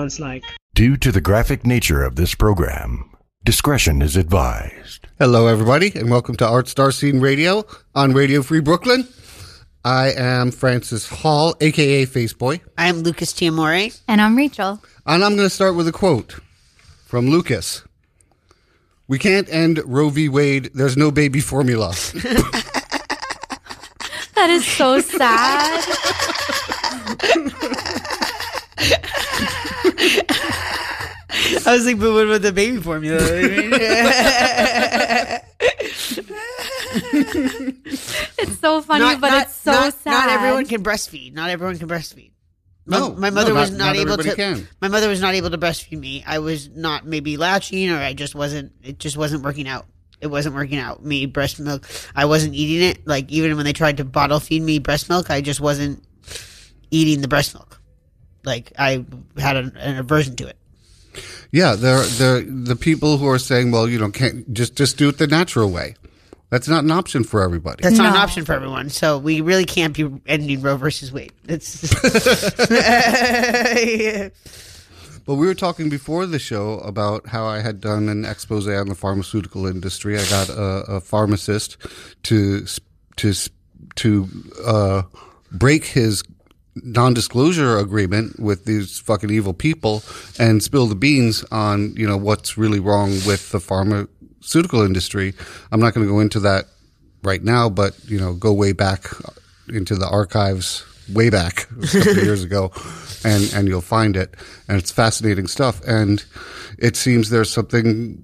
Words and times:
sounds 0.00 0.18
like. 0.20 0.42
Due 0.74 0.96
to 0.96 1.12
the 1.12 1.20
graphic 1.20 1.66
nature 1.66 2.02
of 2.02 2.16
this 2.16 2.34
program, 2.34 3.14
discretion 3.44 4.00
is 4.00 4.16
advised. 4.16 5.06
Hello, 5.18 5.46
everybody, 5.46 5.92
and 5.94 6.10
welcome 6.10 6.36
to 6.36 6.48
Art 6.48 6.68
Star 6.68 6.90
Scene 6.90 7.20
Radio 7.20 7.66
on 7.94 8.14
Radio 8.14 8.40
Free 8.42 8.60
Brooklyn. 8.60 9.06
I 9.84 10.12
am 10.12 10.52
Francis 10.52 11.06
Hall, 11.06 11.54
aka 11.60 12.06
Faceboy, 12.06 12.60
I'm 12.78 13.00
Lucas 13.00 13.34
Tiamore. 13.34 14.00
And 14.08 14.22
I'm 14.22 14.36
Rachel. 14.36 14.82
and 15.04 15.22
I'm 15.22 15.36
going 15.36 15.46
to 15.48 15.54
start 15.54 15.74
with 15.74 15.86
a 15.86 15.92
quote 15.92 16.38
from 17.04 17.28
Lucas. 17.28 17.84
We 19.06 19.18
can't 19.18 19.52
end 19.52 19.82
Roe 19.84 20.08
v. 20.08 20.30
Wade. 20.30 20.70
There's 20.72 20.96
no 20.96 21.10
baby 21.10 21.40
formula. 21.40 21.94
That 24.40 24.48
is 24.48 24.64
so 24.64 25.00
sad. 25.02 25.84
I 31.66 31.66
was 31.66 31.86
like, 31.86 31.98
but 31.98 32.12
what 32.12 32.26
about 32.26 32.42
the 32.42 32.52
baby 32.52 32.78
formula? 32.78 33.20
It's 38.42 38.58
so 38.60 38.80
funny, 38.82 39.18
but 39.20 39.42
it's 39.42 39.54
so 39.54 39.72
not, 39.72 39.94
sad. 39.94 40.10
Not 40.10 40.28
everyone 40.30 40.66
can 40.66 40.82
breastfeed. 40.82 41.34
Not 41.34 41.50
everyone 41.50 41.78
can 41.78 41.88
breastfeed. 41.88 42.32
No, 42.86 43.14
my 43.14 43.28
no, 43.28 43.34
mother 43.36 43.54
not- 43.54 43.60
was 43.60 43.70
not, 43.70 43.86
not 43.86 43.96
able 43.96 44.16
to. 44.16 44.34
can. 44.34 44.66
My 44.80 44.88
mother 44.88 45.08
was 45.08 45.20
not 45.20 45.34
able 45.34 45.50
to 45.50 45.58
breastfeed 45.58 45.98
me. 45.98 46.24
I 46.26 46.38
was 46.38 46.68
not 46.70 47.06
maybe 47.06 47.36
latching, 47.36 47.90
or 47.90 47.98
I 47.98 48.14
just 48.14 48.34
wasn't. 48.34 48.72
It 48.82 48.98
just 48.98 49.16
wasn't 49.16 49.44
working 49.44 49.68
out. 49.68 49.86
It 50.20 50.28
wasn't 50.28 50.54
working 50.54 50.78
out. 50.78 51.04
Me 51.04 51.26
breast 51.26 51.60
milk. 51.60 51.88
I 52.14 52.24
wasn't 52.24 52.54
eating 52.54 52.88
it. 52.88 53.06
Like 53.06 53.30
even 53.30 53.56
when 53.56 53.64
they 53.64 53.72
tried 53.72 53.98
to 53.98 54.04
bottle 54.04 54.40
feed 54.40 54.62
me 54.62 54.78
breast 54.78 55.08
milk, 55.08 55.30
I 55.30 55.40
just 55.40 55.60
wasn't 55.60 56.02
eating 56.90 57.20
the 57.20 57.28
breast 57.28 57.54
milk. 57.54 57.79
Like 58.44 58.72
I 58.78 59.04
had 59.38 59.56
an, 59.56 59.76
an 59.76 59.96
aversion 59.98 60.36
to 60.36 60.46
it. 60.48 60.56
yeah, 61.52 61.74
they're, 61.74 62.02
they're 62.02 62.40
the 62.42 62.76
people 62.76 63.18
who 63.18 63.26
are 63.28 63.38
saying, 63.38 63.70
well, 63.72 63.88
you 63.88 63.98
know, 63.98 64.10
can't 64.10 64.52
just 64.54 64.76
just 64.76 64.96
do 64.96 65.08
it 65.08 65.18
the 65.18 65.26
natural 65.26 65.70
way. 65.70 65.94
That's 66.50 66.66
not 66.66 66.82
an 66.82 66.90
option 66.90 67.22
for 67.22 67.42
everybody. 67.44 67.82
That's 67.82 67.96
not 67.96 68.08
an 68.08 68.14
No. 68.14 68.20
option 68.20 68.44
for 68.44 68.54
everyone. 68.54 68.88
So 68.90 69.18
we 69.18 69.40
really 69.40 69.64
can't 69.64 69.94
be 69.94 70.10
ending 70.26 70.60
Roe 70.62 70.76
versus 70.76 71.12
Wade. 71.12 71.32
It's 71.48 71.80
But 75.26 75.34
we 75.36 75.46
were 75.46 75.54
talking 75.54 75.88
before 75.88 76.26
the 76.26 76.38
show 76.40 76.78
about 76.80 77.26
how 77.28 77.44
I 77.46 77.60
had 77.60 77.80
done 77.80 78.08
an 78.08 78.24
expose 78.24 78.66
on 78.66 78.88
the 78.88 78.94
pharmaceutical 78.96 79.66
industry. 79.66 80.18
I 80.18 80.24
got 80.28 80.48
a, 80.48 80.96
a 80.96 81.00
pharmacist 81.00 81.76
to 82.24 82.62
s- 82.64 82.80
to 83.16 83.28
s- 83.30 83.50
to 83.96 84.28
uh, 84.64 85.02
break 85.52 85.84
his 85.84 86.24
non-disclosure 86.76 87.78
agreement 87.78 88.38
with 88.38 88.64
these 88.64 89.00
fucking 89.00 89.30
evil 89.30 89.52
people 89.52 90.02
and 90.38 90.62
spill 90.62 90.86
the 90.86 90.94
beans 90.94 91.44
on 91.50 91.94
you 91.96 92.06
know 92.06 92.16
what's 92.16 92.56
really 92.56 92.78
wrong 92.78 93.10
with 93.26 93.50
the 93.50 93.60
pharmaceutical 93.60 94.82
industry. 94.82 95.34
I'm 95.72 95.80
not 95.80 95.94
going 95.94 96.06
to 96.06 96.12
go 96.12 96.20
into 96.20 96.40
that 96.40 96.66
right 97.22 97.42
now, 97.42 97.68
but 97.68 97.96
you 98.06 98.18
know, 98.18 98.34
go 98.34 98.52
way 98.52 98.72
back 98.72 99.06
into 99.68 99.94
the 99.94 100.08
archives, 100.08 100.84
way 101.12 101.30
back 101.30 101.68
years 101.92 102.42
ago, 102.42 102.72
and 103.24 103.52
and 103.54 103.68
you'll 103.68 103.80
find 103.80 104.16
it, 104.16 104.34
and 104.68 104.78
it's 104.78 104.90
fascinating 104.90 105.46
stuff. 105.46 105.80
And 105.86 106.24
it 106.78 106.96
seems 106.96 107.30
there's 107.30 107.50
something 107.50 108.22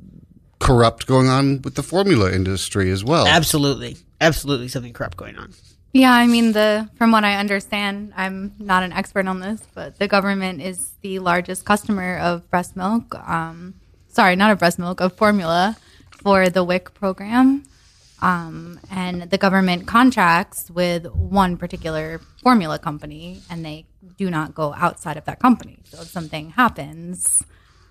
corrupt 0.58 1.06
going 1.06 1.28
on 1.28 1.60
with 1.62 1.74
the 1.74 1.82
formula 1.82 2.32
industry 2.32 2.90
as 2.90 3.04
well. 3.04 3.26
absolutely, 3.26 3.96
absolutely 4.20 4.68
something 4.68 4.92
corrupt 4.92 5.16
going 5.16 5.36
on. 5.36 5.52
Yeah, 5.96 6.12
I 6.12 6.26
mean 6.26 6.52
the 6.52 6.90
from 6.96 7.10
what 7.10 7.24
I 7.24 7.36
understand, 7.36 8.12
I'm 8.16 8.52
not 8.58 8.82
an 8.82 8.92
expert 8.92 9.26
on 9.26 9.40
this, 9.40 9.62
but 9.74 9.98
the 9.98 10.06
government 10.06 10.60
is 10.60 10.92
the 11.00 11.20
largest 11.20 11.64
customer 11.64 12.18
of 12.18 12.48
breast 12.50 12.76
milk. 12.76 13.14
Um, 13.14 13.74
sorry, 14.08 14.36
not 14.36 14.50
of 14.50 14.58
breast 14.58 14.78
milk, 14.78 15.00
of 15.00 15.16
formula 15.16 15.76
for 16.10 16.50
the 16.50 16.62
WIC 16.62 16.92
program. 16.92 17.64
Um, 18.20 18.78
and 18.90 19.30
the 19.30 19.38
government 19.38 19.86
contracts 19.86 20.70
with 20.70 21.06
one 21.12 21.56
particular 21.56 22.20
formula 22.42 22.78
company, 22.78 23.40
and 23.50 23.64
they 23.64 23.86
do 24.18 24.30
not 24.30 24.54
go 24.54 24.74
outside 24.74 25.16
of 25.16 25.24
that 25.24 25.38
company. 25.38 25.78
So 25.84 26.02
if 26.02 26.08
something 26.08 26.50
happens 26.50 27.44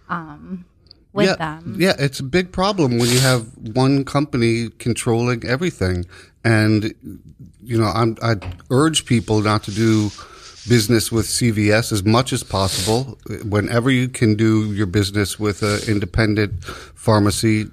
um, 0.10 0.66
with 1.14 1.28
yeah, 1.28 1.36
them, 1.36 1.76
Yeah, 1.80 1.94
it's 1.98 2.20
a 2.20 2.24
big 2.24 2.52
problem 2.52 2.98
when 3.00 3.10
you 3.10 3.20
have 3.20 3.48
one 3.58 4.04
company 4.04 4.70
controlling 4.70 5.44
everything. 5.46 6.06
And, 6.46 6.94
you 7.64 7.78
know, 7.78 7.88
I'm, 7.88 8.18
I 8.22 8.36
urge 8.70 9.06
people 9.06 9.42
not 9.42 9.64
to 9.64 9.72
do 9.72 10.12
business 10.70 11.12
with 11.12 11.26
CVS 11.26 11.92
as 11.92 12.04
much 12.04 12.32
as 12.32 12.44
possible. 12.44 13.18
Whenever 13.44 13.90
you 13.90 14.08
can 14.08 14.36
do 14.36 14.72
your 14.74 14.86
business 14.86 15.40
with 15.40 15.64
an 15.64 15.80
independent 15.88 16.64
pharmacy, 16.64 17.66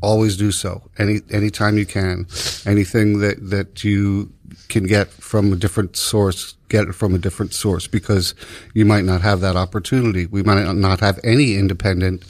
always 0.00 0.36
do 0.36 0.52
so. 0.52 0.82
Any, 0.98 1.20
anytime 1.30 1.76
you 1.76 1.84
can. 1.84 2.26
Anything 2.64 3.18
that, 3.18 3.50
that 3.50 3.82
you 3.84 4.32
can 4.68 4.84
get 4.84 5.08
from 5.08 5.52
a 5.52 5.56
different 5.56 5.96
source, 5.96 6.54
get 6.68 6.88
it 6.88 6.94
from 6.94 7.14
a 7.14 7.18
different 7.18 7.52
source 7.52 7.86
because 7.88 8.34
you 8.72 8.84
might 8.84 9.04
not 9.04 9.20
have 9.20 9.40
that 9.40 9.56
opportunity. 9.56 10.26
We 10.26 10.42
might 10.42 10.64
not 10.74 11.00
have 11.00 11.18
any 11.24 11.56
independent 11.56 12.24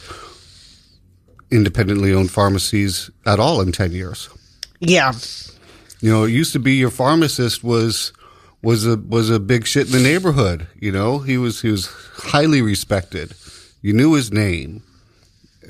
independently 1.50 2.14
owned 2.14 2.30
pharmacies 2.30 3.10
at 3.26 3.38
all 3.38 3.60
in 3.60 3.72
10 3.72 3.92
years. 3.92 4.30
Yeah, 4.80 5.12
You 6.02 6.10
know, 6.10 6.24
it 6.24 6.32
used 6.32 6.52
to 6.52 6.58
be 6.58 6.74
your 6.74 6.90
pharmacist 6.90 7.62
was 7.62 8.12
was 8.60 8.84
a 8.86 8.96
was 8.96 9.30
a 9.30 9.38
big 9.38 9.66
shit 9.66 9.86
in 9.86 9.92
the 9.92 10.00
neighborhood, 10.00 10.66
you 10.74 10.90
know? 10.90 11.20
He 11.20 11.38
was 11.38 11.62
he 11.62 11.70
was 11.70 11.86
highly 12.14 12.60
respected. 12.60 13.34
You 13.82 13.92
knew 13.92 14.14
his 14.14 14.32
name. 14.32 14.82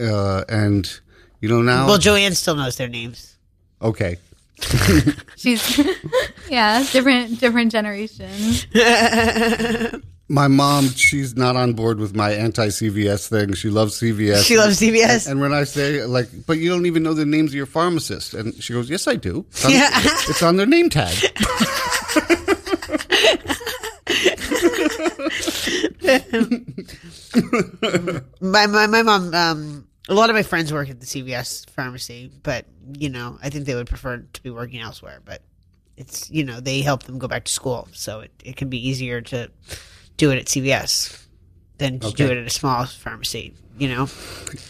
Uh, 0.00 0.42
and 0.48 1.00
you 1.41 1.50
know 1.50 1.60
now 1.60 1.87
well, 1.87 1.98
Joanne 1.98 2.34
still 2.34 2.56
knows 2.56 2.76
their 2.76 2.88
names. 2.88 3.37
okay. 3.81 4.16
she's 5.37 5.78
yeah, 6.48 6.82
different 6.92 7.38
different 7.38 7.71
generations. 7.71 8.66
My 10.32 10.48
mom, 10.48 10.88
she's 10.88 11.37
not 11.37 11.56
on 11.56 11.75
board 11.75 11.98
with 11.98 12.16
my 12.16 12.32
anti 12.32 12.69
CVS 12.69 13.28
thing. 13.28 13.53
She 13.53 13.69
loves 13.69 14.00
CVS. 14.00 14.47
She 14.47 14.56
loves 14.56 14.81
CVS. 14.81 15.31
And 15.31 15.43
when 15.43 15.53
I 15.53 15.65
say 15.65 16.06
like, 16.06 16.26
but 16.47 16.56
you 16.56 16.70
don't 16.70 16.87
even 16.87 17.03
know 17.03 17.12
the 17.12 17.26
names 17.26 17.50
of 17.50 17.54
your 17.54 17.66
pharmacist, 17.66 18.32
and 18.32 18.54
she 18.54 18.72
goes, 18.72 18.88
"Yes, 18.88 19.06
I 19.06 19.16
do. 19.16 19.44
It's 19.50 19.66
on, 19.66 19.72
Yeah. 19.72 19.91
it's 19.92 20.42
on 20.42 20.56
their 20.56 20.65
name 20.65 20.88
tag." 20.88 21.15
My 28.41 28.66
my 28.66 28.87
my 28.87 29.03
mom. 29.03 29.34
Um, 29.34 29.87
a 30.09 30.15
lot 30.15 30.31
of 30.31 30.34
my 30.34 30.42
friends 30.42 30.72
work 30.72 30.88
at 30.88 30.98
the 30.98 31.06
CVS 31.06 31.69
pharmacy, 31.71 32.31
but 32.42 32.65
you 32.98 33.10
know, 33.10 33.38
I 33.42 33.50
think 33.50 33.66
they 33.66 33.75
would 33.75 33.87
prefer 33.87 34.19
to 34.19 34.42
be 34.42 34.48
working 34.48 34.81
elsewhere. 34.81 35.21
But 35.25 35.42
it's 35.98 36.31
you 36.31 36.44
know 36.44 36.60
they 36.60 36.81
help 36.81 37.03
them 37.03 37.19
go 37.19 37.28
back 37.28 37.44
to 37.44 37.53
school, 37.53 37.88
so 37.92 38.21
it, 38.21 38.32
it 38.42 38.56
can 38.56 38.71
be 38.71 38.88
easier 38.88 39.21
to 39.21 39.50
do 40.22 40.31
it 40.31 40.38
at 40.38 40.47
CVS 40.47 41.27
than 41.78 41.99
to 41.99 42.12
do 42.12 42.27
it 42.27 42.38
at 42.38 42.47
a 42.47 42.50
small 42.50 42.87
pharmacy. 42.87 43.55
You 43.77 43.88
know, 43.88 44.09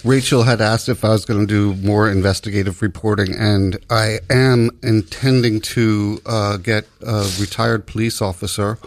Rachel 0.02 0.44
had 0.44 0.62
asked 0.62 0.88
if 0.88 1.04
I 1.04 1.10
was 1.10 1.26
going 1.26 1.46
to 1.46 1.46
do 1.46 1.74
more 1.86 2.10
investigative 2.10 2.80
reporting, 2.80 3.34
and 3.36 3.76
I 3.90 4.20
am 4.30 4.70
intending 4.82 5.60
to 5.76 6.22
uh, 6.24 6.56
get 6.56 6.88
a 7.02 7.30
retired 7.38 7.86
police 7.86 8.22
officer. 8.22 8.78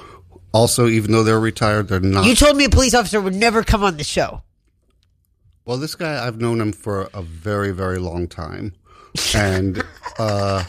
Also, 0.53 0.88
even 0.88 1.12
though 1.12 1.22
they're 1.24 1.40
retired, 1.40 1.90
they're 1.90 2.00
not. 2.00 2.26
you 2.26 2.34
told 2.34 2.58
me 2.58 2.66
a 2.66 2.70
police 2.70 2.96
officer 2.96 3.22
would 3.22 3.36
never 3.36 3.62
come 3.62 3.84
on 3.84 3.97
the 3.97 4.03
show. 4.03 4.42
well, 5.66 5.78
this 5.78 5.94
guy, 5.94 6.26
I've 6.26 6.42
known 6.42 6.59
him 6.59 6.72
for 6.72 7.09
a 7.14 7.22
very, 7.22 7.72
very 7.72 8.00
long 8.00 8.28
time. 8.28 8.74
And 9.34 9.84
uh, 10.20 10.64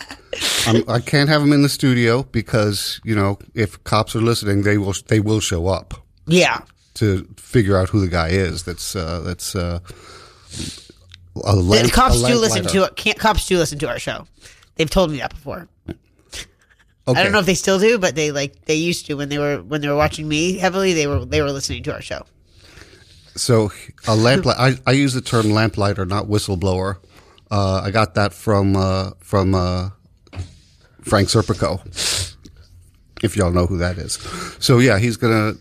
I'm, 0.67 0.89
I 0.89 1.01
can't 1.01 1.29
have 1.29 1.43
him 1.43 1.53
in 1.53 1.63
the 1.63 1.69
studio 1.69 2.23
because, 2.25 3.01
you 3.05 3.15
know, 3.15 3.39
if 3.55 3.83
cops 3.85 4.15
are 4.15 4.21
listening, 4.21 4.63
they 4.63 4.79
will 4.79 4.95
they 5.09 5.21
will 5.21 5.41
show 5.41 5.67
up 5.69 5.95
Yeah, 6.27 6.61
to 6.95 7.27
figure 7.37 7.77
out 7.77 7.89
who 7.89 8.01
the 8.01 8.09
guy 8.09 8.29
is. 8.29 8.63
That's 8.65 8.95
uh, 8.95 9.21
that's 9.21 9.55
uh, 9.57 9.81
a 11.45 11.55
the 11.55 11.63
lamp- 11.63 11.93
cops 11.93 12.23
a 12.23 12.27
do 12.27 12.39
listen 12.39 12.65
to 12.67 12.85
it. 12.85 12.97
Can't, 12.97 13.19
cops 13.19 13.47
do 13.47 13.59
listen 13.59 13.79
to 13.81 13.89
our 13.89 13.99
show. 13.99 14.27
They've 14.77 14.91
told 14.91 15.11
me 15.11 15.19
that 15.19 15.31
before. 15.31 15.69
Okay. 17.09 17.21
I 17.21 17.23
don't 17.23 17.33
know 17.33 17.39
if 17.39 17.47
they 17.47 17.55
still 17.55 17.79
do, 17.79 17.99
but 17.99 18.15
they 18.17 18.33
like 18.33 18.65
they 18.65 18.75
used 18.75 19.07
to 19.07 19.15
when 19.15 19.29
they 19.29 19.39
were 19.39 19.63
when 19.63 19.81
they 19.81 19.89
were 19.89 19.97
watching 19.97 20.29
me 20.29 20.59
heavily. 20.59 20.93
They 20.93 21.07
were 21.07 21.25
they 21.25 21.41
were 21.41 21.53
listening 21.53 21.83
to 21.85 21.95
our 21.95 22.03
show. 22.03 22.27
So 23.37 23.71
a 24.09 24.17
lamplighter. 24.17 24.61
I, 24.61 24.75
I 24.87 24.93
use 24.93 25.15
the 25.15 25.21
term 25.21 25.51
lamplighter, 25.51 26.05
not 26.05 26.27
whistleblower. 26.27 26.97
Uh, 27.51 27.81
I 27.85 27.91
got 27.91 28.15
that 28.15 28.33
from 28.33 28.77
uh, 28.77 29.11
from 29.21 29.55
uh, 29.55 29.91
Frank 31.03 31.29
Serpico. 31.29 31.81
If 33.23 33.37
y'all 33.37 33.53
know 33.53 33.67
who 33.67 33.79
that 33.79 33.99
is, 33.99 34.15
so 34.59 34.79
yeah, 34.79 34.99
he's 34.99 35.17
gonna. 35.17 35.55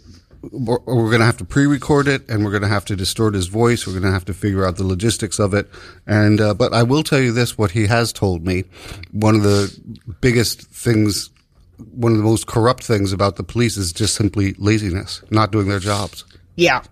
We're, 0.52 0.78
we're 0.86 1.10
gonna 1.10 1.26
have 1.26 1.38
to 1.38 1.46
pre-record 1.46 2.08
it, 2.08 2.30
and 2.30 2.46
we're 2.46 2.52
gonna 2.52 2.68
have 2.68 2.86
to 2.86 2.96
distort 2.96 3.34
his 3.34 3.48
voice. 3.48 3.88
We're 3.88 4.00
gonna 4.00 4.12
have 4.12 4.26
to 4.26 4.34
figure 4.34 4.64
out 4.66 4.78
the 4.78 4.84
logistics 4.84 5.40
of 5.40 5.56
it. 5.56 5.68
And 6.06 6.40
uh, 6.40 6.54
but 6.54 6.72
I 6.74 6.84
will 6.84 7.02
tell 7.02 7.20
you 7.20 7.32
this: 7.32 7.58
what 7.58 7.72
he 7.72 7.88
has 7.88 8.14
told 8.14 8.46
me, 8.46 8.64
one 9.12 9.36
of 9.36 9.42
the 9.44 9.76
biggest 10.22 10.62
things, 10.62 11.32
one 11.96 12.12
of 12.12 12.20
the 12.20 12.24
most 12.24 12.46
corrupt 12.46 12.84
things 12.84 13.12
about 13.12 13.38
the 13.38 13.44
police 13.44 13.76
is 13.78 13.92
just 13.92 14.14
simply 14.14 14.54
laziness, 14.60 15.24
not 15.32 15.52
doing 15.52 15.68
their 15.68 15.80
jobs. 15.80 16.26
Yeah, 16.58 16.84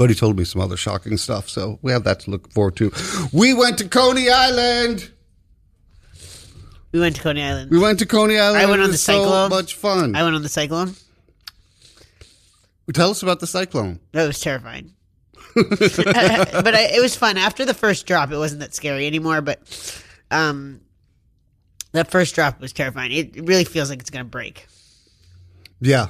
But 0.00 0.08
he 0.08 0.16
told 0.16 0.38
me 0.38 0.44
some 0.44 0.62
other 0.62 0.78
shocking 0.78 1.18
stuff, 1.18 1.46
so 1.50 1.78
we 1.82 1.92
have 1.92 2.04
that 2.04 2.20
to 2.20 2.30
look 2.30 2.50
forward 2.54 2.74
to. 2.76 2.90
We 3.34 3.52
went 3.52 3.76
to 3.80 3.86
Coney 3.86 4.30
Island. 4.30 5.10
We 6.90 7.00
went 7.00 7.16
to 7.16 7.22
Coney 7.22 7.42
Island. 7.42 7.70
We 7.70 7.78
went 7.78 7.98
to 7.98 8.06
Coney 8.06 8.38
Island. 8.38 8.62
I 8.62 8.64
went 8.64 8.80
on 8.80 8.86
the 8.88 8.92
was 8.92 9.02
so 9.02 9.22
cyclone. 9.22 9.50
much 9.50 9.74
fun. 9.74 10.16
I 10.16 10.22
went 10.22 10.34
on 10.36 10.42
the 10.42 10.48
cyclone. 10.48 10.94
Tell 12.94 13.10
us 13.10 13.22
about 13.22 13.40
the 13.40 13.46
cyclone. 13.46 14.00
That 14.12 14.26
was 14.26 14.40
terrifying. 14.40 14.94
but 15.54 16.74
I, 16.74 16.88
it 16.94 17.02
was 17.02 17.14
fun. 17.14 17.36
After 17.36 17.66
the 17.66 17.74
first 17.74 18.06
drop, 18.06 18.32
it 18.32 18.38
wasn't 18.38 18.62
that 18.62 18.74
scary 18.74 19.06
anymore. 19.06 19.42
But 19.42 19.60
um, 20.30 20.80
that 21.92 22.10
first 22.10 22.34
drop 22.34 22.58
was 22.58 22.72
terrifying. 22.72 23.12
It, 23.12 23.36
it 23.36 23.46
really 23.46 23.64
feels 23.64 23.90
like 23.90 24.00
it's 24.00 24.08
going 24.08 24.24
to 24.24 24.30
break. 24.30 24.66
Yeah. 25.78 26.06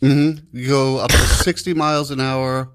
hmm 0.00 0.32
You 0.52 0.68
go 0.68 0.98
up 0.98 1.10
to 1.10 1.16
60 1.16 1.72
miles 1.72 2.10
an 2.10 2.20
hour, 2.20 2.68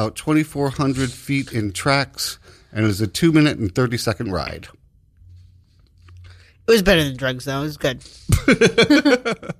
about 0.00 0.16
2,400 0.16 1.12
feet 1.12 1.52
in 1.52 1.72
tracks, 1.72 2.38
and 2.72 2.84
it 2.84 2.88
was 2.88 3.02
a 3.02 3.06
two 3.06 3.32
minute 3.32 3.58
and 3.58 3.74
30 3.74 3.98
second 3.98 4.32
ride. 4.32 4.68
It 6.66 6.72
was 6.72 6.82
better 6.82 7.04
than 7.04 7.16
drugs, 7.16 7.44
though. 7.44 7.60
It 7.60 7.64
was 7.64 7.76
good. 7.76 8.02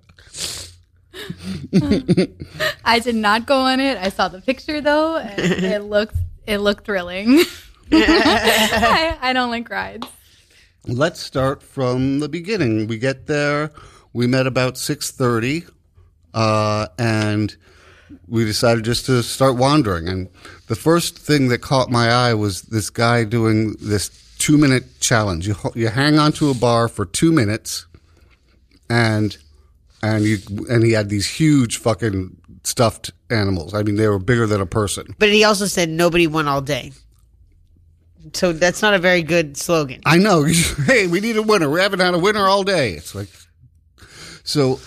I 2.84 3.00
did 3.00 3.16
not 3.16 3.44
go 3.44 3.60
on 3.60 3.80
it. 3.80 3.98
I 3.98 4.08
saw 4.08 4.28
the 4.28 4.40
picture 4.40 4.80
though, 4.80 5.18
and 5.18 5.38
it 5.38 5.84
looked 5.84 6.16
it 6.46 6.58
looked 6.58 6.86
thrilling. 6.86 7.40
I, 7.92 9.18
I 9.20 9.32
don't 9.34 9.50
like 9.50 9.68
rides. 9.68 10.06
Let's 10.86 11.20
start 11.20 11.62
from 11.62 12.20
the 12.20 12.28
beginning. 12.30 12.86
We 12.86 12.96
get 12.96 13.26
there. 13.26 13.72
We 14.14 14.26
met 14.26 14.46
about 14.46 14.74
6:30, 14.76 15.68
uh, 16.32 16.86
and 16.98 17.54
we 18.28 18.44
decided 18.44 18.84
just 18.84 19.06
to 19.06 19.22
start 19.22 19.56
wandering. 19.56 20.08
And 20.08 20.28
the 20.68 20.76
first 20.76 21.18
thing 21.18 21.48
that 21.48 21.58
caught 21.58 21.90
my 21.90 22.10
eye 22.10 22.34
was 22.34 22.62
this 22.62 22.90
guy 22.90 23.24
doing 23.24 23.74
this 23.80 24.10
two-minute 24.38 25.00
challenge. 25.00 25.46
You 25.46 25.56
you 25.74 25.88
hang 25.88 26.18
onto 26.18 26.50
a 26.50 26.54
bar 26.54 26.88
for 26.88 27.04
two 27.04 27.32
minutes, 27.32 27.86
and 28.88 29.36
and 30.02 30.24
you 30.24 30.38
and 30.68 30.82
he 30.82 30.92
had 30.92 31.08
these 31.08 31.28
huge 31.28 31.76
fucking 31.78 32.36
stuffed 32.64 33.10
animals. 33.30 33.74
I 33.74 33.82
mean, 33.82 33.96
they 33.96 34.08
were 34.08 34.18
bigger 34.18 34.46
than 34.46 34.60
a 34.60 34.66
person. 34.66 35.14
But 35.18 35.30
he 35.30 35.44
also 35.44 35.66
said 35.66 35.88
nobody 35.88 36.26
won 36.26 36.48
all 36.48 36.60
day. 36.60 36.92
So 38.34 38.52
that's 38.52 38.82
not 38.82 38.94
a 38.94 38.98
very 38.98 39.22
good 39.22 39.56
slogan. 39.56 40.00
I 40.04 40.18
know. 40.18 40.44
hey, 40.86 41.06
we 41.06 41.20
need 41.20 41.36
a 41.36 41.42
winner. 41.42 41.70
We 41.70 41.80
haven't 41.80 42.00
had 42.00 42.14
a 42.14 42.18
winner 42.18 42.46
all 42.46 42.64
day. 42.64 42.92
It's 42.92 43.14
like 43.14 43.28
so. 44.44 44.80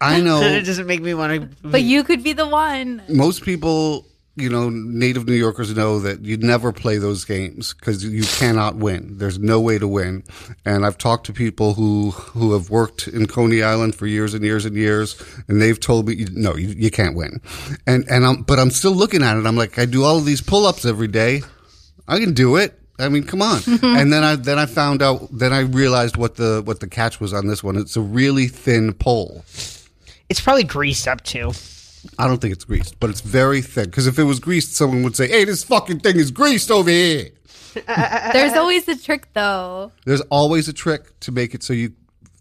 I 0.00 0.20
know. 0.22 0.40
it 0.40 0.64
doesn't 0.64 0.86
make 0.86 1.02
me 1.02 1.14
want 1.14 1.32
to. 1.62 1.68
But 1.68 1.82
you 1.82 2.04
could 2.04 2.22
be 2.22 2.32
the 2.32 2.46
one. 2.46 3.02
most 3.08 3.42
people, 3.42 4.06
you 4.36 4.48
know, 4.50 4.68
native 4.70 5.26
New 5.26 5.34
Yorkers 5.34 5.74
know 5.74 5.98
that 6.00 6.20
you 6.24 6.36
never 6.36 6.72
play 6.72 6.98
those 6.98 7.24
games 7.24 7.72
because 7.74 8.04
you 8.04 8.22
cannot 8.24 8.76
win. 8.76 9.16
There's 9.18 9.38
no 9.38 9.60
way 9.60 9.78
to 9.78 9.88
win. 9.88 10.24
And 10.64 10.84
I've 10.84 10.98
talked 10.98 11.26
to 11.26 11.32
people 11.32 11.74
who 11.74 12.10
who 12.10 12.52
have 12.52 12.68
worked 12.70 13.08
in 13.08 13.26
Coney 13.26 13.62
Island 13.62 13.94
for 13.94 14.06
years 14.06 14.34
and 14.34 14.44
years 14.44 14.64
and 14.64 14.76
years, 14.76 15.22
and 15.48 15.60
they've 15.60 15.80
told 15.80 16.08
me, 16.08 16.26
no, 16.32 16.54
you, 16.56 16.68
you 16.68 16.90
can't 16.90 17.16
win. 17.16 17.40
And 17.86 18.04
and 18.10 18.26
I'm 18.26 18.42
but 18.42 18.58
I'm 18.58 18.70
still 18.70 18.92
looking 18.92 19.22
at 19.22 19.36
it. 19.36 19.46
I'm 19.46 19.56
like, 19.56 19.78
I 19.78 19.86
do 19.86 20.04
all 20.04 20.18
of 20.18 20.24
these 20.24 20.40
pull 20.42 20.66
ups 20.66 20.84
every 20.84 21.08
day. 21.08 21.42
I 22.08 22.18
can 22.18 22.34
do 22.34 22.56
it. 22.56 22.78
I 22.98 23.08
mean, 23.08 23.24
come 23.24 23.42
on. 23.42 23.58
Mm-hmm. 23.58 23.84
and 23.84 24.12
then 24.12 24.24
I 24.24 24.36
then 24.36 24.58
I 24.58 24.66
found 24.66 25.02
out. 25.02 25.28
Then 25.30 25.52
I 25.52 25.60
realized 25.60 26.16
what 26.16 26.36
the 26.36 26.62
what 26.64 26.80
the 26.80 26.88
catch 26.88 27.20
was 27.20 27.32
on 27.32 27.46
this 27.46 27.62
one. 27.62 27.76
It's 27.76 27.96
a 27.96 28.00
really 28.00 28.46
thin 28.48 28.94
pole. 28.94 29.44
It's 30.28 30.40
probably 30.40 30.64
greased 30.64 31.06
up 31.06 31.22
too. 31.22 31.52
I 32.18 32.26
don't 32.26 32.40
think 32.40 32.52
it's 32.52 32.64
greased, 32.64 32.98
but 33.00 33.10
it's 33.10 33.20
very 33.20 33.62
thin. 33.62 33.86
Because 33.86 34.06
if 34.06 34.18
it 34.18 34.24
was 34.24 34.38
greased, 34.38 34.74
someone 34.74 35.02
would 35.02 35.16
say, 35.16 35.28
"Hey, 35.28 35.44
this 35.44 35.64
fucking 35.64 36.00
thing 36.00 36.16
is 36.16 36.30
greased 36.30 36.70
over 36.70 36.90
here." 36.90 37.30
There's 38.32 38.54
always 38.54 38.88
a 38.88 38.96
trick 38.96 39.32
though. 39.34 39.92
There's 40.04 40.22
always 40.22 40.68
a 40.68 40.72
trick 40.72 41.18
to 41.20 41.32
make 41.32 41.54
it 41.54 41.62
so 41.62 41.72
you 41.74 41.92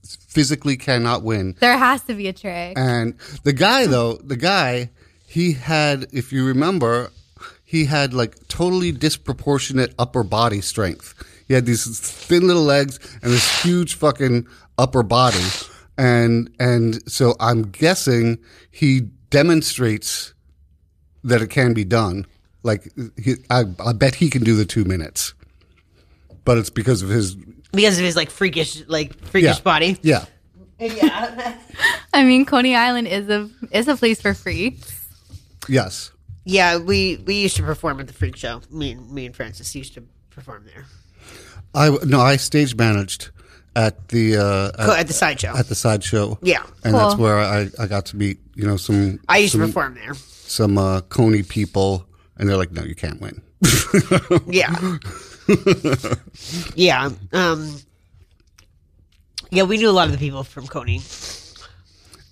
physically 0.06 0.78
cannot 0.78 1.24
win. 1.24 1.56
There 1.60 1.78
has 1.78 2.04
to 2.04 2.14
be 2.14 2.28
a 2.28 2.34
trick. 2.34 2.78
And 2.78 3.16
the 3.44 3.54
guy, 3.54 3.88
though, 3.88 4.14
the 4.14 4.36
guy, 4.36 4.92
he 5.28 5.54
had, 5.54 6.08
if 6.12 6.32
you 6.32 6.46
remember, 6.46 7.12
he 7.76 7.86
had 7.86 8.14
like 8.14 8.48
totally 8.48 8.92
disproportionate 8.94 9.94
upper 10.00 10.24
body 10.24 10.62
strength. 10.62 11.14
He 11.46 11.54
had 11.54 11.66
these 11.66 12.00
thin 12.00 12.48
little 12.48 12.64
legs 12.64 13.00
and 13.22 13.32
this 13.34 13.64
huge 13.64 13.96
fucking 13.96 14.48
upper 14.78 15.04
body. 15.04 15.44
And, 15.98 16.50
and 16.58 17.10
so 17.12 17.36
I'm 17.40 17.64
guessing 17.64 18.40
he 18.72 19.02
demonstrates 19.30 20.34
that 21.26 21.42
it 21.42 21.50
can 21.50 21.74
be 21.74 21.84
done. 21.84 22.26
Like, 22.64 22.92
he, 23.22 23.36
I, 23.50 23.66
I 23.86 23.92
bet 23.92 24.16
he 24.16 24.30
can 24.30 24.44
do 24.44 24.56
the 24.56 24.66
two 24.66 24.86
minutes. 24.86 25.34
But 26.46 26.58
it's 26.58 26.70
because 26.70 27.02
of 27.02 27.10
his, 27.10 27.36
Because 27.74 27.98
of 27.98 28.06
his 28.06 28.16
like 28.16 28.30
freakish 28.30 28.84
like 28.88 29.20
freakish 29.26 29.58
yeah. 29.58 29.62
body. 29.62 29.98
Yeah. 30.02 30.26
Yeah. 30.80 31.58
I 32.14 32.24
mean, 32.24 32.46
Coney 32.46 32.76
Island 32.76 33.08
is 33.08 33.30
a 33.30 33.50
is 33.72 33.88
a 33.88 33.98
place 33.98 34.22
for 34.22 34.34
freaks. 34.34 35.08
Yes. 35.68 36.12
Yeah, 36.46 36.78
we 36.78 37.18
we 37.26 37.36
used 37.36 37.58
to 37.58 37.64
perform 37.64 38.00
at 38.00 38.08
the 38.08 38.14
freak 38.14 38.36
show. 38.38 38.62
Me 38.72 38.92
and 38.92 39.12
me 39.12 39.26
and 39.26 39.36
Francis 39.36 39.76
used 39.76 39.94
to 39.96 40.04
perform 40.30 40.64
there. 40.66 40.86
I, 41.74 41.90
no, 42.06 42.22
I 42.22 42.38
stage 42.38 42.76
managed 42.76 43.32
at 43.76 44.08
the, 44.08 44.38
uh, 44.38 44.72
Co- 44.86 44.94
at, 44.94 45.00
At 45.00 45.08
the 45.08 45.14
sideshow. 45.14 45.54
at 45.58 45.68
the 45.68 45.76
sideshow. 45.76 46.40
Yeah. 46.42 46.64
and 46.86 46.96
that's 46.96 47.16
where 47.18 47.38
I, 47.40 47.68
I 47.78 47.88
got 47.88 48.06
to 48.08 48.16
meet 48.16 48.38
you 48.56 48.66
know 48.66 48.78
some 48.78 49.20
I 49.28 49.40
used 49.40 49.52
some, 49.52 49.62
to 49.62 49.68
perform 49.68 49.96
there. 49.96 50.14
some 50.14 50.78
uh, 50.78 51.02
Coney 51.02 51.44
people, 51.44 52.06
and 52.38 52.48
they're 52.48 52.56
like, 52.58 52.72
"No, 52.72 52.84
you 52.84 52.96
can't 52.96 53.20
win." 53.20 53.42
Yeah. 54.48 54.98
yeah. 56.76 57.10
Um 57.34 57.80
Yeah, 59.52 59.64
we 59.64 59.78
knew 59.78 59.90
a 59.90 59.92
lot 59.92 60.08
of 60.08 60.12
the 60.14 60.18
people 60.18 60.44
from 60.44 60.68
Coney. 60.68 61.02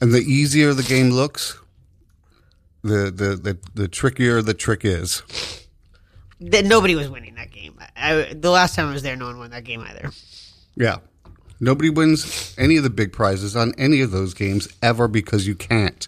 and 0.01 0.11
the 0.13 0.19
easier 0.19 0.73
the 0.73 0.83
game 0.83 1.09
looks, 1.11 1.57
the 2.83 3.11
the 3.11 3.35
the, 3.35 3.57
the 3.73 3.87
trickier 3.87 4.41
the 4.41 4.53
trick 4.53 4.85
is. 4.85 5.23
That 6.39 6.65
nobody 6.65 6.95
was 6.95 7.09
winning 7.09 7.35
that 7.35 7.51
game. 7.51 7.79
I, 7.95 8.33
the 8.33 8.49
last 8.51 8.75
time 8.75 8.89
I 8.89 8.93
was 8.93 9.01
there, 9.03 9.15
no 9.15 9.27
one 9.27 9.39
won 9.39 9.51
that 9.51 9.63
game 9.63 9.81
either. 9.81 10.11
Yeah, 10.75 10.97
nobody 11.61 11.89
wins 11.89 12.53
any 12.57 12.75
of 12.75 12.83
the 12.83 12.89
big 12.89 13.13
prizes 13.13 13.55
on 13.55 13.73
any 13.77 14.01
of 14.01 14.11
those 14.11 14.33
games 14.33 14.67
ever 14.81 15.07
because 15.07 15.47
you 15.47 15.55
can't. 15.55 16.05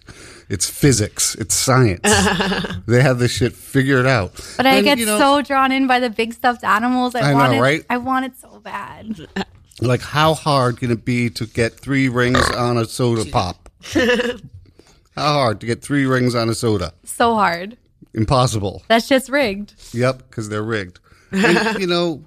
It's 0.50 0.68
physics. 0.68 1.34
It's 1.36 1.54
science. 1.54 2.02
they 2.86 3.00
have 3.02 3.18
this 3.18 3.32
shit 3.32 3.54
figured 3.54 4.06
out. 4.06 4.32
But 4.58 4.66
I 4.66 4.76
And, 4.76 4.84
get 4.84 4.98
you 4.98 5.06
know, 5.06 5.18
so 5.18 5.42
drawn 5.42 5.72
in 5.72 5.86
by 5.86 5.98
the 6.00 6.10
big 6.10 6.34
stuffed 6.34 6.62
animals. 6.64 7.14
I, 7.14 7.32
I 7.32 7.32
know, 7.32 7.52
it. 7.54 7.60
right? 7.60 7.84
I 7.88 7.96
want 7.96 8.26
it 8.26 8.36
so 8.36 8.60
bad. 8.60 9.26
Like, 9.80 10.02
how 10.02 10.34
hard 10.34 10.78
can 10.78 10.90
it 10.90 11.04
be 11.04 11.30
to 11.30 11.46
get 11.46 11.74
three 11.80 12.08
rings 12.08 12.48
on 12.50 12.76
a 12.78 12.84
soda 12.84 13.24
pop? 13.30 13.68
how 15.16 15.32
hard 15.34 15.60
to 15.60 15.66
get 15.66 15.82
three 15.82 16.06
rings 16.06 16.34
on 16.34 16.48
a 16.48 16.54
soda? 16.54 16.92
So 17.04 17.34
hard. 17.34 17.76
Impossible. 18.14 18.82
That's 18.88 19.08
just 19.08 19.28
rigged. 19.28 19.74
Yep, 19.94 20.18
because 20.30 20.48
they're 20.48 20.62
rigged. 20.62 21.00
And, 21.32 21.78
you 21.80 21.86
know, 21.86 22.22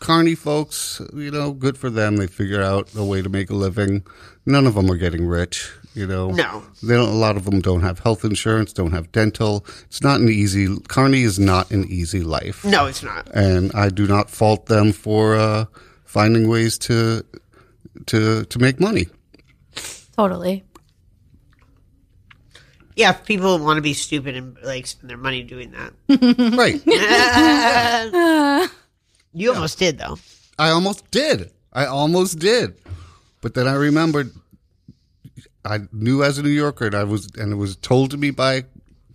carny 0.00 0.34
folks, 0.34 1.00
you 1.14 1.30
know, 1.30 1.52
good 1.52 1.76
for 1.78 1.90
them. 1.90 2.16
They 2.16 2.26
figure 2.26 2.62
out 2.62 2.90
a 2.94 3.04
way 3.04 3.22
to 3.22 3.28
make 3.28 3.50
a 3.50 3.54
living. 3.54 4.04
None 4.46 4.66
of 4.66 4.74
them 4.74 4.90
are 4.90 4.96
getting 4.96 5.26
rich. 5.26 5.70
You 5.94 6.08
know, 6.08 6.30
No. 6.32 6.64
They 6.82 6.94
don't. 6.94 7.08
A 7.08 7.12
lot 7.12 7.36
of 7.36 7.44
them 7.44 7.60
don't 7.60 7.82
have 7.82 8.00
health 8.00 8.24
insurance, 8.24 8.72
don't 8.72 8.90
have 8.90 9.12
dental. 9.12 9.64
It's 9.86 10.02
not 10.02 10.20
an 10.20 10.28
easy. 10.28 10.76
Carny 10.88 11.22
is 11.22 11.38
not 11.38 11.70
an 11.70 11.84
easy 11.84 12.20
life. 12.24 12.64
No, 12.64 12.86
it's 12.86 13.02
not. 13.04 13.28
and 13.32 13.70
I 13.74 13.90
do 13.90 14.08
not 14.08 14.28
fault 14.28 14.66
them 14.66 14.92
for 14.92 15.36
uh, 15.36 15.66
finding 16.04 16.48
ways 16.48 16.78
to 16.78 17.24
to 18.06 18.44
to 18.44 18.58
make 18.58 18.80
money. 18.80 19.06
Totally. 20.16 20.64
Yeah, 22.96 23.10
if 23.10 23.24
people 23.24 23.58
want 23.58 23.76
to 23.78 23.82
be 23.82 23.92
stupid 23.94 24.36
and 24.36 24.56
like 24.62 24.86
spend 24.86 25.10
their 25.10 25.16
money 25.16 25.42
doing 25.42 25.72
that. 25.72 25.92
right. 26.56 26.80
You 29.36 29.52
almost 29.52 29.80
did 29.80 29.98
though. 29.98 30.16
I 30.60 30.68
almost 30.70 31.10
did. 31.10 31.50
I 31.72 31.86
almost 31.86 32.38
did. 32.38 32.76
But 33.40 33.54
then 33.54 33.66
I 33.66 33.72
remembered 33.74 34.30
I 35.64 35.80
knew 35.92 36.22
as 36.22 36.38
a 36.38 36.42
New 36.44 36.50
Yorker 36.50 36.86
and 36.86 36.94
I 36.94 37.02
was 37.02 37.28
and 37.36 37.50
it 37.52 37.56
was 37.56 37.74
told 37.76 38.12
to 38.12 38.16
me 38.16 38.30
by 38.30 38.64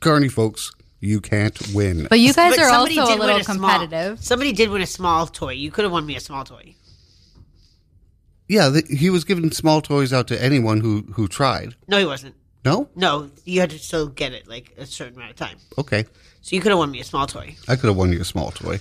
carny 0.02 0.28
folks, 0.28 0.74
you 1.00 1.22
can't 1.22 1.58
win. 1.74 2.06
But 2.10 2.20
you 2.20 2.34
guys 2.34 2.58
But 2.58 2.66
are 2.66 2.70
also 2.72 2.92
a 2.92 2.96
did 3.08 3.20
win 3.20 3.28
little 3.28 3.44
small- 3.46 3.80
competitive. 3.80 4.22
somebody 4.22 4.52
did 4.52 4.70
win 4.70 4.82
a 4.82 4.86
small 4.88 5.26
toy. 5.26 5.54
You 5.54 5.72
could 5.72 5.86
have 5.86 5.92
won 5.94 6.06
me 6.06 6.18
a 6.18 6.20
small 6.20 6.44
toy. 6.44 6.76
yeah, 8.50 8.70
th 8.70 8.88
he 8.90 9.10
was 9.10 9.24
giving 9.24 9.50
small 9.52 9.80
toys 9.82 10.12
out 10.12 10.28
to 10.28 10.36
anyone 10.44 10.82
who 10.82 11.06
who 11.16 11.30
tried. 11.30 11.76
No, 11.88 11.98
he 11.98 12.04
wasn't. 12.06 12.36
No? 12.66 12.90
No, 12.96 13.30
you 13.46 13.62
had 13.62 13.70
to 13.70 13.80
still 13.80 14.08
get 14.08 14.34
it 14.34 14.48
like 14.48 14.74
a 14.78 14.86
certain 14.86 15.16
amount 15.16 15.32
of 15.32 15.38
time. 15.38 15.58
Okay. 15.78 16.06
So 16.42 16.56
you 16.56 16.62
could 16.62 16.72
have 16.72 16.80
won 16.80 16.92
me 16.92 17.00
a 17.00 17.04
small 17.04 17.26
toy. 17.28 17.56
I 17.68 17.76
could 17.76 17.88
have 17.88 17.96
won 17.98 18.12
you 18.12 18.22
a 18.22 18.26
small 18.26 18.52
toy. 18.52 18.80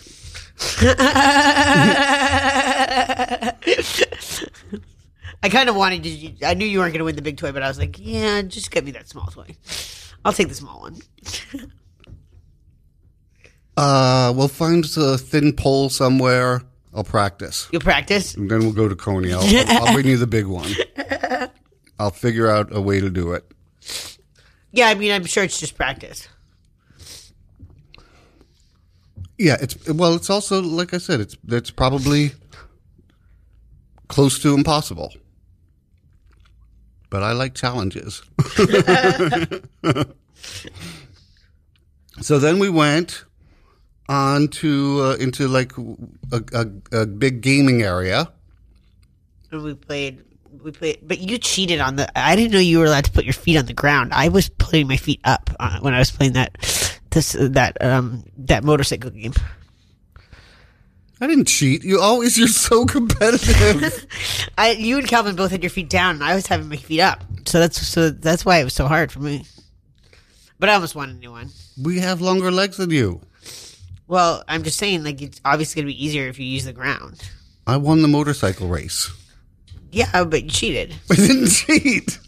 I 5.41 5.49
kind 5.51 5.69
of 5.69 5.77
wanted 5.77 6.03
to. 6.03 6.47
I 6.47 6.55
knew 6.55 6.67
you 6.67 6.81
weren't 6.81 6.93
going 6.93 6.99
to 6.99 7.05
win 7.05 7.15
the 7.17 7.23
big 7.23 7.37
toy, 7.37 7.53
but 7.53 7.63
I 7.63 7.69
was 7.69 7.79
like, 7.79 7.97
yeah, 8.01 8.43
just 8.43 8.71
get 8.71 8.85
me 8.85 8.91
that 8.93 9.09
small 9.09 9.27
toy. 9.27 9.57
I'll 10.25 10.33
take 10.33 10.49
the 10.49 10.55
small 10.55 10.81
one. 10.81 10.97
Uh, 13.79 14.33
we'll 14.35 14.49
find 14.49 14.85
a 14.97 15.17
thin 15.17 15.53
pole 15.53 15.89
somewhere. 15.89 16.63
I'll 16.93 17.05
practice. 17.05 17.69
You'll 17.71 17.81
practice. 17.81 18.35
And 18.35 18.51
then 18.51 18.59
we'll 18.59 18.73
go 18.73 18.89
to 18.89 18.97
Coney. 18.97 19.33
I'll, 19.33 19.41
I'll, 19.41 19.87
I'll 19.87 19.95
bring 19.95 20.09
you 20.09 20.17
the 20.17 20.27
big 20.27 20.47
one. 20.47 20.69
I'll 22.01 22.11
figure 22.11 22.49
out 22.51 22.75
a 22.75 22.81
way 22.81 22.99
to 22.99 23.09
do 23.09 23.35
it. 23.35 23.45
Yeah, 24.73 24.89
I 24.89 24.95
mean, 24.95 25.13
I'm 25.13 25.25
sure 25.25 25.45
it's 25.45 25.59
just 25.59 25.77
practice. 25.77 26.29
Yeah, 29.39 29.57
it's 29.61 29.89
well. 29.89 30.15
It's 30.15 30.31
also 30.31 30.61
like 30.61 30.93
I 30.93 30.99
said. 30.99 31.21
It's 31.21 31.37
it's 31.49 31.71
probably 31.71 32.33
close 34.09 34.41
to 34.41 34.53
impossible. 34.55 35.15
But 37.11 37.23
I 37.23 37.33
like 37.33 37.55
challenges. 37.55 38.23
so 42.21 42.39
then 42.39 42.59
we 42.59 42.69
went 42.69 43.25
on 44.09 44.49
to 44.49 45.01
uh, 45.03 45.15
into 45.15 45.49
like 45.49 45.73
a, 46.33 46.43
a, 46.53 46.67
a 47.01 47.07
big 47.07 47.41
gaming 47.41 47.83
area. 47.83 48.31
And 49.51 49.63
we 49.63 49.75
played. 49.75 50.25
We 50.63 50.73
played, 50.73 50.99
but 51.03 51.19
you 51.19 51.39
cheated 51.39 51.81
on 51.81 51.97
the. 51.97 52.19
I 52.19 52.35
didn't 52.37 52.53
know 52.53 52.59
you 52.59 52.79
were 52.79 52.87
allowed 52.87 53.05
to 53.05 53.13
put 53.13 53.25
your 53.25 53.35
feet 53.35 53.57
on 53.57 53.67
the 53.67 53.73
ground. 53.73 54.13
I 54.13 54.29
was 54.29 54.49
putting 54.49 54.89
my 54.89 54.97
feet 54.97 55.21
up 55.25 55.51
uh, 55.61 55.79
when 55.81 55.95
I 55.95 55.99
was 55.99 56.11
playing 56.11 56.33
that 56.33 56.57
this 57.11 57.37
that 57.39 57.83
um 57.83 58.25
that 58.39 58.65
motorcycle 58.65 59.11
game. 59.11 59.33
I 61.21 61.27
didn't 61.27 61.47
cheat. 61.49 61.85
You 61.85 62.01
always 62.01 62.39
you're 62.39 62.49
so 62.49 62.87
competitive. 62.87 64.07
I 64.59 64.73
you 64.73 64.99
and 64.99 65.07
Calvin 65.07 65.37
both 65.37 65.51
had 65.51 65.63
your 65.63 65.71
feet 65.71 65.91
down, 65.91 66.17
and 66.17 66.25
I 66.25 66.35
was 66.35 66.47
having 66.47 66.69
my 66.69 66.77
feet 66.77 67.01
up. 67.01 67.25
So 67.47 67.59
that's 67.59 67.85
so 67.87 68.11
that's 68.11 68.45
why 68.45 68.59
it 68.59 68.65
was 68.65 68.75
so 68.75 68.87
hard 68.87 69.11
for 69.11 69.21
me. 69.21 69.45
But 70.59 70.69
I 70.69 70.75
almost 70.75 70.95
won 70.95 71.11
a 71.11 71.15
new 71.15 71.31
one. 71.31 71.51
we 71.81 72.01
have 72.01 72.21
longer 72.21 72.51
legs 72.51 72.77
than 72.77 72.91
you. 72.91 73.21
Well, 74.09 74.43
I'm 74.49 74.63
just 74.63 74.79
saying, 74.79 75.05
like 75.05 75.21
it's 75.23 75.41
obviously 75.45 75.83
gonna 75.83 75.93
be 75.93 76.05
easier 76.05 76.29
if 76.29 76.39
you 76.39 76.47
use 76.47 76.65
the 76.65 76.73
ground. 76.73 77.29
I 77.67 77.77
won 77.77 78.03
the 78.03 78.09
motorcycle 78.09 78.69
race. 78.69 79.11
Yeah, 79.91 80.25
but 80.25 80.45
you 80.45 80.51
cheated. 80.51 80.95
I 81.11 81.15
didn't 81.15 81.49
cheat. 81.49 82.19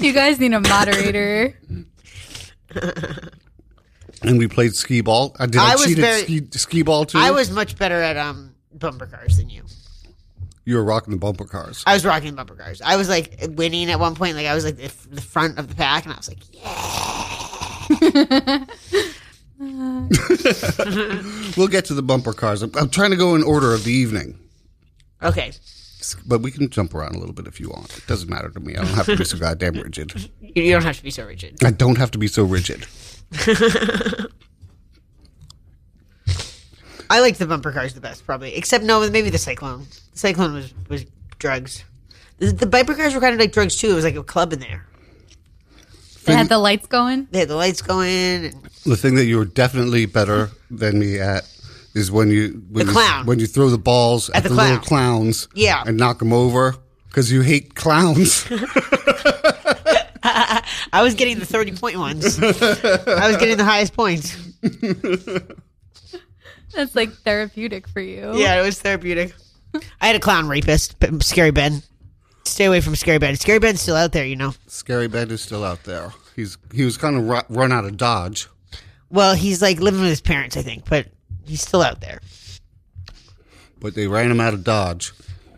You 0.00 0.12
guys 0.12 0.38
need 0.40 0.52
a 0.52 0.60
moderator. 0.60 1.54
And 4.22 4.38
we 4.38 4.46
played 4.48 4.74
skee 4.74 5.00
ball. 5.00 5.34
I 5.38 5.46
did. 5.46 5.60
I, 5.60 5.72
I 5.72 5.74
was 5.74 5.86
cheat 5.86 5.98
very- 5.98 6.20
at 6.20 6.24
ski, 6.24 6.42
skee 6.52 6.82
ball 6.82 7.04
too. 7.06 7.18
I 7.18 7.30
was 7.30 7.50
much 7.50 7.76
better 7.78 8.00
at 8.00 8.16
um 8.16 8.54
bumper 8.72 9.06
cars 9.06 9.36
than 9.38 9.48
you. 9.50 9.62
You 10.66 10.76
were 10.76 10.84
rocking 10.84 11.12
the 11.12 11.18
bumper 11.18 11.46
cars. 11.46 11.82
I 11.86 11.94
was 11.94 12.04
rocking 12.04 12.34
bumper 12.34 12.54
cars. 12.54 12.82
I 12.84 12.96
was 12.96 13.08
like 13.08 13.38
winning 13.50 13.90
at 13.90 13.98
one 13.98 14.14
point. 14.14 14.36
Like 14.36 14.46
I 14.46 14.54
was 14.54 14.64
like 14.64 14.76
the, 14.76 14.92
the 15.10 15.20
front 15.22 15.58
of 15.58 15.68
the 15.68 15.74
pack, 15.74 16.04
and 16.04 16.12
I 16.12 16.16
was 16.16 16.28
like, 16.28 16.38
yeah. 16.52 16.66
We'll 21.56 21.68
get 21.68 21.84
to 21.86 21.94
the 21.94 22.02
bumper 22.02 22.32
cars. 22.32 22.62
I'm, 22.62 22.70
I'm 22.76 22.88
trying 22.88 23.10
to 23.10 23.16
go 23.16 23.34
in 23.34 23.42
order 23.42 23.74
of 23.74 23.84
the 23.84 23.92
evening, 23.92 24.38
Okay, 25.22 25.52
but 26.26 26.40
we 26.40 26.50
can 26.50 26.70
jump 26.70 26.94
around 26.94 27.14
a 27.14 27.18
little 27.18 27.34
bit 27.34 27.46
if 27.46 27.60
you 27.60 27.68
want. 27.68 27.98
It 27.98 28.06
doesn't 28.06 28.30
matter 28.30 28.48
to 28.48 28.60
me. 28.60 28.76
I 28.76 28.84
don't 28.84 28.94
have 28.94 29.04
to 29.06 29.16
be 29.16 29.24
so 29.24 29.38
goddamn 29.46 29.74
rigid. 29.74 30.30
you, 30.40 30.72
don't 30.72 30.82
have 30.82 30.96
to 30.96 31.02
be 31.02 31.10
so 31.10 31.26
rigid. 31.26 31.62
I 31.62 31.72
don't 31.72 31.98
have 31.98 32.10
to 32.12 32.18
be 32.18 32.26
so 32.26 32.44
rigid. 32.44 32.86
I 37.10 37.20
like 37.20 37.36
the 37.36 37.46
bumper 37.46 37.72
cars 37.72 37.92
the 37.92 38.00
best, 38.00 38.24
probably. 38.24 38.54
Except 38.54 38.82
no, 38.84 39.08
maybe 39.10 39.28
the 39.28 39.38
cyclone. 39.38 39.86
The 40.12 40.18
cyclone 40.18 40.54
was 40.54 40.72
was 40.88 41.04
drugs. 41.38 41.84
The, 42.38 42.52
the 42.52 42.66
bumper 42.66 42.94
cars 42.94 43.14
were 43.14 43.20
kind 43.20 43.34
of 43.34 43.40
like 43.40 43.52
drugs 43.52 43.76
too. 43.76 43.90
It 43.90 43.94
was 43.94 44.04
like 44.04 44.16
a 44.16 44.22
club 44.22 44.54
in 44.54 44.60
there. 44.60 44.86
They 46.24 46.34
had 46.34 46.48
the 46.48 46.58
lights 46.58 46.86
going. 46.86 47.26
They 47.30 47.40
had 47.40 47.48
the 47.48 47.56
lights 47.56 47.82
going. 47.82 48.54
The 48.84 48.96
thing 48.96 49.14
that 49.16 49.24
you 49.24 49.36
were 49.38 49.44
definitely 49.44 50.06
better 50.06 50.50
than 50.70 50.98
me 50.98 51.18
at 51.18 51.44
is 51.94 52.10
when 52.10 52.30
you 52.30 52.62
when 52.70 52.86
The 52.86 52.92
you, 52.92 52.96
clown. 52.98 53.26
when 53.26 53.38
you 53.38 53.46
throw 53.46 53.68
the 53.70 53.78
balls 53.78 54.30
at, 54.30 54.42
the 54.42 54.48
the, 54.50 54.54
little 54.54 54.78
clowns, 54.78 55.48
Yeah. 55.54 55.82
and 55.86 55.96
knock 55.96 56.18
them 56.20 56.32
over 56.32 56.76
because 57.08 57.32
you 57.32 57.40
hate 57.42 57.74
clowns. 57.74 58.46
I 60.22 61.02
was 61.02 61.14
getting 61.14 61.38
the 61.38 61.46
thirty 61.46 61.72
point 61.72 61.96
ones. 61.98 62.38
I 62.42 63.26
was 63.26 63.36
getting 63.38 63.56
the 63.56 63.64
highest 63.64 63.94
points. 63.94 64.36
That's 66.74 66.94
like 66.94 67.12
therapeutic 67.24 67.88
for 67.88 68.00
you. 68.00 68.36
Yeah, 68.36 68.60
it 68.60 68.64
was 68.64 68.80
therapeutic. 68.80 69.34
I 70.00 70.06
had 70.06 70.16
a 70.16 70.20
clown 70.20 70.48
rapist, 70.48 70.96
Scary 71.22 71.50
Ben. 71.50 71.82
Stay 72.44 72.64
away 72.64 72.80
from 72.80 72.96
Scary 72.96 73.18
Ben. 73.18 73.36
Scary 73.36 73.58
Ben's 73.58 73.80
still 73.80 73.96
out 73.96 74.12
there, 74.12 74.24
you 74.26 74.36
know. 74.36 74.54
Scary 74.66 75.08
Ben 75.08 75.30
is 75.30 75.40
still 75.42 75.62
out 75.64 75.84
there. 75.84 76.12
He's 76.36 76.56
he 76.72 76.84
was 76.84 76.96
kind 76.96 77.16
of 77.16 77.28
ru- 77.28 77.56
run 77.56 77.70
out 77.72 77.84
of 77.84 77.96
Dodge, 77.96 78.48
Well, 79.10 79.34
he's 79.34 79.60
like 79.62 79.78
living 79.80 80.00
with 80.00 80.10
his 80.10 80.20
parents, 80.20 80.56
I 80.56 80.62
think, 80.62 80.88
but 80.88 81.06
he's 81.46 81.60
still 81.62 81.82
out 81.82 82.00
there. 82.00 82.20
but 83.78 83.94
they 83.94 84.06
ran 84.06 84.30
him 84.30 84.40
out 84.40 84.54
of 84.54 84.64
Dodge. 84.64 85.12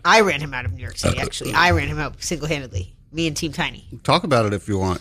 I 0.05 0.21
ran 0.23 0.41
him 0.41 0.53
out 0.53 0.65
of 0.65 0.73
New 0.73 0.83
York 0.83 0.97
City, 0.99 1.19
actually. 1.19 1.53
I 1.55 1.71
ran 1.71 1.87
him 1.89 1.99
out 1.99 2.21
single 2.23 2.49
handedly. 2.49 2.95
Me 3.13 3.27
and 3.29 3.37
Team 3.37 3.53
Tiny. 3.53 3.87
Talk 4.03 4.25
about 4.25 4.47
it 4.47 4.53
if 4.53 4.67
you 4.69 4.79
want. 4.79 5.01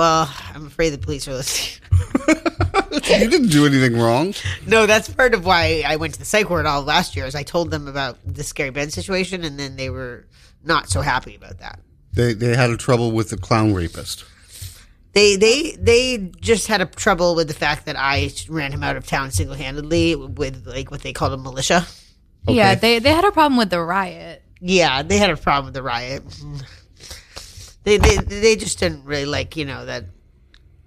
Well, 0.00 0.34
I'm 0.54 0.64
afraid 0.64 0.94
the 0.94 0.98
police 0.98 1.28
are 1.28 1.34
listening. 1.34 1.86
You 2.92 3.28
didn't 3.28 3.48
do 3.48 3.66
anything 3.66 3.98
wrong. 4.00 4.34
no, 4.66 4.86
that's 4.86 5.08
part 5.08 5.34
of 5.34 5.44
why 5.44 5.82
I 5.86 5.96
went 5.96 6.14
to 6.14 6.18
the 6.18 6.24
psych 6.24 6.48
ward 6.48 6.64
all 6.66 6.82
last 6.82 7.14
year. 7.14 7.26
Is 7.26 7.34
I 7.34 7.42
told 7.42 7.70
them 7.70 7.86
about 7.86 8.18
the 8.24 8.42
Scary 8.42 8.70
Ben 8.70 8.90
situation, 8.90 9.44
and 9.44 9.58
then 9.58 9.76
they 9.76 9.90
were 9.90 10.26
not 10.64 10.88
so 10.88 11.02
happy 11.02 11.34
about 11.36 11.58
that. 11.58 11.80
They 12.14 12.32
they 12.32 12.56
had 12.56 12.70
a 12.70 12.76
trouble 12.76 13.12
with 13.12 13.28
the 13.30 13.36
clown 13.36 13.74
rapist. 13.74 14.24
They 15.12 15.36
they 15.36 15.76
they 15.78 16.30
just 16.40 16.66
had 16.66 16.80
a 16.80 16.86
trouble 16.86 17.34
with 17.34 17.48
the 17.48 17.54
fact 17.54 17.84
that 17.84 17.96
I 17.96 18.30
ran 18.48 18.72
him 18.72 18.82
out 18.82 18.96
of 18.96 19.06
town 19.06 19.30
single 19.30 19.54
handedly 19.54 20.16
with 20.16 20.66
like 20.66 20.90
what 20.90 21.02
they 21.02 21.12
called 21.12 21.34
a 21.34 21.36
militia. 21.36 21.86
Yeah, 22.48 22.74
they 22.74 23.00
they 23.00 23.12
had 23.12 23.24
a 23.24 23.32
problem 23.32 23.58
with 23.58 23.70
the 23.70 23.80
riot. 23.80 24.42
Yeah, 24.60 25.02
they 25.02 25.18
had 25.18 25.30
a 25.30 25.36
problem 25.36 25.66
with 25.66 25.74
the 25.74 25.82
riot. 25.82 26.22
They 27.84 27.96
they 27.96 28.16
they 28.16 28.56
just 28.56 28.78
didn't 28.78 29.04
really 29.04 29.24
like 29.24 29.56
you 29.56 29.64
know 29.64 29.86
that 29.86 30.04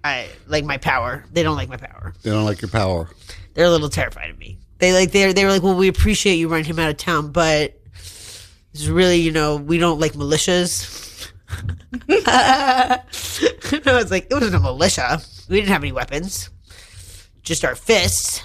I 0.04 0.30
like 0.48 0.66
my 0.66 0.78
power. 0.78 1.26
They 1.32 1.44
don't 1.44 1.56
like 1.56 1.70
my 1.70 1.78
power. 1.78 2.14
They 2.22 2.30
don't 2.30 2.46
like 2.46 2.62
your 2.62 2.70
power. 2.70 3.10
They're 3.54 3.66
a 3.66 3.70
little 3.70 3.90
terrified 3.90 4.30
of 4.30 4.38
me. 4.38 4.60
They 4.80 4.94
like 4.94 5.12
they 5.12 5.32
they 5.34 5.46
were 5.46 5.52
like, 5.52 5.64
well, 5.64 5.76
we 5.76 5.88
appreciate 5.88 6.36
you 6.36 6.50
running 6.50 6.66
him 6.66 6.80
out 6.80 6.90
of 6.90 6.98
town, 6.98 7.32
but 7.32 7.80
it's 8.74 8.88
really 8.88 9.18
you 9.18 9.32
know 9.32 9.56
we 9.56 9.78
don't 9.78 10.00
like 10.00 10.14
militias. 10.14 11.32
I 12.10 13.00
was 13.86 14.12
like, 14.12 14.28
it 14.30 14.34
wasn't 14.34 14.56
a 14.56 14.60
militia. 14.60 15.22
We 15.48 15.58
didn't 15.58 15.70
have 15.70 15.84
any 15.84 15.92
weapons, 15.92 16.50
just 17.44 17.64
our 17.64 17.76
fists. 17.76 18.44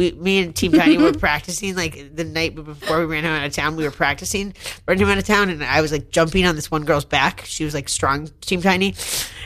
We, 0.00 0.12
me 0.12 0.42
and 0.42 0.56
Team 0.56 0.72
Tiny 0.72 0.96
were 0.96 1.12
practicing 1.12 1.76
like 1.76 2.16
the 2.16 2.24
night 2.24 2.54
before 2.54 3.00
we 3.00 3.04
ran 3.04 3.22
him 3.22 3.32
out 3.32 3.44
of 3.44 3.52
town. 3.52 3.76
We 3.76 3.84
were 3.84 3.90
practicing 3.90 4.54
running 4.88 5.02
him 5.02 5.10
out 5.10 5.18
of 5.18 5.26
town, 5.26 5.50
and 5.50 5.62
I 5.62 5.82
was 5.82 5.92
like 5.92 6.08
jumping 6.08 6.46
on 6.46 6.54
this 6.56 6.70
one 6.70 6.86
girl's 6.86 7.04
back. 7.04 7.42
She 7.44 7.66
was 7.66 7.74
like 7.74 7.86
strong, 7.86 8.30
Team 8.40 8.62
Tiny, 8.62 8.94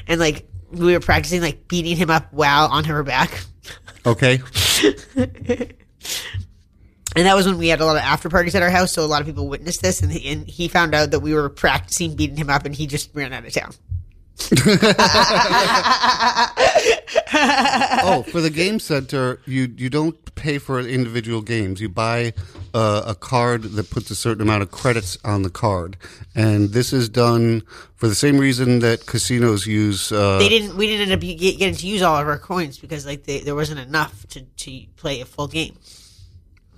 and 0.06 0.20
like 0.20 0.46
we 0.70 0.92
were 0.92 1.00
practicing 1.00 1.40
like 1.40 1.66
beating 1.66 1.96
him 1.96 2.08
up 2.08 2.32
while 2.32 2.68
on 2.68 2.84
her 2.84 3.02
back. 3.02 3.44
Okay. 4.06 4.40
And 7.16 7.26
that 7.26 7.36
was 7.36 7.46
when 7.46 7.58
we 7.58 7.68
had 7.68 7.80
a 7.80 7.84
lot 7.84 7.94
of 7.94 8.02
after 8.02 8.28
parties 8.28 8.56
at 8.56 8.62
our 8.62 8.70
house, 8.70 8.92
so 8.92 9.04
a 9.04 9.06
lot 9.06 9.20
of 9.20 9.26
people 9.28 9.46
witnessed 9.48 9.82
this, 9.82 10.02
and 10.02 10.10
he, 10.10 10.32
and 10.32 10.48
he 10.48 10.66
found 10.66 10.96
out 10.96 11.12
that 11.12 11.20
we 11.20 11.32
were 11.32 11.48
practicing 11.48 12.16
beating 12.16 12.36
him 12.36 12.50
up, 12.50 12.64
and 12.64 12.74
he 12.74 12.88
just 12.88 13.14
ran 13.14 13.32
out 13.32 13.46
of 13.46 13.52
town. 13.52 13.72
oh, 17.34 18.24
for 18.30 18.40
the 18.40 18.50
game 18.52 18.78
center, 18.78 19.40
you 19.46 19.72
you 19.76 19.88
don't 19.90 20.34
pay 20.34 20.58
for 20.58 20.80
individual 20.80 21.40
games. 21.42 21.80
You 21.80 21.88
buy 21.88 22.32
uh, 22.74 23.02
a 23.06 23.14
card 23.14 23.62
that 23.62 23.90
puts 23.90 24.10
a 24.10 24.14
certain 24.16 24.42
amount 24.42 24.62
of 24.62 24.70
credits 24.70 25.16
on 25.24 25.42
the 25.42 25.50
card, 25.50 25.96
and 26.34 26.70
this 26.70 26.92
is 26.92 27.08
done 27.08 27.62
for 27.96 28.08
the 28.08 28.14
same 28.14 28.38
reason 28.38 28.80
that 28.80 29.06
casinos 29.06 29.66
use. 29.66 30.10
Uh, 30.12 30.38
They 30.38 30.48
didn't. 30.48 30.76
We 30.76 30.86
didn't 30.88 31.10
end 31.10 31.12
up 31.12 31.20
get, 31.20 31.58
getting 31.58 31.76
to 31.76 31.86
use 31.86 32.02
all 32.02 32.16
of 32.16 32.26
our 32.26 32.38
coins 32.38 32.78
because 32.78 33.06
like 33.06 33.24
they, 33.24 33.40
there 33.40 33.54
wasn't 33.54 33.80
enough 33.80 34.26
to, 34.28 34.42
to 34.42 34.84
play 34.96 35.20
a 35.20 35.24
full 35.24 35.48
game. 35.48 35.76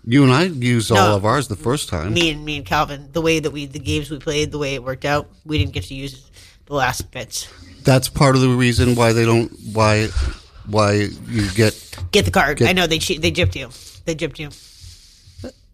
you 0.05 0.23
and 0.23 0.33
I 0.33 0.45
used 0.45 0.93
all 0.93 1.17
of 1.17 1.25
ours 1.25 1.49
the 1.49 1.57
first 1.57 1.89
time. 1.89 2.13
Me 2.13 2.31
and 2.31 2.45
me 2.45 2.59
and 2.59 2.67
Calvin, 2.67 3.09
the 3.13 3.23
way 3.23 3.41
that 3.41 3.51
we 3.51 3.67
the 3.67 3.79
games 3.81 4.11
we 4.11 4.19
played, 4.19 4.53
the 4.53 4.59
way 4.59 4.75
it 4.75 4.85
worked 4.85 5.05
out, 5.05 5.29
we 5.45 5.59
didn't 5.59 5.73
get 5.73 5.85
to 5.85 5.95
use 5.95 6.31
the 6.67 6.75
last 6.75 7.11
bits. 7.11 7.49
That's 7.85 8.09
part 8.09 8.35
of 8.37 8.43
the 8.43 8.49
reason 8.49 8.95
why 8.95 9.13
they 9.13 9.25
don't 9.25 9.51
why 9.73 10.09
why 10.67 11.09
you 11.29 11.51
get 11.55 11.75
Get 12.13 12.25
the 12.25 12.31
card. 12.31 12.59
Get- 12.59 12.69
I 12.69 12.73
know 12.73 12.87
they 12.87 12.99
che- 12.99 13.19
they 13.19 13.31
gypped 13.33 13.55
you. 13.55 13.71
They 14.05 14.15
gypped 14.15 14.39
you. 14.39 14.51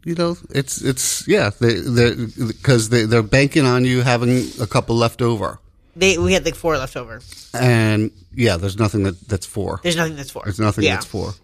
you 0.04 0.14
know 0.16 0.37
it's 0.50 0.82
it's 0.82 1.26
yeah 1.28 1.50
they 1.61 1.75
they 1.80 2.14
because 2.46 2.88
they 2.88 3.04
they're 3.06 3.22
banking 3.22 3.64
on 3.64 3.84
you 3.84 4.02
having 4.02 4.49
a 4.61 4.66
couple 4.66 4.96
left 4.96 5.22
over 5.22 5.58
They 5.96 6.18
we 6.18 6.32
had 6.32 6.44
like 6.44 6.56
four 6.56 6.76
left 6.76 6.96
over. 6.96 7.20
and 7.54 8.11
yeah 8.34 8.56
there's 8.58 8.76
nothing 8.78 9.04
that 9.04 9.20
that's 9.28 9.46
for 9.46 9.80
There's 9.82 9.96
nothing 9.96 10.16
that's 10.16 10.30
for. 10.30 10.42
There's 10.44 10.58
nothing 10.61 10.84
Yeah. 10.84 10.94
that's 10.96 11.06
for. 11.06 11.34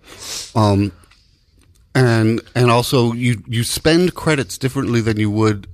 Um, 0.54 0.92
and 1.94 2.40
and 2.54 2.70
also 2.70 3.12
you 3.12 3.42
you 3.46 3.62
spend 3.64 4.14
credits 4.14 4.58
differently 4.58 5.00
than 5.00 5.18
you 5.18 5.30
would 5.30 5.66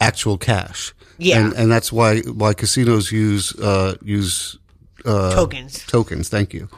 actual 0.00 0.36
cash. 0.38 0.92
Yeah. 1.18 1.40
and, 1.40 1.52
and 1.54 1.70
that's 1.72 1.92
why 1.92 2.20
why 2.20 2.54
casinos 2.54 3.10
use 3.12 3.54
uh, 3.58 3.96
use 4.02 4.56
uh, 5.04 5.34
Tokens. 5.34 5.84
Tokens, 5.86 6.28
thank 6.28 6.54
you. 6.54 6.68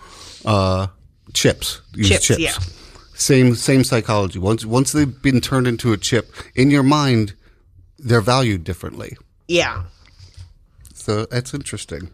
Uh, 0.45 0.87
chips, 1.35 1.83
use 1.95 2.09
Chips, 2.09 2.27
chips. 2.27 2.41
yeah. 2.41 2.55
Same 3.15 3.55
same 3.55 3.85
psychology. 3.85 4.39
Once 4.39 4.65
once 4.65 4.93
they've 4.93 5.21
been 5.23 5.41
turned 5.41 5.67
into 5.67 5.93
a 5.93 5.97
chip 5.99 6.33
in 6.55 6.71
your 6.71 6.83
mind, 6.83 7.35
they're 7.99 8.23
valued 8.23 8.65
differently. 8.65 9.17
Yeah. 9.49 9.85
So 10.95 11.27
that's 11.27 11.53
interesting. 11.55 12.11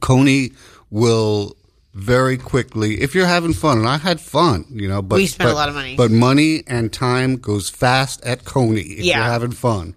Coney 0.00 0.50
will 0.90 1.56
very 1.94 2.36
quickly, 2.36 3.00
if 3.00 3.14
you're 3.14 3.26
having 3.26 3.54
fun, 3.54 3.78
and 3.78 3.88
I 3.88 3.96
had 3.96 4.20
fun, 4.20 4.66
you 4.70 4.86
know, 4.88 5.00
but 5.00 5.16
We 5.16 5.26
spent 5.26 5.48
a 5.50 5.54
lot 5.54 5.68
of 5.70 5.74
money. 5.74 5.96
But 5.96 6.10
money 6.10 6.62
and 6.66 6.92
time 6.92 7.36
goes 7.36 7.70
fast 7.70 8.22
at 8.24 8.44
Coney 8.44 8.80
if 8.80 9.04
Yeah. 9.04 9.16
you're 9.18 9.24
having 9.32 9.52
fun. 9.52 9.94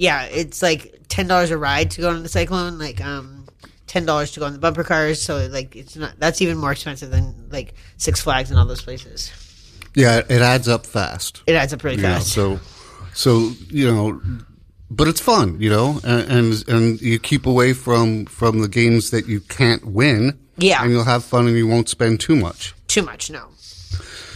Yeah, 0.00 0.24
it's 0.24 0.62
like 0.62 0.98
ten 1.08 1.26
dollars 1.28 1.50
a 1.50 1.58
ride 1.58 1.90
to 1.90 2.00
go 2.00 2.08
on 2.08 2.22
the 2.22 2.28
cyclone, 2.30 2.78
like 2.78 3.04
um 3.04 3.46
ten 3.86 4.06
dollars 4.06 4.30
to 4.30 4.40
go 4.40 4.46
on 4.46 4.54
the 4.54 4.58
bumper 4.58 4.82
cars. 4.82 5.20
So 5.20 5.46
like 5.52 5.76
it's 5.76 5.94
not 5.94 6.14
that's 6.18 6.40
even 6.40 6.56
more 6.56 6.72
expensive 6.72 7.10
than 7.10 7.50
like 7.50 7.74
Six 7.98 8.22
Flags 8.22 8.50
and 8.50 8.58
all 8.58 8.64
those 8.64 8.80
places. 8.80 9.30
Yeah, 9.94 10.22
it 10.26 10.40
adds 10.40 10.68
up 10.68 10.86
fast. 10.86 11.42
It 11.46 11.52
adds 11.52 11.74
up 11.74 11.84
really 11.84 11.98
fast. 11.98 12.28
so, 12.28 12.60
so 13.12 13.52
you 13.68 13.92
know, 13.92 14.22
but 14.90 15.06
it's 15.06 15.20
fun, 15.20 15.60
you 15.60 15.68
know, 15.68 16.00
and, 16.02 16.32
and 16.32 16.68
and 16.68 17.00
you 17.02 17.18
keep 17.18 17.44
away 17.44 17.74
from 17.74 18.24
from 18.24 18.62
the 18.62 18.68
games 18.68 19.10
that 19.10 19.28
you 19.28 19.40
can't 19.40 19.84
win. 19.84 20.38
Yeah. 20.56 20.82
and 20.82 20.90
you'll 20.92 21.04
have 21.04 21.24
fun, 21.24 21.46
and 21.46 21.56
you 21.56 21.66
won't 21.66 21.90
spend 21.90 22.20
too 22.20 22.36
much. 22.36 22.74
Too 22.86 23.02
much, 23.02 23.30
no. 23.30 23.48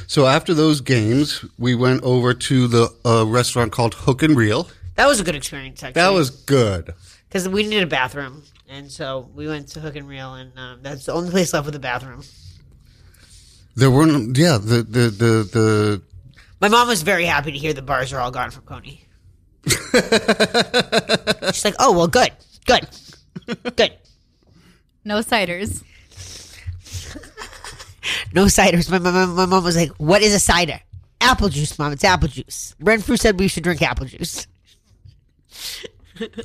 So 0.07 0.27
after 0.27 0.53
those 0.53 0.83
games, 0.83 1.45
we 1.59 1.75
went 1.75 2.03
over 2.03 2.35
to 2.35 2.67
the 2.67 2.95
uh, 3.05 3.25
restaurant 3.27 3.73
called 3.73 3.95
Hook 3.95 4.23
and 4.23 4.37
Reel. 4.37 4.69
That 4.97 5.07
was 5.07 5.21
a 5.21 5.25
good 5.25 5.35
experience. 5.35 5.83
Actually, 5.83 6.01
That 6.01 6.11
was 6.13 6.31
good. 6.31 6.95
because 7.29 7.49
we 7.49 7.63
needed 7.65 7.83
a 7.83 7.87
bathroom, 7.87 8.45
and 8.69 8.91
so 8.91 9.29
we 9.35 9.47
went 9.49 9.69
to 9.69 9.81
Hook 9.81 9.97
and 9.97 10.09
Reel, 10.09 10.35
and 10.35 10.57
um, 10.59 10.79
that's 10.83 11.07
the 11.07 11.13
only 11.13 11.31
place 11.31 11.53
left 11.53 11.67
with 11.67 11.75
a 11.75 11.81
bathroom. 11.81 12.23
There 13.77 13.91
weren't, 13.91 14.37
yeah, 14.39 14.59
the 14.59 14.83
the 14.85 15.09
the 15.11 15.49
the. 15.53 16.03
My 16.61 16.69
mom 16.69 16.87
was 16.89 17.03
very 17.03 17.25
happy 17.27 17.51
to 17.53 17.59
hear 17.59 17.73
the 17.73 17.83
bars 17.83 18.13
are 18.13 18.21
all 18.21 18.31
gone 18.31 18.51
from 18.53 18.63
Coney. 18.65 19.05
She's 19.67 21.65
like, 21.65 21.75
"Oh 21.81 21.93
well, 21.93 22.07
good, 22.07 22.31
good, 22.67 22.87
good. 23.77 23.93
No 25.05 25.19
ciders. 25.21 25.83
No 28.35 28.45
ciders." 28.47 28.91
My 28.91 28.99
mom, 28.99 29.35
my 29.35 29.47
mom 29.47 29.65
was 29.65 29.77
like, 29.77 29.91
"What 29.97 30.23
is 30.23 30.35
a 30.35 30.41
cider?" 30.41 30.79
Apple 31.21 31.49
juice, 31.49 31.79
mom. 31.79 31.93
It's 31.93 32.05
apple 32.05 32.29
juice. 32.29 32.75
Renfrew 32.81 33.17
said 33.17 33.39
we 33.41 33.49
should 33.49 33.63
drink 33.65 33.81
apple 33.83 34.07
juice. 34.07 34.47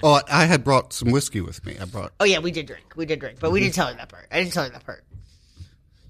Oh, 0.01 0.19
I 0.27 0.45
had 0.45 0.63
brought 0.63 0.93
some 0.93 1.11
whiskey 1.11 1.41
with 1.41 1.63
me. 1.63 1.77
I 1.79 1.85
brought. 1.85 2.11
Oh 2.19 2.25
yeah, 2.25 2.39
we 2.39 2.49
did 2.49 2.65
drink. 2.65 2.93
We 2.95 3.05
did 3.05 3.19
drink, 3.19 3.39
but 3.39 3.51
we 3.51 3.59
didn't 3.59 3.75
tell 3.75 3.85
her 3.85 3.93
that 3.93 4.09
part. 4.09 4.27
I 4.31 4.39
didn't 4.39 4.53
tell 4.53 4.63
her 4.63 4.69
that 4.71 4.83
part. 4.83 5.03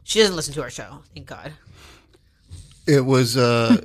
She 0.06 0.20
doesn't 0.20 0.38
listen 0.38 0.54
to 0.54 0.62
our 0.62 0.70
show. 0.70 1.00
Thank 1.14 1.28
God. 1.28 1.52
It 2.88 3.02
was, 3.02 3.36
uh, 3.36 3.76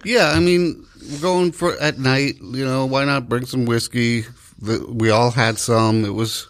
yeah. 0.04 0.32
I 0.34 0.40
mean, 0.40 0.84
we're 1.08 1.20
going 1.20 1.52
for 1.52 1.78
at 1.80 1.98
night. 2.00 2.38
You 2.40 2.64
know, 2.64 2.84
why 2.84 3.04
not 3.04 3.28
bring 3.28 3.46
some 3.46 3.64
whiskey? 3.64 4.24
We 4.60 5.10
all 5.10 5.30
had 5.30 5.58
some. 5.58 6.04
It 6.04 6.14
was, 6.14 6.48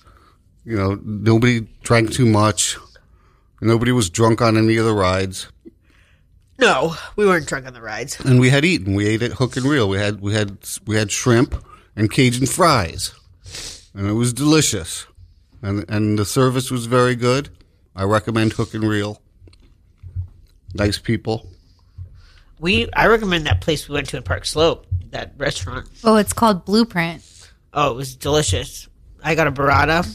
you 0.64 0.76
know, 0.78 0.98
nobody 1.04 1.66
drank 1.82 2.10
too 2.12 2.24
much. 2.26 2.78
Nobody 3.60 3.92
was 3.92 4.08
drunk 4.08 4.40
on 4.40 4.56
any 4.56 4.78
of 4.78 4.86
the 4.86 4.94
rides, 4.94 5.48
No, 6.58 6.94
we 7.16 7.26
weren't 7.26 7.46
drunk 7.46 7.66
on 7.66 7.74
the 7.74 7.82
rides. 7.82 8.18
and 8.20 8.40
we 8.40 8.48
had 8.48 8.64
eaten. 8.64 8.94
We 8.94 9.06
ate 9.06 9.20
at 9.22 9.32
Hook 9.32 9.56
and 9.58 9.66
Reel. 9.66 9.88
We 9.90 9.98
had 9.98 10.20
we 10.22 10.32
had 10.32 10.56
we 10.86 10.96
had 10.96 11.10
shrimp 11.12 11.54
and 11.96 12.10
Cajun 12.10 12.46
fries, 12.46 13.12
and 13.94 14.06
it 14.06 14.12
was 14.12 14.32
delicious. 14.32 15.06
And 15.62 15.84
and 15.88 16.18
the 16.18 16.24
service 16.24 16.70
was 16.70 16.86
very 16.86 17.16
good. 17.16 17.48
I 17.94 18.04
recommend 18.04 18.52
Hook 18.52 18.74
and 18.74 18.84
Reel. 18.84 19.20
Nice 20.74 20.98
people. 20.98 21.48
We 22.60 22.90
I 22.92 23.06
recommend 23.06 23.46
that 23.46 23.60
place 23.60 23.88
we 23.88 23.94
went 23.94 24.08
to 24.08 24.18
in 24.18 24.22
Park 24.22 24.44
Slope, 24.44 24.86
that 25.10 25.32
restaurant. 25.38 25.88
Oh, 26.04 26.16
it's 26.16 26.32
called 26.32 26.64
Blueprint. 26.64 27.22
Oh, 27.72 27.90
it 27.92 27.96
was 27.96 28.14
delicious. 28.16 28.88
I 29.22 29.34
got 29.34 29.46
a 29.46 29.52
burrata. 29.52 30.06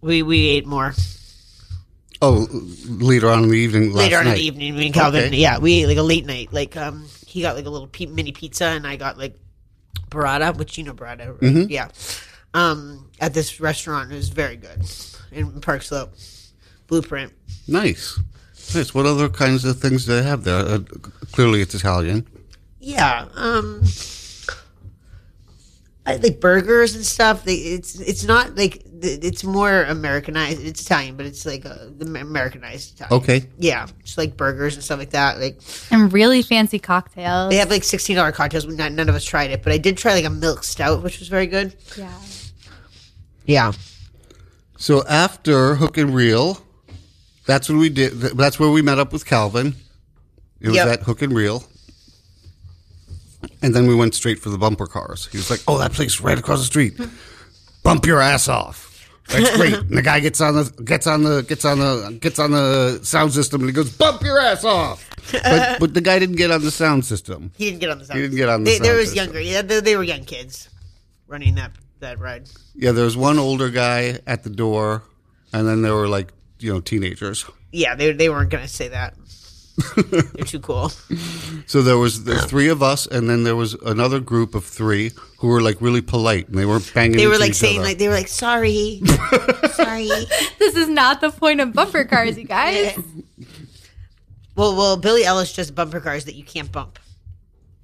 We 0.00 0.22
we 0.22 0.46
ate 0.48 0.66
more 0.66 0.94
Oh, 2.22 2.46
later 2.86 3.28
on 3.30 3.42
in 3.44 3.48
the 3.50 3.58
evening. 3.58 3.88
Last 3.92 3.96
later 4.04 4.18
on 4.18 4.26
in 4.28 4.34
the 4.34 4.40
evening. 4.40 4.76
Me 4.76 4.86
and 4.86 4.94
Calvin, 4.94 5.24
Okay. 5.24 5.36
yeah, 5.36 5.58
we 5.58 5.82
ate 5.82 5.86
like 5.88 5.98
a 5.98 6.02
late 6.02 6.24
night. 6.24 6.52
Like 6.52 6.74
um, 6.76 7.06
he 7.26 7.42
got 7.42 7.54
like 7.56 7.66
a 7.66 7.70
little 7.70 7.90
mini 8.14 8.32
pizza, 8.32 8.66
and 8.66 8.86
I 8.86 8.96
got 8.96 9.18
like 9.18 9.38
burrata, 10.14 10.56
which 10.56 10.78
you 10.78 10.84
know 10.84 10.94
burrata, 10.94 11.28
right? 11.28 11.40
Mm-hmm. 11.40 11.70
yeah. 11.70 11.88
Um, 12.54 13.10
at 13.20 13.34
this 13.34 13.60
restaurant, 13.60 14.12
it 14.12 14.14
was 14.14 14.28
very 14.28 14.56
good 14.56 14.80
in 15.32 15.60
Park 15.60 15.82
Slope. 15.82 16.14
Blueprint. 16.86 17.32
Nice. 17.66 18.20
Nice. 18.74 18.94
What 18.94 19.06
other 19.06 19.28
kinds 19.28 19.64
of 19.64 19.80
things 19.80 20.06
do 20.06 20.12
they 20.12 20.22
have 20.22 20.44
there? 20.44 20.58
Uh, 20.58 20.78
clearly, 21.32 21.60
it's 21.60 21.74
Italian. 21.74 22.26
Yeah. 22.78 23.26
Um 23.34 23.82
I 26.06 26.16
like 26.16 26.40
burgers 26.40 26.94
and 26.94 27.04
stuff. 27.04 27.44
They, 27.44 27.54
it's 27.54 27.98
it's 27.98 28.24
not 28.24 28.56
like 28.56 28.82
it's 29.06 29.44
more 29.44 29.82
Americanized. 29.84 30.60
It's 30.62 30.80
Italian, 30.82 31.16
but 31.16 31.26
it's 31.26 31.44
like 31.46 31.64
a, 31.64 31.92
the 31.96 32.04
Americanized 32.20 32.94
Italian. 33.00 33.22
Okay. 33.22 33.46
Yeah, 33.58 33.86
just 34.02 34.18
like 34.18 34.36
burgers 34.36 34.74
and 34.74 34.82
stuff 34.82 34.98
like 34.98 35.10
that. 35.10 35.38
Like 35.40 35.60
And 35.90 36.12
really 36.12 36.42
fancy 36.42 36.78
cocktails. 36.78 37.50
they 37.50 37.56
have 37.56 37.70
like 37.70 37.84
sixteen 37.84 38.16
dollar 38.16 38.32
cocktails. 38.32 38.66
Not, 38.66 38.92
none 38.92 39.08
of 39.08 39.14
us 39.14 39.24
tried 39.24 39.50
it, 39.50 39.62
but 39.62 39.72
I 39.72 39.78
did 39.78 39.96
try 39.96 40.14
like 40.14 40.24
a 40.24 40.30
milk 40.30 40.64
stout, 40.64 41.02
which 41.02 41.18
was 41.18 41.28
very 41.28 41.46
good. 41.46 41.74
yeah. 41.96 42.12
Yeah. 43.46 43.72
So 44.78 45.04
after 45.06 45.74
Hook 45.76 45.98
and 45.98 46.14
Reel, 46.14 46.60
that's 47.46 47.68
what 47.68 47.78
we 47.78 47.88
did. 47.90 48.12
That's 48.12 48.58
where 48.58 48.70
we 48.70 48.82
met 48.82 48.98
up 48.98 49.12
with 49.12 49.24
Calvin. 49.26 49.74
It 50.60 50.68
was 50.68 50.76
Yep. 50.76 50.88
at 50.88 51.02
Hook 51.02 51.20
and 51.22 51.34
Reel. 51.34 51.64
And 53.62 53.74
then 53.74 53.86
we 53.86 53.94
went 53.94 54.14
straight 54.14 54.38
for 54.38 54.48
the 54.50 54.56
bumper 54.58 54.86
cars. 54.86 55.26
He 55.30 55.36
was 55.36 55.50
like, 55.50 55.60
"Oh, 55.68 55.78
that 55.78 55.92
place 55.92 56.20
right 56.20 56.38
across 56.38 56.60
the 56.60 56.64
street. 56.64 56.98
Bump 57.82 58.06
your 58.06 58.20
ass 58.20 58.48
off." 58.48 58.93
That's 59.28 59.56
great. 59.56 59.74
and 59.74 59.96
the 59.96 60.02
guy 60.02 60.20
gets 60.20 60.40
on 60.40 60.54
the 60.54 60.64
gets 60.84 61.06
on 61.06 61.22
the 61.22 61.42
gets 61.42 61.64
on 61.64 61.78
the 61.78 62.18
gets 62.20 62.38
on 62.38 62.50
the 62.50 63.00
sound 63.02 63.32
system 63.32 63.62
and 63.62 63.70
he 63.70 63.74
goes, 63.74 63.90
"Bump 63.96 64.22
your 64.22 64.38
ass 64.38 64.64
off." 64.64 65.08
But, 65.32 65.76
but 65.80 65.94
the 65.94 66.00
guy 66.02 66.18
didn't 66.18 66.36
get 66.36 66.50
on 66.50 66.62
the 66.62 66.70
sound 66.70 67.04
system. 67.04 67.50
He 67.56 67.66
didn't 67.66 67.80
get 67.80 67.90
on 67.90 67.98
the 67.98 68.04
sound. 68.04 68.16
System. 68.18 68.22
He 68.22 68.28
didn't 68.28 68.36
get 68.36 68.48
on 68.50 68.64
the 68.64 68.70
They, 68.70 68.78
sound 68.84 68.96
was 68.98 69.08
system. 69.10 69.24
younger. 69.24 69.40
Yeah, 69.40 69.62
they, 69.62 69.80
they 69.80 69.96
were 69.96 70.02
young 70.02 70.24
kids 70.24 70.68
running 71.26 71.54
that 71.54 71.72
that 72.00 72.18
ride. 72.18 72.48
Yeah, 72.74 72.92
there 72.92 73.04
was 73.04 73.16
one 73.16 73.38
older 73.38 73.70
guy 73.70 74.18
at 74.26 74.42
the 74.44 74.50
door, 74.50 75.02
and 75.52 75.66
then 75.66 75.80
there 75.82 75.94
were 75.94 76.08
like 76.08 76.32
you 76.58 76.72
know 76.72 76.80
teenagers. 76.80 77.46
Yeah, 77.72 77.94
they 77.94 78.12
they 78.12 78.28
weren't 78.28 78.50
gonna 78.50 78.68
say 78.68 78.88
that. 78.88 79.14
They're 79.96 80.44
too 80.44 80.60
cool. 80.60 80.90
So 81.66 81.82
there 81.82 81.98
was 81.98 82.24
the 82.24 82.36
three 82.38 82.68
of 82.68 82.82
us, 82.82 83.06
and 83.06 83.28
then 83.28 83.42
there 83.42 83.56
was 83.56 83.74
another 83.74 84.20
group 84.20 84.54
of 84.54 84.64
three 84.64 85.10
who 85.38 85.48
were 85.48 85.60
like 85.60 85.80
really 85.80 86.00
polite, 86.00 86.48
and 86.48 86.56
they 86.56 86.64
weren't 86.66 86.90
banging. 86.94 87.16
They 87.16 87.26
were 87.26 87.32
into 87.34 87.40
like 87.44 87.50
each 87.50 87.56
saying 87.56 87.78
other. 87.80 87.88
like 87.88 87.98
they 87.98 88.06
were 88.08 88.14
like 88.14 88.28
sorry, 88.28 89.00
sorry. 89.72 90.06
This 90.58 90.76
is 90.76 90.88
not 90.88 91.20
the 91.20 91.30
point 91.30 91.60
of 91.60 91.72
bumper 91.72 92.04
cars, 92.04 92.38
you 92.38 92.44
guys. 92.44 92.96
Well, 94.56 94.76
well, 94.76 94.96
Billy 94.96 95.24
Ellis 95.24 95.52
just 95.52 95.74
bumper 95.74 96.00
cars 96.00 96.26
that 96.26 96.36
you 96.36 96.44
can't 96.44 96.70
bump. 96.70 97.00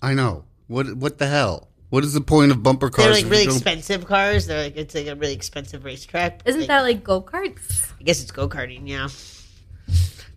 I 0.01 0.15
know 0.15 0.45
what 0.69 0.95
what 0.95 1.19
the 1.19 1.27
hell. 1.27 1.67
What 1.89 2.05
is 2.05 2.13
the 2.13 2.21
point 2.21 2.53
of 2.53 2.63
bumper 2.63 2.89
cars? 2.89 3.07
They're 3.07 3.23
like 3.25 3.31
really 3.33 3.45
expensive 3.45 4.07
cars. 4.07 4.47
They're 4.47 4.63
like 4.63 4.77
it's 4.77 4.95
like 4.95 5.09
a 5.09 5.17
really 5.17 5.35
expensive 5.35 5.85
racetrack. 5.85 6.43
Isn't 6.45 6.61
Like, 6.61 6.69
that 6.69 6.83
like 6.83 7.03
go 7.03 7.21
karts? 7.21 7.91
I 7.99 8.05
guess 8.05 8.23
it's 8.23 8.31
go 8.31 8.49
karting, 8.49 8.87
yeah. 8.87 9.09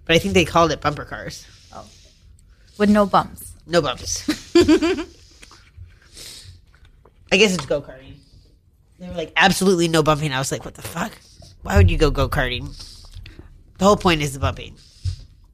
But 0.05 0.15
I 0.15 0.19
think 0.19 0.33
they 0.33 0.45
called 0.45 0.71
it 0.71 0.81
bumper 0.81 1.05
cars. 1.05 1.45
Oh, 1.73 1.85
with 2.77 2.89
no 2.89 3.05
bumps. 3.05 3.53
No 3.65 3.81
bumps. 3.81 4.27
I 7.31 7.37
guess 7.37 7.53
it's 7.55 7.65
go 7.65 7.81
karting. 7.81 8.15
They 8.99 9.07
were 9.07 9.15
like 9.15 9.33
absolutely 9.35 9.87
no 9.87 10.03
bumping. 10.03 10.31
I 10.31 10.39
was 10.39 10.51
like, 10.51 10.65
what 10.65 10.75
the 10.75 10.81
fuck? 10.81 11.11
Why 11.63 11.77
would 11.77 11.89
you 11.89 11.97
go 11.97 12.11
go 12.11 12.29
karting? 12.29 12.67
The 13.77 13.85
whole 13.85 13.97
point 13.97 14.21
is 14.21 14.33
the 14.33 14.39
bumping. 14.39 14.75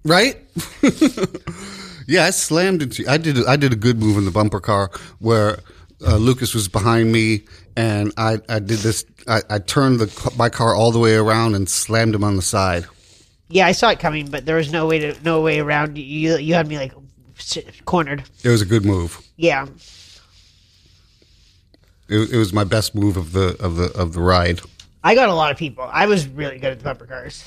right? 0.03 0.38
yeah, 2.07 2.25
I 2.25 2.31
slammed 2.31 2.81
into. 2.81 3.05
I 3.07 3.17
did. 3.17 3.45
I 3.47 3.55
did 3.55 3.71
a 3.73 3.75
good 3.75 3.99
move 3.99 4.17
in 4.17 4.25
the 4.25 4.31
bumper 4.31 4.59
car 4.59 4.91
where 5.19 5.59
uh, 6.05 6.17
Lucas 6.17 6.53
was 6.53 6.67
behind 6.67 7.12
me, 7.12 7.45
and 7.77 8.12
I 8.17 8.39
I 8.49 8.59
did 8.59 8.79
this. 8.79 9.05
I, 9.27 9.41
I 9.49 9.59
turned 9.59 9.99
the 9.99 10.33
my 10.38 10.49
car 10.49 10.75
all 10.75 10.91
the 10.91 10.99
way 10.99 11.15
around 11.15 11.55
and 11.55 11.69
slammed 11.69 12.15
him 12.15 12.23
on 12.23 12.35
the 12.35 12.41
side. 12.41 12.85
Yeah, 13.49 13.65
I 13.65 13.71
saw 13.71 13.89
it 13.89 13.99
coming, 13.99 14.29
but 14.29 14.45
there 14.45 14.55
was 14.55 14.71
no 14.71 14.85
way 14.85 14.99
to 14.99 15.15
no 15.23 15.41
way 15.41 15.59
around. 15.59 15.97
You 15.97 16.38
you 16.38 16.53
had 16.53 16.67
me 16.67 16.77
like 16.77 16.93
cornered. 17.85 18.23
It 18.43 18.49
was 18.49 18.62
a 18.62 18.65
good 18.65 18.85
move. 18.85 19.21
Yeah. 19.38 19.65
It, 22.07 22.31
it 22.31 22.38
was 22.38 22.53
my 22.53 22.63
best 22.63 22.95
move 22.95 23.17
of 23.17 23.31
the 23.31 23.57
of 23.59 23.75
the 23.75 23.91
of 23.93 24.13
the 24.13 24.21
ride. 24.21 24.62
I 25.03 25.15
got 25.15 25.29
a 25.29 25.33
lot 25.33 25.51
of 25.51 25.57
people. 25.57 25.89
I 25.91 26.05
was 26.05 26.27
really 26.27 26.59
good 26.59 26.71
at 26.71 26.79
the 26.79 26.83
bumper 26.83 27.05
cars, 27.05 27.43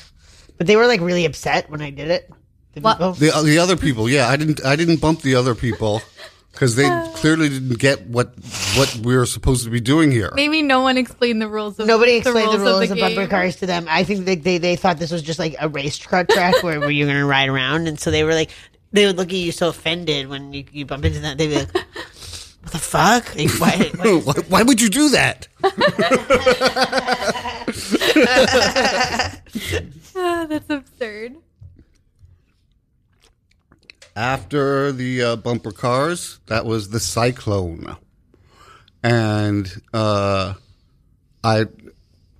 but 0.58 0.66
they 0.66 0.76
were 0.76 0.86
like 0.86 1.00
really 1.00 1.24
upset 1.24 1.70
when 1.70 1.82
I 1.82 1.90
did 1.90 2.10
it. 2.10 2.30
The 2.74 2.80
What? 2.80 2.98
The 2.98 3.42
the 3.44 3.58
other 3.58 3.76
people, 3.76 4.08
yeah, 4.08 4.28
I 4.28 4.36
didn't 4.36 4.64
I 4.64 4.76
didn't 4.76 5.00
bump 5.00 5.20
the 5.20 5.34
other 5.34 5.54
people. 5.54 6.02
because 6.52 6.76
they 6.76 6.86
uh. 6.86 7.06
clearly 7.14 7.48
didn't 7.48 7.78
get 7.78 8.06
what 8.06 8.34
what 8.76 8.94
we 9.02 9.16
were 9.16 9.26
supposed 9.26 9.64
to 9.64 9.70
be 9.70 9.80
doing 9.80 10.10
here. 10.10 10.30
Maybe 10.34 10.62
no 10.62 10.80
one 10.82 10.96
explained 10.98 11.40
the 11.42 11.48
rules 11.48 11.78
of 11.78 11.86
Nobody 11.86 12.16
explained 12.16 12.52
the 12.52 12.58
rules, 12.58 12.88
the 12.88 12.94
of, 12.94 13.00
bumper 13.00 13.22
game. 13.22 13.28
cars 13.28 13.56
to 13.56 13.66
them. 13.66 13.86
I 13.88 14.04
think 14.04 14.24
they, 14.26 14.36
they, 14.36 14.58
they 14.58 14.76
thought 14.76 14.98
this 14.98 15.10
was 15.10 15.22
just 15.22 15.38
like 15.38 15.56
a 15.60 15.68
racetrack 15.68 16.28
track 16.28 16.62
where, 16.62 16.78
where 16.80 16.90
you're 16.90 17.06
going 17.06 17.18
to 17.18 17.24
ride 17.26 17.48
around. 17.48 17.88
And 17.88 17.98
so 17.98 18.10
they 18.10 18.24
were 18.24 18.34
like, 18.34 18.50
they 18.92 19.06
would 19.06 19.16
look 19.16 19.28
at 19.28 19.34
you 19.34 19.52
so 19.52 19.68
offended 19.68 20.28
when 20.28 20.52
you, 20.52 20.64
you 20.70 20.86
bump 20.86 21.04
into 21.04 21.20
that. 21.20 21.38
They'd 21.38 21.48
be 21.48 21.54
like, 21.56 21.74
what 21.74 22.72
the 22.72 22.78
fuck? 22.78 23.34
Like, 23.34 23.50
why, 23.58 23.90
why- 23.96 24.20
why, 24.24 24.34
why 24.48 24.62
would 24.62 24.80
you 24.80 24.88
do 24.90 25.08
that? 25.10 25.48
Ah, 30.14 30.44
that's 30.46 30.68
absurd. 30.68 31.36
After 34.22 34.92
the 34.92 35.20
uh, 35.20 35.36
bumper 35.36 35.72
cars, 35.72 36.38
that 36.46 36.64
was 36.64 36.90
the 36.90 37.00
Cyclone, 37.00 37.96
and 39.02 39.68
uh, 39.92 40.54
I 41.42 41.64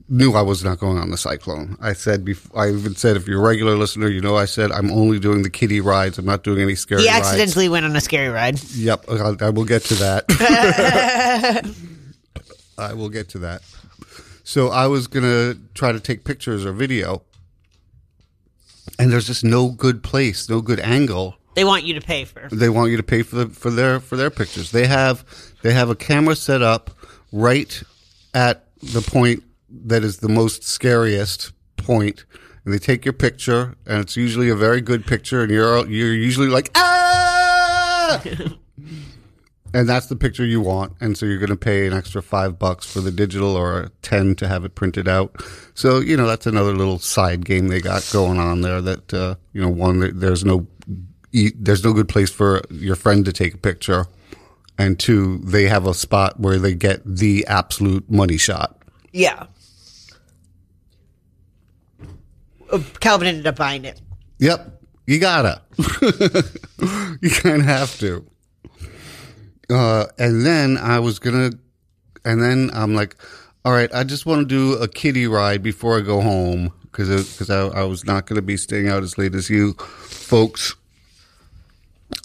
knew 0.09 0.35
I 0.35 0.43
was 0.43 0.63
not 0.63 0.79
going 0.79 0.99
on 0.99 1.11
the 1.11 1.17
Cyclone. 1.17 1.77
I 1.81 1.95
said, 1.95 2.25
bef- 2.25 2.57
I 2.57 2.69
even 2.69 2.95
said, 2.95 3.17
if 3.17 3.27
you're 3.27 3.41
a 3.41 3.43
regular 3.43 3.75
listener, 3.75 4.07
you 4.07 4.21
know, 4.21 4.37
I 4.37 4.45
said 4.45 4.71
I'm 4.71 4.93
only 4.93 5.19
doing 5.19 5.43
the 5.43 5.51
kiddie 5.51 5.81
rides. 5.81 6.19
I'm 6.19 6.25
not 6.25 6.45
doing 6.45 6.63
any 6.63 6.77
scary 6.77 7.03
he 7.03 7.09
rides. 7.09 7.27
accidentally 7.27 7.69
went 7.69 7.85
on 7.85 7.97
a 7.97 8.01
scary 8.01 8.29
ride. 8.29 8.63
Yep, 8.75 9.07
I, 9.09 9.47
I 9.47 9.51
will 9.51 9.65
get 9.65 9.83
to 9.87 9.95
that. 9.97 10.25
I 12.79 12.95
will 12.95 13.09
get 13.09 13.29
to 13.31 13.41
that. 13.41 13.63
So 14.45 14.69
I 14.69 14.87
was 14.87 15.09
gonna 15.09 15.57
try 15.75 15.91
to 15.91 15.99
take 15.99 16.23
pictures 16.23 16.65
or 16.65 16.73
video, 16.73 17.23
and 19.01 19.11
there's 19.11 19.27
just 19.27 19.43
no 19.43 19.71
good 19.71 20.05
place, 20.05 20.49
no 20.49 20.61
good 20.61 20.79
angle. 20.79 21.39
They 21.55 21.65
want 21.65 21.85
you 21.85 21.95
to 21.95 22.01
pay 22.01 22.25
for. 22.25 22.49
They 22.51 22.69
want 22.69 22.91
you 22.91 22.97
to 22.97 23.03
pay 23.03 23.23
for 23.23 23.37
the 23.37 23.49
for 23.49 23.71
their 23.71 24.01
for 24.01 24.17
their 24.17 24.31
pictures. 24.31 24.71
They 24.71 24.87
have 24.87 25.25
they 25.63 25.73
have 25.73 25.91
a 25.91 25.95
camera 25.95 26.37
set 26.37 26.63
up 26.63 26.91
right 27.31 27.83
at 28.35 28.67
the 28.83 29.03
point 29.03 29.43
that 29.69 30.03
is 30.03 30.19
the 30.19 30.29
most 30.29 30.65
scariest 30.65 31.53
point, 31.77 32.25
and 32.65 32.73
they 32.73 32.79
take 32.79 33.05
your 33.05 33.13
picture, 33.13 33.77
and 33.87 34.01
it's 34.01 34.17
usually 34.17 34.49
a 34.49 34.57
very 34.57 34.81
good 34.81 35.07
picture, 35.07 35.43
and 35.43 35.51
you're 35.51 35.87
you're 35.89 36.15
usually 36.15 36.49
like 36.49 36.71
ah. 36.75 38.23
and 39.75 39.89
that's 39.89 40.07
the 40.07 40.17
picture 40.17 40.45
you 40.45 40.61
want 40.61 40.93
and 41.01 41.17
so 41.17 41.25
you're 41.25 41.39
going 41.39 41.49
to 41.49 41.57
pay 41.57 41.87
an 41.87 41.93
extra 41.93 42.23
five 42.23 42.59
bucks 42.59 42.91
for 42.91 43.01
the 43.01 43.11
digital 43.11 43.57
or 43.57 43.91
10 44.03 44.35
to 44.35 44.47
have 44.47 44.65
it 44.65 44.75
printed 44.75 45.09
out 45.09 45.35
so 45.75 45.99
you 46.01 46.17
know 46.17 46.27
that's 46.27 46.47
another 46.47 46.75
little 46.75 46.99
side 46.99 47.45
game 47.45 47.69
they 47.69 47.81
got 47.81 48.07
going 48.13 48.39
on 48.39 48.61
there 48.61 48.83
that 48.83 49.15
uh, 49.15 49.35
you 49.53 49.63
know 49.63 49.71
one 49.71 50.19
there's 50.19 50.45
no 50.45 50.67
e- 51.33 51.53
there's 51.57 51.83
no 51.85 51.93
good 51.93 52.09
place 52.09 52.31
for 52.31 52.63
your 52.71 52.97
friend 52.97 53.25
to 53.25 53.33
take 53.33 53.55
a 53.55 53.59
picture 53.59 54.07
and 54.79 54.99
two 54.99 55.39
they 55.39 55.65
have 55.65 55.87
a 55.87 55.95
spot 55.95 56.39
where 56.41 56.59
they 56.59 56.75
get 56.75 57.01
the 57.05 57.45
absolute 57.47 58.11
money 58.11 58.37
shot 58.39 58.79
Yeah. 59.13 59.47
Uh, 62.71 62.81
Calvin 63.01 63.29
ended 63.29 63.47
up 63.47 63.57
buying 63.57 63.85
it. 63.85 64.01
Yep, 64.39 64.83
you 65.07 65.19
gotta. 65.19 65.61
you 67.21 67.31
kind 67.31 67.61
of 67.61 67.67
have 67.67 67.99
to. 67.99 68.25
Uh, 69.69 70.07
and 70.19 70.45
then 70.45 70.79
I 70.79 70.99
was 70.99 71.19
gonna, 71.19 71.51
and 72.25 72.43
then 72.43 72.71
I'm 72.73 72.95
like, 72.95 73.17
all 73.65 73.73
right, 73.73 73.93
I 73.95 74.05
just 74.05 74.27
want 74.27 74.41
to 74.41 74.47
do 74.47 74.75
a 74.83 74.89
kiddie 74.89 75.27
ride 75.27 75.63
before 75.63 75.99
I 75.99 76.01
go 76.01 76.21
home 76.21 76.73
because 76.83 77.09
because 77.33 77.51
I, 77.51 77.81
I 77.81 77.85
was 77.85 78.05
not 78.05 78.27
gonna 78.27 78.43
be 78.43 78.57
staying 78.57 78.89
out 78.89 79.03
as 79.03 79.19
late 79.19 79.35
as 79.35 79.51
you 79.51 79.75
folks. 79.75 80.75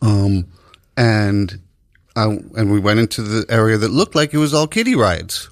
Um, 0.02 0.46
and 0.96 1.60
I 2.16 2.26
and 2.26 2.72
we 2.72 2.80
went 2.80 3.00
into 3.00 3.22
the 3.22 3.46
area 3.50 3.78
that 3.78 3.90
looked 3.92 4.16
like 4.16 4.34
it 4.34 4.38
was 4.38 4.54
all 4.54 4.68
kiddie 4.68 4.96
rides. 4.96 5.50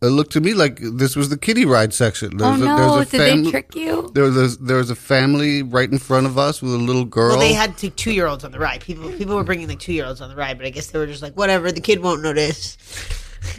It 0.00 0.06
looked 0.06 0.30
to 0.34 0.40
me 0.40 0.54
like 0.54 0.78
this 0.80 1.16
was 1.16 1.28
the 1.28 1.36
kiddie 1.36 1.64
ride 1.64 1.92
section. 1.92 2.30
Oh 2.34 2.50
There's 2.50 2.60
a- 2.60 2.64
no! 2.64 2.94
there's 2.96 3.08
a 3.08 3.10
Did 3.10 3.44
they 3.44 3.50
trick 3.50 3.74
you? 3.74 4.10
there 4.14 4.24
was 4.24 4.54
a, 4.54 4.62
there 4.62 4.76
was 4.76 4.90
a 4.90 4.94
family 4.94 5.62
right 5.64 5.90
in 5.90 5.98
front 5.98 6.26
of 6.26 6.38
us 6.38 6.62
with 6.62 6.72
a 6.72 6.76
little 6.78 7.04
girl. 7.04 7.30
Well, 7.30 7.40
they 7.40 7.52
had 7.52 7.76
two 7.76 7.90
two 7.90 8.12
year 8.12 8.26
olds 8.28 8.44
on 8.44 8.52
the 8.52 8.60
ride. 8.60 8.80
People 8.80 9.10
people 9.12 9.34
were 9.34 9.42
bringing 9.42 9.66
like 9.66 9.80
two 9.80 9.92
year 9.92 10.04
olds 10.06 10.20
on 10.20 10.28
the 10.30 10.36
ride, 10.36 10.56
but 10.56 10.66
I 10.66 10.70
guess 10.70 10.88
they 10.92 10.98
were 11.00 11.06
just 11.06 11.22
like, 11.22 11.34
whatever, 11.36 11.72
the 11.72 11.80
kid 11.80 12.00
won't 12.00 12.22
notice. 12.22 12.76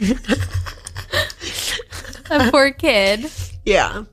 A 2.30 2.50
poor 2.50 2.70
kid. 2.70 3.30
Yeah. 3.64 4.04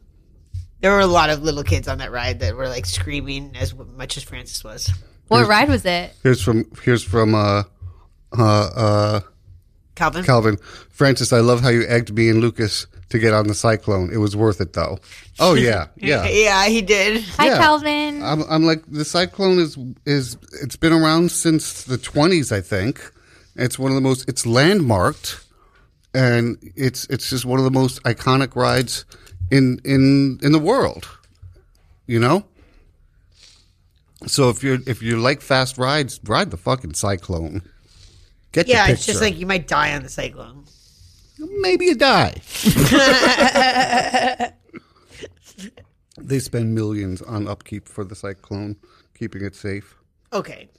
There 0.82 0.92
were 0.92 1.00
a 1.00 1.08
lot 1.08 1.30
of 1.30 1.44
little 1.44 1.64
kids 1.64 1.88
on 1.88 2.00
that 2.00 2.12
ride 2.12 2.40
that 2.40 2.56
were 2.56 2.68
like 2.68 2.86
screaming 2.86 3.56
as 3.56 3.74
much 3.76 4.18
as 4.18 4.24
Francis 4.24 4.64
was. 4.64 4.92
What 5.28 5.48
ride 5.48 5.70
was 5.70 5.86
it? 5.86 6.14
here's 6.24 6.42
from 6.42 6.66
here's 6.84 7.04
from 7.04 7.36
uh, 7.36 7.64
uh, 8.38 8.44
uh, 8.76 9.20
Calvin? 9.96 10.24
Calvin 10.24 10.58
Francis. 10.90 11.34
I 11.34 11.40
love 11.40 11.62
how 11.62 11.70
you 11.70 11.84
egged 11.88 12.14
me 12.14 12.30
and 12.30 12.40
Lucas 12.40 12.88
to 13.10 13.20
get 13.20 13.34
on 13.34 13.48
the 13.48 13.54
cyclone. 13.54 14.12
It 14.12 14.18
was 14.18 14.36
worth 14.36 14.60
it 14.62 14.74
though. 14.74 15.00
Oh 15.40 15.54
yeah, 15.68 15.88
yeah. 15.96 16.28
yeah, 16.30 16.68
he 16.68 16.82
did. 16.82 17.24
Hi, 17.38 17.48
Yeah. 17.48 17.58
Calvin. 17.58 18.22
I'm, 18.24 18.44
I'm 18.50 18.64
like 18.64 18.84
the 18.88 19.06
cyclone 19.06 19.60
is 19.60 19.78
is 20.06 20.38
it's 20.62 20.76
been 20.76 20.94
around 20.94 21.32
since 21.32 21.84
the 21.84 21.98
20s, 21.98 22.52
I 22.52 22.62
think. 22.62 23.12
It's 23.56 23.80
one 23.80 23.92
of 23.92 23.96
the 23.96 24.02
most 24.02 24.28
it's 24.30 24.46
landmarked, 24.46 25.44
and 26.14 26.58
it's 26.76 27.06
it's 27.10 27.30
just 27.30 27.44
one 27.46 27.58
of 27.60 27.66
the 27.66 27.72
most 27.72 28.02
iconic 28.04 28.56
rides 28.56 29.06
in 29.50 29.80
in 29.84 30.40
in 30.44 30.52
the 30.52 30.60
world. 30.60 31.08
You 32.06 32.20
know. 32.20 32.46
So 34.26 34.50
if 34.50 34.64
you're 34.64 34.80
if 34.88 35.04
you 35.04 35.20
like 35.20 35.42
fast 35.42 35.78
rides, 35.78 36.20
ride 36.24 36.50
the 36.52 36.58
fucking 36.58 36.96
cyclone. 36.96 37.62
Get 38.52 38.68
Yeah, 38.68 38.88
it's 38.88 39.06
just 39.06 39.22
like 39.22 39.38
you 39.38 39.46
might 39.46 39.68
die 39.68 39.94
on 39.96 40.02
the 40.04 40.10
cyclone. 40.10 40.64
maybe 41.38 41.86
you 41.86 41.96
die. 41.96 42.42
they 46.18 46.40
spend 46.40 46.74
millions 46.74 47.22
on 47.22 47.48
upkeep 47.48 47.88
for 47.88 48.04
the 48.04 48.16
cyclone, 48.16 48.76
keeping 49.14 49.44
it 49.44 49.56
safe. 49.56 49.96
Okay. 50.34 50.70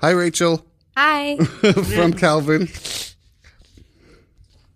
Hi, 0.00 0.10
Rachel 0.10 0.64
Hi. 0.96 1.36
from 1.94 2.12
Calvin. 2.12 2.68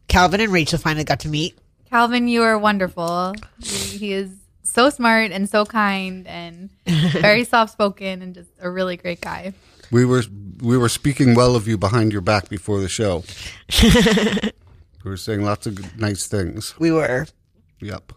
Calvin 0.08 0.40
and 0.40 0.52
Rachel 0.52 0.78
finally 0.78 1.04
got 1.04 1.20
to 1.20 1.28
meet. 1.28 1.56
Calvin, 1.88 2.26
you 2.26 2.42
are 2.42 2.58
wonderful. 2.58 3.34
He, 3.62 3.98
he 3.98 4.12
is 4.12 4.30
so 4.70 4.90
smart 4.90 5.32
and 5.32 5.48
so 5.48 5.64
kind 5.64 6.26
and 6.26 6.70
very 6.86 7.44
soft 7.44 7.72
spoken 7.72 8.22
and 8.22 8.34
just 8.34 8.50
a 8.60 8.70
really 8.70 8.96
great 8.96 9.20
guy. 9.20 9.52
We 9.90 10.04
were 10.04 10.22
we 10.62 10.78
were 10.78 10.88
speaking 10.88 11.34
well 11.34 11.56
of 11.56 11.66
you 11.66 11.76
behind 11.76 12.12
your 12.12 12.20
back 12.20 12.48
before 12.48 12.80
the 12.80 12.88
show. 12.88 13.24
we 13.82 15.10
were 15.10 15.16
saying 15.16 15.42
lots 15.42 15.66
of 15.66 15.74
good, 15.74 15.98
nice 15.98 16.26
things. 16.26 16.78
We 16.78 16.92
were. 16.92 17.26
Yep. 17.80 18.12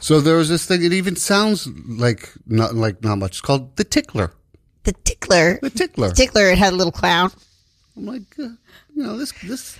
So 0.00 0.20
there 0.20 0.36
was 0.36 0.48
this 0.48 0.66
thing. 0.66 0.82
It 0.82 0.92
even 0.92 1.16
sounds 1.16 1.66
like 1.66 2.32
not 2.46 2.74
like 2.74 3.02
not 3.02 3.18
much. 3.18 3.32
It's 3.32 3.40
called 3.40 3.76
the 3.76 3.84
tickler. 3.84 4.32
The 4.84 4.92
tickler. 4.92 5.58
The 5.60 5.70
tickler. 5.70 6.10
Tickler, 6.12 6.50
it 6.50 6.58
had 6.58 6.72
a 6.72 6.76
little 6.76 6.92
clown. 6.92 7.30
I'm 7.96 8.06
like, 8.06 8.38
uh, 8.38 8.54
you 8.94 9.02
know, 9.02 9.18
this 9.18 9.32
this. 9.42 9.78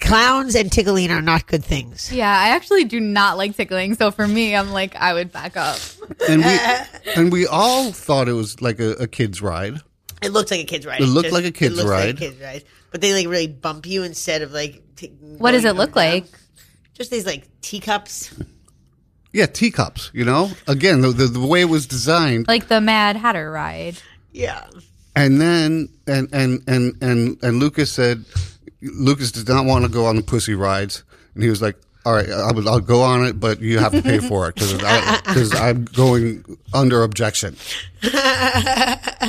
Clowns 0.00 0.54
and 0.54 0.70
tickling 0.70 1.10
are 1.10 1.22
not 1.22 1.46
good 1.46 1.64
things. 1.64 2.12
Yeah, 2.12 2.28
I 2.30 2.50
actually 2.50 2.84
do 2.84 3.00
not 3.00 3.36
like 3.38 3.56
tickling. 3.56 3.94
So 3.94 4.10
for 4.10 4.26
me, 4.28 4.54
I'm 4.54 4.70
like, 4.72 4.94
I 4.96 5.14
would 5.14 5.32
back 5.32 5.56
up. 5.56 5.78
And 6.28 6.44
we 6.44 6.58
and 7.16 7.32
we 7.32 7.46
all 7.46 7.92
thought 7.92 8.28
it 8.28 8.32
was 8.34 8.60
like 8.60 8.78
a, 8.80 8.90
a 8.92 9.06
kid's 9.06 9.40
ride. 9.42 9.80
It 10.22 10.30
looked 10.32 10.50
like 10.50 10.60
a 10.60 10.64
kid's 10.64 10.86
ride. 10.86 11.00
It 11.00 11.06
looked 11.06 11.32
like 11.32 11.44
a 11.44 11.50
kid's 11.50 11.74
it 11.74 11.76
looks 11.78 11.90
Like 11.90 11.98
ride. 12.06 12.14
a 12.14 12.18
kid's 12.18 12.40
ride. 12.40 12.64
But 12.90 13.00
they 13.00 13.12
like 13.12 13.26
really 13.26 13.48
bump 13.48 13.86
you 13.86 14.02
instead 14.02 14.42
of 14.42 14.52
like. 14.52 14.82
T- 14.96 15.08
What 15.38 15.52
does 15.52 15.64
it 15.64 15.74
look 15.76 15.90
up 15.90 15.96
and 15.98 16.22
like? 16.22 16.24
Just 16.94 17.10
these 17.10 17.26
like 17.26 17.46
teacups. 17.60 18.34
Yeah, 19.32 19.46
teacups. 19.46 20.10
You 20.14 20.24
know, 20.24 20.50
again, 20.66 21.02
the, 21.02 21.08
the 21.08 21.26
the 21.26 21.46
way 21.46 21.60
it 21.60 21.66
was 21.66 21.86
designed, 21.86 22.48
Like 22.48 22.68
the 22.68 22.80
Mad 22.80 23.16
Hatter 23.16 23.50
ride. 23.50 23.96
Yeah. 24.32 24.66
and 25.14 25.40
then 25.40 25.88
and 26.06 26.28
and 26.32 26.62
and 26.66 26.94
and 27.02 27.38
and 27.42 27.58
Lucas 27.58 27.92
said, 27.92 28.24
Lucas 28.82 29.32
did 29.32 29.48
not 29.48 29.64
want 29.66 29.84
to 29.84 29.90
go 29.90 30.06
on 30.06 30.16
the 30.16 30.22
pussy 30.22 30.54
rides, 30.54 31.02
and 31.34 31.42
he 31.42 31.50
was 31.50 31.60
like. 31.62 31.76
All 32.04 32.12
right, 32.14 32.28
I'll, 32.30 32.68
I'll 32.68 32.78
go 32.78 33.02
on 33.02 33.24
it, 33.26 33.40
but 33.40 33.60
you 33.60 33.80
have 33.80 33.90
to 33.90 34.00
pay 34.00 34.20
for 34.20 34.48
it 34.48 34.54
because 34.54 35.52
I'm 35.56 35.86
going 35.86 36.44
under 36.72 37.02
objection. 37.02 37.56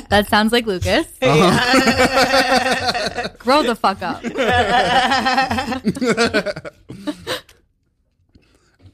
That 0.10 0.28
sounds 0.30 0.52
like 0.54 0.66
Lucas. 0.68 1.06
Uh-huh. 1.22 3.28
Grow 3.40 3.62
the 3.64 3.76
fuck 3.76 4.02
up. 4.04 4.24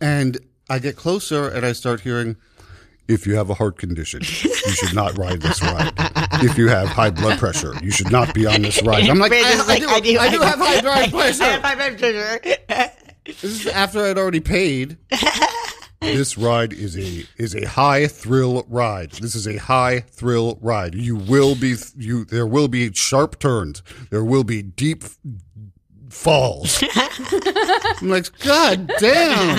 And 0.02 0.38
I 0.70 0.80
get 0.80 0.98
closer 0.98 1.48
and 1.48 1.66
I 1.66 1.72
start 1.72 2.02
hearing, 2.02 2.36
if 3.08 3.28
you 3.28 3.36
have 3.36 3.50
a 3.50 3.54
heart 3.54 3.78
condition, 3.78 4.22
you 4.22 4.72
should 4.72 4.94
not 4.94 5.18
ride 5.18 5.42
this 5.42 5.62
ride. 5.62 5.92
If 6.42 6.58
you 6.58 6.68
have 6.70 6.88
high 6.88 7.10
blood 7.10 7.40
pressure, 7.40 7.74
you 7.82 7.92
should 7.92 8.12
not 8.12 8.34
be 8.34 8.46
on 8.46 8.62
this 8.62 8.82
ride. 8.84 9.10
I'm 9.10 9.20
like, 9.20 9.32
I, 9.32 9.42
Brandon's 9.42 9.70
I 9.70 10.00
do, 10.00 10.20
I 10.20 10.30
do, 10.30 10.40
have 10.40 10.60
high 10.60 10.82
blood 10.82 11.14
I 11.42 11.46
have 11.46 11.62
high 11.62 11.76
blood 11.76 12.00
pressure. 12.00 12.92
This 13.26 13.44
is 13.44 13.68
after 13.68 14.04
I'd 14.04 14.18
already 14.18 14.40
paid. 14.42 14.98
This 16.04 16.38
ride 16.38 16.74
is 16.74 16.98
a 16.98 17.26
is 17.38 17.56
a 17.56 17.66
high 17.66 18.08
thrill 18.08 18.66
ride. 18.68 19.12
This 19.12 19.36
is 19.36 19.48
a 19.48 19.58
high 19.58 20.02
thrill 20.02 20.58
ride. 20.62 20.96
You 20.96 21.16
will 21.16 21.56
be 21.56 21.76
you. 21.96 22.26
There 22.26 22.46
will 22.46 22.68
be 22.68 22.92
sharp 22.94 23.40
turns. 23.40 23.82
There 24.10 24.24
will 24.24 24.44
be 24.44 24.62
deep 24.62 25.06
falls. 26.14 26.82
I'm 26.82 28.08
like, 28.10 28.38
God 28.40 28.88
damn! 29.00 29.58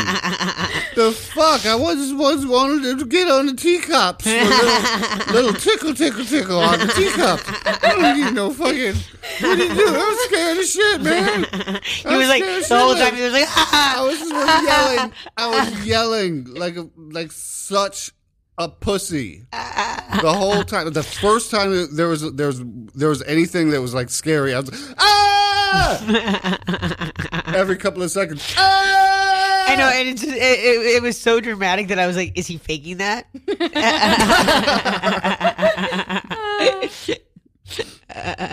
the 0.94 1.12
fuck! 1.12 1.66
I 1.66 1.74
was 1.74 2.12
was 2.14 2.46
wanted 2.46 2.98
to 2.98 3.04
get 3.04 3.28
on 3.28 3.46
the 3.46 3.54
teacups. 3.54 4.24
Little, 4.24 5.34
little 5.34 5.52
tickle, 5.52 5.94
tickle, 5.94 6.24
tickle 6.24 6.58
on 6.58 6.78
the 6.78 6.86
teacup. 6.86 7.40
I 7.82 7.90
don't 7.90 8.18
need 8.18 8.34
no 8.34 8.50
fucking. 8.50 8.94
What 9.40 9.58
are 9.58 9.64
you 9.64 9.74
doing? 9.74 9.94
I'm 9.94 10.16
scared 10.28 10.58
of 10.58 10.64
shit, 10.64 11.00
man. 11.02 11.80
He 11.84 12.16
was 12.16 12.28
like 12.28 12.42
the 12.42 12.78
whole 12.78 12.94
time. 12.94 13.14
He 13.14 13.22
was 13.22 13.32
like, 13.32 13.48
I 13.48 13.94
ah. 13.96 14.06
was 14.06 14.18
just 14.18 14.32
yelling. 14.32 15.12
I 15.36 15.48
was 15.48 15.86
yelling 15.86 16.44
like 16.54 16.76
like 16.96 17.32
such 17.32 18.12
a 18.58 18.68
pussy 18.68 19.44
the 19.50 20.32
whole 20.32 20.62
time. 20.64 20.90
The 20.92 21.02
first 21.02 21.50
time 21.50 21.94
there 21.94 22.08
was 22.08 22.32
there 22.34 22.46
was 22.46 22.62
there 22.94 23.08
was 23.08 23.22
anything 23.22 23.70
that 23.70 23.80
was 23.80 23.94
like 23.94 24.10
scary, 24.10 24.54
I 24.54 24.60
was 24.60 24.70
like, 24.70 24.98
ah 24.98 25.33
every 27.46 27.76
couple 27.76 28.02
of 28.02 28.10
seconds. 28.10 28.54
Ah! 28.66 29.64
I 29.66 29.76
know, 29.76 29.88
and 29.88 30.08
it's, 30.10 30.22
it, 30.22 30.28
it, 30.34 30.96
it 30.96 31.02
was 31.02 31.18
so 31.18 31.40
dramatic 31.40 31.88
that 31.88 31.98
I 31.98 32.06
was 32.06 32.16
like, 32.16 32.36
"Is 32.38 32.46
he 32.46 32.58
faking 32.58 32.98
that?" 32.98 33.26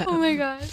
Oh 0.08 0.18
my 0.18 0.36
god. 0.36 0.64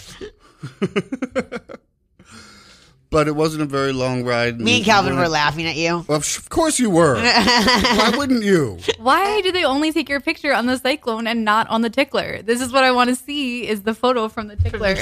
But 3.11 3.27
it 3.27 3.35
wasn't 3.35 3.63
a 3.63 3.65
very 3.65 3.91
long 3.91 4.23
ride. 4.23 4.61
Me 4.61 4.77
and 4.77 4.85
Calvin 4.85 5.17
were 5.17 5.27
laughing 5.27 5.65
at 5.65 5.75
you. 5.75 6.05
Well, 6.07 6.19
of 6.19 6.49
course 6.49 6.77
you 6.77 6.91
were. 6.91 7.15
Why 7.15 8.13
wouldn't 8.15 8.43
you? 8.43 8.77
Why 8.99 9.41
do 9.41 9.51
they 9.51 9.63
only 9.63 9.91
take 9.91 10.09
your 10.09 10.19
picture 10.19 10.53
on 10.53 10.67
the 10.67 10.77
cyclone 10.77 11.25
and 11.25 11.43
not 11.43 11.67
on 11.69 11.81
the 11.81 11.89
tickler? 11.89 12.43
This 12.43 12.61
is 12.61 12.71
what 12.71 12.83
I 12.83 12.91
want 12.91 13.09
to 13.09 13.15
see 13.15 13.67
is 13.67 13.81
the 13.81 13.95
photo 13.95 14.29
from 14.29 14.47
the 14.47 14.55
tickler. 14.55 14.95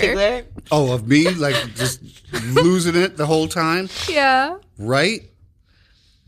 Oh, 0.71 0.91
of 0.93 1.07
me 1.07 1.29
like 1.29 1.55
just 1.75 2.01
losing 2.53 2.95
it 2.95 3.17
the 3.17 3.25
whole 3.25 3.47
time, 3.47 3.89
Yeah. 4.09 4.57
right? 4.77 5.21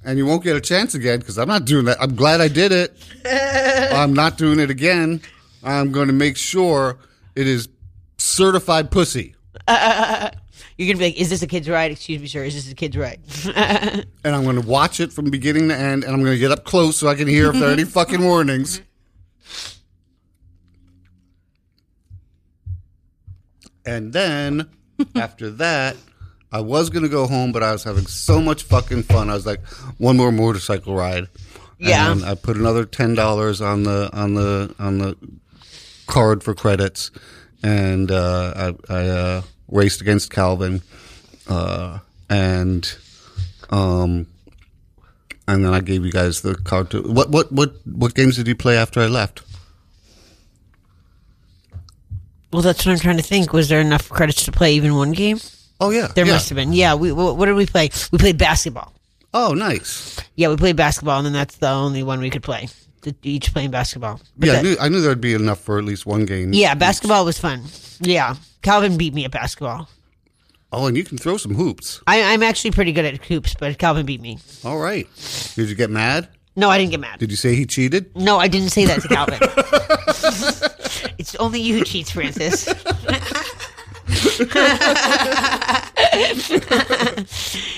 And 0.05 0.17
you 0.17 0.25
won't 0.25 0.43
get 0.43 0.55
a 0.55 0.61
chance 0.61 0.95
again 0.95 1.19
because 1.19 1.37
I'm 1.37 1.47
not 1.49 1.65
doing 1.65 1.85
that. 1.85 1.97
I'm 2.01 2.15
glad 2.15 2.39
I 2.39 2.47
did 2.47 2.71
it. 2.71 2.95
I'm 3.93 4.13
not 4.13 4.37
doing 4.37 4.59
it 4.59 4.69
again. 4.69 5.21
I'm 5.61 5.91
going 5.91 6.07
to 6.07 6.13
make 6.13 6.37
sure 6.37 6.97
it 7.35 7.47
is 7.47 7.67
certified 8.17 8.91
pussy. 8.91 9.35
You're 9.67 10.87
gonna 10.87 10.97
be 10.99 11.05
like, 11.07 11.19
"Is 11.19 11.29
this 11.29 11.41
a 11.41 11.47
kid's 11.47 11.69
ride?" 11.69 11.91
Excuse 11.91 12.21
me, 12.21 12.27
sir. 12.27 12.45
Is 12.45 12.55
this 12.55 12.71
a 12.71 12.75
kid's 12.75 12.95
ride? 12.95 13.19
and 13.53 14.05
I'm 14.35 14.43
going 14.45 14.55
to 14.61 14.65
watch 14.65 15.01
it 15.01 15.11
from 15.11 15.29
beginning 15.29 15.67
to 15.67 15.75
end, 15.75 16.05
and 16.05 16.13
I'm 16.13 16.21
going 16.23 16.31
to 16.31 16.39
get 16.39 16.51
up 16.51 16.63
close 16.63 16.95
so 16.95 17.09
I 17.09 17.15
can 17.15 17.27
hear 17.27 17.49
if 17.49 17.55
there 17.59 17.67
are 17.67 17.73
any 17.73 17.83
fucking 17.83 18.23
warnings. 18.23 18.81
And 23.89 24.13
then 24.13 24.69
after 25.15 25.49
that, 25.51 25.97
I 26.51 26.61
was 26.61 26.89
going 26.89 27.03
to 27.03 27.09
go 27.09 27.27
home, 27.27 27.51
but 27.51 27.63
I 27.63 27.71
was 27.71 27.83
having 27.83 28.07
so 28.07 28.41
much 28.41 28.63
fucking 28.63 29.03
fun. 29.03 29.29
I 29.29 29.33
was 29.33 29.45
like, 29.45 29.65
one 29.97 30.17
more 30.17 30.31
motorcycle 30.31 30.95
ride. 30.95 31.27
Yeah. 31.79 32.11
And 32.11 32.25
I 32.25 32.35
put 32.35 32.57
another 32.57 32.85
ten 32.85 33.15
dollars 33.15 33.61
on 33.61 33.83
the 33.83 34.09
on 34.11 34.33
the 34.33 34.75
on 34.79 34.97
the 34.97 35.17
card 36.07 36.43
for 36.43 36.53
credits, 36.53 37.09
and 37.63 38.11
uh, 38.11 38.73
I, 38.89 38.93
I 38.93 39.07
uh, 39.07 39.41
raced 39.69 40.01
against 40.01 40.29
Calvin, 40.29 40.81
uh, 41.47 41.99
and 42.29 42.93
um, 43.69 44.27
and 45.47 45.63
then 45.63 45.73
I 45.73 45.79
gave 45.79 46.03
you 46.05 46.11
guys 46.11 46.41
the 46.41 46.55
card 46.55 46.89
to 46.91 47.01
what 47.01 47.29
what 47.29 47.49
what 47.51 47.75
what 47.85 48.13
games 48.13 48.35
did 48.35 48.47
you 48.47 48.55
play 48.55 48.75
after 48.75 48.99
I 48.99 49.07
left? 49.07 49.43
Well, 52.51 52.61
that's 52.61 52.85
what 52.85 52.91
I'm 52.93 52.99
trying 52.99 53.17
to 53.17 53.23
think. 53.23 53.53
Was 53.53 53.69
there 53.69 53.81
enough 53.81 54.09
credits 54.09 54.45
to 54.45 54.51
play 54.51 54.73
even 54.73 54.95
one 54.95 55.11
game? 55.11 55.39
Oh 55.81 55.91
yeah, 55.91 56.07
There 56.07 56.25
yeah. 56.25 56.33
must 56.33 56.49
have 56.49 56.55
been. 56.57 56.73
Yeah. 56.73 56.95
We 56.95 57.11
what, 57.11 57.37
what 57.37 57.45
did 57.45 57.55
we 57.55 57.65
play? 57.65 57.89
We 58.11 58.17
played 58.17 58.37
basketball. 58.37 58.93
Oh, 59.33 59.53
nice. 59.53 60.19
Yeah, 60.35 60.49
we 60.49 60.55
played 60.57 60.75
basketball, 60.75 61.17
and 61.17 61.25
then 61.27 61.33
that's 61.33 61.57
the 61.57 61.69
only 61.69 62.01
one 62.03 62.19
we 62.19 62.29
could 62.31 62.41
play. 62.43 62.67
The- 63.03 63.15
Each 63.23 63.53
playing 63.53 63.71
basketball. 63.71 64.19
But 64.37 64.47
yeah, 64.47 64.53
I 64.53 64.61
knew, 64.61 64.75
I 64.81 64.89
knew 64.89 65.01
there'd 65.01 65.21
be 65.21 65.33
enough 65.35 65.59
for 65.59 65.77
at 65.77 65.85
least 65.85 66.05
one 66.05 66.25
game. 66.25 66.51
yeah, 66.53 66.73
basketball 66.73 67.23
was 67.25 67.37
fun. 67.39 67.63
Yeah, 68.01 68.35
Calvin 68.63 68.97
beat 68.97 69.13
me 69.13 69.25
at 69.25 69.31
basketball. 69.31 69.87
Oh, 70.71 70.87
and 70.87 70.97
you 70.97 71.03
can 71.03 71.17
throw 71.17 71.37
some 71.37 71.53
hoops. 71.55 72.01
I, 72.07 72.21
I'm 72.33 72.43
actually 72.43 72.71
pretty 72.71 72.91
good 72.91 73.05
at 73.05 73.23
hoops, 73.25 73.55
but 73.57 73.77
Calvin 73.77 74.05
beat 74.05 74.21
me. 74.21 74.37
All 74.65 74.77
right. 74.79 75.07
Did 75.55 75.69
you 75.69 75.75
get 75.75 75.89
mad? 75.89 76.27
No, 76.55 76.69
I 76.69 76.77
didn't 76.77 76.91
get 76.91 76.99
mad. 76.99 77.19
Did 77.19 77.31
you 77.31 77.37
say 77.37 77.55
he 77.55 77.65
cheated? 77.65 78.15
No, 78.15 78.37
I 78.37 78.47
didn't 78.47 78.69
say 78.69 78.85
that 78.85 79.01
to 79.01 79.07
Calvin. 79.07 79.39
it's 81.19 81.35
only 81.35 81.61
you 81.61 81.77
who 81.77 81.83
cheats, 81.83 82.11
Francis. 82.11 82.67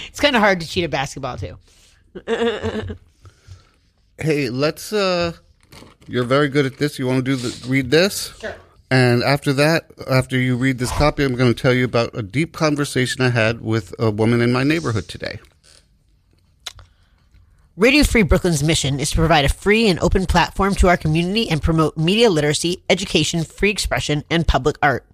it's 0.10 0.20
kind 0.20 0.36
of 0.36 0.42
hard 0.42 0.62
to 0.62 0.68
cheat 0.68 0.84
at 0.86 0.92
basketball 0.92 1.38
too. 1.38 1.58
Hey, 4.18 4.50
let's. 4.50 4.94
uh 4.94 5.34
You're 6.08 6.24
very 6.24 6.48
good 6.50 6.66
at 6.66 6.78
this. 6.78 7.00
You 7.00 7.08
want 7.08 7.26
to 7.26 7.32
do 7.32 7.36
the 7.36 7.68
read 7.68 7.92
this? 7.92 8.38
Sure. 8.40 8.56
And 8.92 9.24
after 9.24 9.54
that, 9.54 9.90
after 10.10 10.38
you 10.38 10.58
read 10.58 10.78
this 10.78 10.92
copy, 10.92 11.24
I'm 11.24 11.36
going 11.36 11.54
to 11.54 11.60
tell 11.60 11.74
you 11.74 11.86
about 11.86 12.12
a 12.14 12.22
deep 12.22 12.54
conversation 12.54 13.22
I 13.22 13.30
had 13.30 13.62
with 13.62 13.96
a 13.98 14.12
woman 14.12 14.42
in 14.42 14.52
my 14.52 14.64
neighborhood 14.64 15.08
today. 15.08 15.40
Radio 17.78 18.04
Free 18.04 18.24
Brooklyn's 18.24 18.62
mission 18.62 19.00
is 19.00 19.12
to 19.12 19.16
provide 19.16 19.46
a 19.46 19.50
free 19.50 19.88
and 19.88 19.98
open 20.02 20.26
platform 20.26 20.76
to 20.76 20.90
our 20.90 20.98
community 20.98 21.50
and 21.50 21.62
promote 21.62 21.96
media 21.96 22.30
literacy, 22.30 22.84
education, 22.90 23.46
free 23.46 23.70
expression, 23.70 24.26
and 24.30 24.46
public 24.46 24.76
art. 24.84 25.06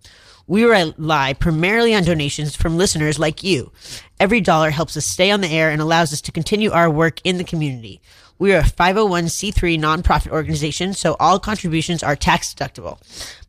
We 0.48 0.64
rely 0.64 1.34
primarily 1.34 1.94
on 1.94 2.04
donations 2.04 2.56
from 2.56 2.76
listeners 2.76 3.20
like 3.20 3.44
you. 3.44 3.72
Every 4.20 4.42
dollar 4.42 4.72
helps 4.72 4.98
us 4.98 5.06
stay 5.06 5.30
on 5.30 5.42
the 5.42 5.52
air 5.52 5.70
and 5.70 5.80
allows 5.80 6.12
us 6.12 6.22
to 6.22 6.32
continue 6.32 6.72
our 6.72 6.90
work 6.90 7.22
in 7.24 7.38
the 7.38 7.44
community. 7.44 8.02
We 8.40 8.56
are 8.56 8.60
a 8.60 8.64
501c3 8.64 9.78
nonprofit 9.78 10.32
organization, 10.32 10.96
so 10.96 11.16
all 11.20 11.38
contributions 11.38 12.02
are 12.02 12.16
tax 12.16 12.56
deductible. 12.56 12.98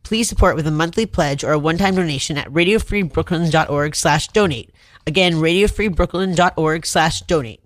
Please 0.03 0.29
support 0.29 0.55
with 0.55 0.67
a 0.67 0.71
monthly 0.71 1.07
pledge 1.07 1.43
or 1.43 1.53
a 1.53 1.59
one-time 1.59 1.95
donation 1.95 2.37
at 2.37 2.49
radiofreebrooklyn.org 2.49 3.95
slash 3.95 4.27
donate. 4.27 4.69
Again, 5.07 5.33
radiofreebrooklyn.org 5.35 6.85
slash 6.85 7.21
donate. 7.21 7.63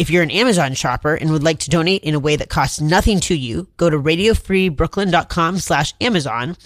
If 0.00 0.08
you're 0.08 0.22
an 0.22 0.30
Amazon 0.30 0.72
shopper 0.72 1.14
and 1.14 1.30
would 1.30 1.42
like 1.42 1.58
to 1.58 1.68
donate 1.68 2.04
in 2.04 2.14
a 2.14 2.18
way 2.18 2.34
that 2.34 2.48
costs 2.48 2.80
nothing 2.80 3.20
to 3.20 3.36
you, 3.36 3.68
go 3.76 3.90
to 3.90 3.98
radiofreebrooklyn.com 3.98 5.58
slash 5.58 5.92
Amazon 6.00 6.56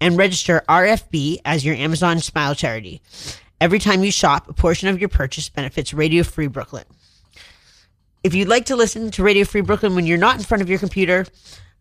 and 0.00 0.16
register 0.16 0.62
RFB 0.68 1.38
as 1.44 1.64
your 1.64 1.74
Amazon 1.74 2.20
Smile 2.20 2.54
charity. 2.54 3.02
Every 3.60 3.80
time 3.80 4.04
you 4.04 4.12
shop, 4.12 4.48
a 4.48 4.52
portion 4.52 4.86
of 4.86 5.00
your 5.00 5.08
purchase 5.08 5.48
benefits 5.48 5.92
Radio 5.92 6.22
Free 6.22 6.46
Brooklyn. 6.46 6.84
If 8.22 8.32
you'd 8.32 8.46
like 8.46 8.66
to 8.66 8.76
listen 8.76 9.10
to 9.10 9.24
Radio 9.24 9.44
Free 9.44 9.62
Brooklyn 9.62 9.96
when 9.96 10.06
you're 10.06 10.16
not 10.16 10.36
in 10.36 10.44
front 10.44 10.62
of 10.62 10.70
your 10.70 10.78
computer, 10.78 11.26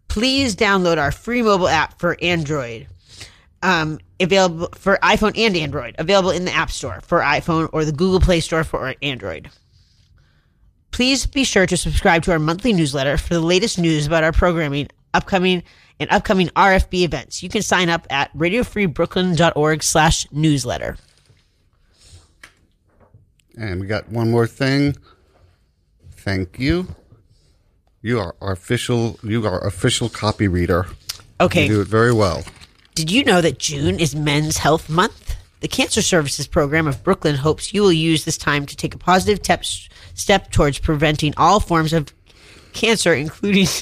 please 0.08 0.56
download 0.56 0.98
our 0.98 1.12
free 1.12 1.44
mobile 1.44 1.68
app 1.68 2.00
for 2.00 2.18
Android. 2.24 2.88
Um, 3.62 4.00
available 4.20 4.70
for 4.74 4.98
iPhone 5.04 5.38
and 5.38 5.56
Android, 5.56 5.94
available 6.00 6.32
in 6.32 6.46
the 6.46 6.54
App 6.54 6.72
Store 6.72 7.02
for 7.02 7.20
iPhone 7.20 7.70
or 7.72 7.86
the 7.86 7.92
Google 7.92 8.20
Play 8.20 8.40
Store 8.40 8.64
for 8.64 8.96
Android. 9.04 9.52
Please 10.94 11.26
be 11.26 11.44
sure 11.44 11.66
to 11.66 11.76
subscribe 11.76 12.22
to 12.24 12.32
our 12.32 12.38
monthly 12.38 12.72
newsletter 12.72 13.18
for 13.18 13.34
the 13.34 13.40
latest 13.40 13.80
news 13.80 14.06
about 14.06 14.24
our 14.24 14.32
programming, 14.32 14.88
upcoming 15.16 15.64
and 16.00 16.08
upcoming 16.12 16.50
RFB 16.50 17.04
events. 17.04 17.42
You 17.42 17.50
can 17.50 17.64
sign 17.64 17.90
up 17.90 18.06
at 18.12 18.32
radiofreebrooklyn.org 18.38 19.82
slash 19.82 20.32
newsletter. 20.32 20.98
And 23.58 23.82
we 23.82 23.88
got 23.88 24.08
one 24.10 24.30
more 24.30 24.46
thing. 24.46 24.96
Thank 26.12 26.60
you. 26.60 26.88
You 28.04 28.20
are 28.20 28.36
our 28.40 28.52
official. 28.52 29.20
You 29.24 29.46
are 29.48 29.66
official 29.66 30.10
copy 30.10 30.48
reader. 30.48 30.86
Okay. 31.42 31.64
You 31.64 31.70
do 31.70 31.82
it 31.82 31.88
very 31.88 32.14
well. 32.14 32.44
Did 32.94 33.10
you 33.10 33.24
know 33.24 33.42
that 33.42 33.58
June 33.58 34.00
is 34.00 34.16
Men's 34.16 34.58
Health 34.58 34.90
Month? 34.90 35.36
The 35.62 35.68
Cancer 35.68 36.02
Services 36.02 36.46
Program 36.46 36.88
of 36.88 37.04
Brooklyn 37.04 37.36
hopes 37.36 37.74
you 37.74 37.82
will 37.82 37.94
use 37.94 38.26
this 38.26 38.38
time 38.38 38.66
to 38.66 38.76
take 38.76 38.94
a 38.94 38.98
positive 38.98 39.42
tep- 39.42 39.64
step 40.14 40.52
towards 40.52 40.80
preventing 40.80 41.34
all 41.38 41.60
forms 41.60 41.94
of 41.94 42.14
cancer, 42.74 43.14
including. 43.14 43.68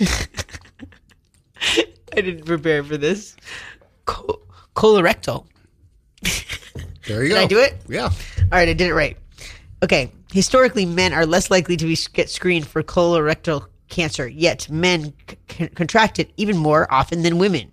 I 2.13 2.22
didn't 2.22 2.46
prepare 2.46 2.84
for 2.84 2.98
this. 2.98 3.36
Co- 4.06 4.41
colorectal. 4.76 5.46
There 7.08 7.24
you 7.24 7.30
go. 7.30 7.36
Did 7.36 7.36
go. 7.36 7.41
I 7.41 7.46
do 7.48 7.60
it? 7.60 7.76
Yeah. 7.88 8.04
All 8.04 8.12
right, 8.52 8.70
I 8.70 8.74
did 8.74 8.88
it 8.88 8.94
right. 8.94 9.17
Okay. 9.84 10.12
Historically, 10.32 10.86
men 10.86 11.13
are 11.13 11.26
less 11.26 11.52
likely 11.52 11.76
to 11.78 11.86
be, 11.86 11.98
get 12.13 12.30
screened 12.30 12.65
for 12.67 12.84
colorectal 12.84 13.67
cancer, 13.89 14.28
yet 14.28 14.70
men 14.70 15.13
c- 15.50 15.67
contract 15.70 16.20
it 16.20 16.32
even 16.38 16.58
more 16.58 16.91
often 16.94 17.22
than 17.24 17.38
women. 17.38 17.72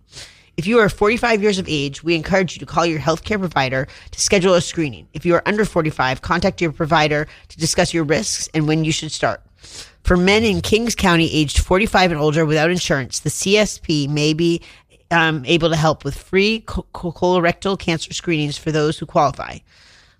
If 0.59 0.67
you 0.67 0.81
are 0.81 0.89
45 0.89 1.41
years 1.41 1.61
of 1.61 1.69
age, 1.69 2.03
we 2.03 2.17
encourage 2.17 2.57
you 2.57 2.59
to 2.59 2.67
call 2.67 2.85
your 2.85 2.99
healthcare 2.99 3.39
provider 3.39 3.87
to 4.11 4.21
schedule 4.21 4.55
a 4.55 4.61
screening. 4.61 5.07
If 5.13 5.25
you 5.25 5.37
are 5.37 5.43
under 5.47 5.65
45, 5.65 6.21
contact 6.21 6.61
your 6.61 6.73
provider 6.73 7.29
to 7.51 7.59
discuss 7.59 7.95
your 7.95 8.03
risks 8.03 8.49
and 8.53 8.67
when 8.67 8.85
you 8.85 8.91
should 8.91 9.13
start. 9.13 9.41
For 10.03 10.17
men 10.17 10.43
in 10.43 10.61
Kings 10.61 10.97
County 10.97 11.33
aged 11.33 11.61
45 11.61 12.11
and 12.11 12.21
older 12.21 12.45
without 12.45 12.73
insurance, 12.73 13.21
the 13.21 13.31
CSP 13.31 14.09
may 14.09 14.33
be 14.33 14.61
um, 15.13 15.45
able 15.45 15.71
to 15.71 15.77
help 15.77 16.05
with 16.05 16.19
free 16.19 16.65
co- 16.67 16.85
co- 16.93 17.13
colorectal 17.13 17.79
cancer 17.79 18.13
screenings 18.13 18.59
for 18.59 18.73
those 18.73 18.99
who 18.99 19.07
qualify. 19.07 19.59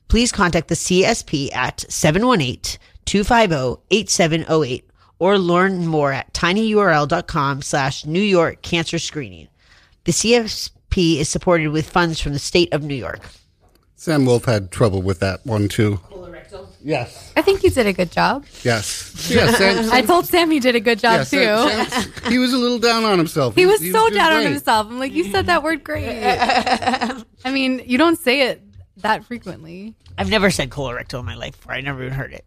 Please 0.07 0.31
contact 0.31 0.69
the 0.69 0.77
CSP 0.77 1.53
at 1.53 1.79
718-250-8708 1.89 4.83
or 5.19 5.37
learn 5.37 5.85
more 5.85 6.13
at 6.13 6.33
tinyurl.com 6.33 7.61
slash 7.61 8.07
New 8.07 8.23
York 8.23 8.63
Cancer 8.63 9.01
Screening. 9.01 9.49
The 10.09 10.15
CFP 10.15 11.19
is 11.19 11.29
supported 11.29 11.69
with 11.69 11.87
funds 11.91 12.19
from 12.19 12.33
the 12.33 12.39
state 12.39 12.73
of 12.73 12.83
New 12.83 12.95
York. 12.95 13.21
Sam 13.95 14.25
Wolf 14.25 14.47
had 14.47 14.71
trouble 14.71 15.03
with 15.03 15.21
that 15.21 15.45
one 15.45 15.69
too. 15.69 16.01
Colorectal? 16.11 16.67
Yes. 16.83 17.31
I 17.37 17.43
think 17.43 17.63
you 17.63 17.69
did 17.69 17.87
a 17.87 17.93
good 17.93 18.11
job. 18.11 18.47
Yes. 18.63 19.29
Yes. 19.31 19.59
Sam, 19.59 19.93
I 19.93 20.01
told 20.01 20.25
Sam 20.25 20.51
he 20.51 20.61
did 20.61 20.75
a 20.75 20.81
good 20.81 20.99
job 20.99 21.13
yeah, 21.13 21.23
Sam- 21.25 21.85
too. 21.85 21.91
Sam- 21.91 22.33
he 22.33 22.39
was 22.39 22.55
a 22.55 22.57
little 22.57 22.79
down 22.79 23.05
on 23.05 23.19
himself. 23.19 23.55
he 23.55 23.67
was 23.67 23.81
so 23.81 24.09
doing 24.09 24.15
down 24.15 24.33
on 24.33 24.45
himself. 24.45 24.87
I'm 24.87 24.99
like, 24.99 25.13
you 25.13 25.31
said 25.31 25.45
that 25.45 25.63
word 25.63 25.85
great. 25.85 26.09
I 26.09 27.25
mean, 27.53 27.83
you 27.85 27.99
don't 27.99 28.19
say 28.19 28.49
it 28.49 28.63
that 29.03 29.27
frequently. 29.27 29.95
I've 30.17 30.31
never 30.31 30.51
said 30.51 30.71
colorectal 30.71 31.21
in 31.21 31.27
my 31.27 31.35
life 31.35 31.59
before. 31.59 31.75
I 31.75 31.83
never 31.83 32.01
even 32.01 32.15
heard 32.15 32.33
it. 32.33 32.47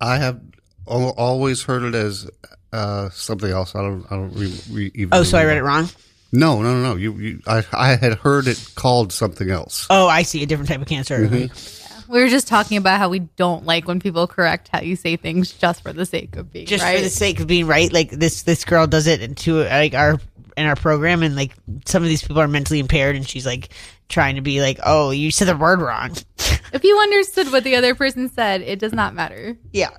I 0.00 0.18
have 0.18 0.40
always 0.86 1.64
heard 1.64 1.82
it 1.82 1.96
as 1.96 2.30
uh, 2.72 3.10
something 3.10 3.50
else. 3.50 3.74
I 3.74 3.82
don't. 3.82 4.06
I 4.08 4.14
don't 4.14 4.32
re- 4.34 4.60
re- 4.70 4.92
even. 4.94 5.08
Oh, 5.14 5.24
so 5.24 5.36
I 5.36 5.44
read 5.44 5.56
it 5.56 5.62
remember. 5.62 5.88
wrong? 5.88 5.90
No, 6.36 6.62
no, 6.62 6.74
no, 6.74 6.82
no. 6.82 6.96
You, 6.96 7.14
you. 7.14 7.40
I, 7.46 7.64
I 7.72 7.96
had 7.96 8.14
heard 8.14 8.46
it 8.46 8.72
called 8.74 9.12
something 9.12 9.50
else. 9.50 9.86
Oh, 9.90 10.06
I 10.08 10.22
see. 10.22 10.42
A 10.42 10.46
different 10.46 10.68
type 10.68 10.80
of 10.82 10.86
cancer. 10.88 11.18
Mm-hmm. 11.26 12.12
We 12.12 12.20
were 12.20 12.28
just 12.28 12.46
talking 12.46 12.76
about 12.78 12.98
how 13.00 13.08
we 13.08 13.18
don't 13.20 13.64
like 13.66 13.88
when 13.88 13.98
people 13.98 14.28
correct 14.28 14.68
how 14.72 14.80
you 14.80 14.94
say 14.94 15.16
things 15.16 15.50
just 15.52 15.82
for 15.82 15.92
the 15.92 16.06
sake 16.06 16.36
of 16.36 16.52
being 16.52 16.66
Just 16.66 16.84
right. 16.84 16.98
for 16.98 17.02
the 17.02 17.10
sake 17.10 17.40
of 17.40 17.48
being 17.48 17.66
right. 17.66 17.92
Like 17.92 18.10
this 18.10 18.44
this 18.44 18.64
girl 18.64 18.86
does 18.86 19.08
it 19.08 19.22
into 19.22 19.64
like 19.64 19.94
our 19.94 20.20
in 20.56 20.66
our 20.66 20.76
program 20.76 21.24
and 21.24 21.34
like 21.34 21.52
some 21.84 22.04
of 22.04 22.08
these 22.08 22.22
people 22.22 22.38
are 22.40 22.46
mentally 22.46 22.78
impaired 22.78 23.16
and 23.16 23.28
she's 23.28 23.44
like 23.44 23.70
trying 24.08 24.36
to 24.36 24.40
be 24.40 24.60
like, 24.60 24.78
Oh, 24.84 25.10
you 25.10 25.32
said 25.32 25.48
the 25.48 25.56
word 25.56 25.80
wrong. 25.80 26.12
if 26.72 26.84
you 26.84 26.96
understood 26.96 27.50
what 27.50 27.64
the 27.64 27.74
other 27.74 27.96
person 27.96 28.28
said, 28.30 28.60
it 28.62 28.78
does 28.78 28.92
not 28.92 29.12
matter. 29.14 29.56
yeah. 29.72 29.90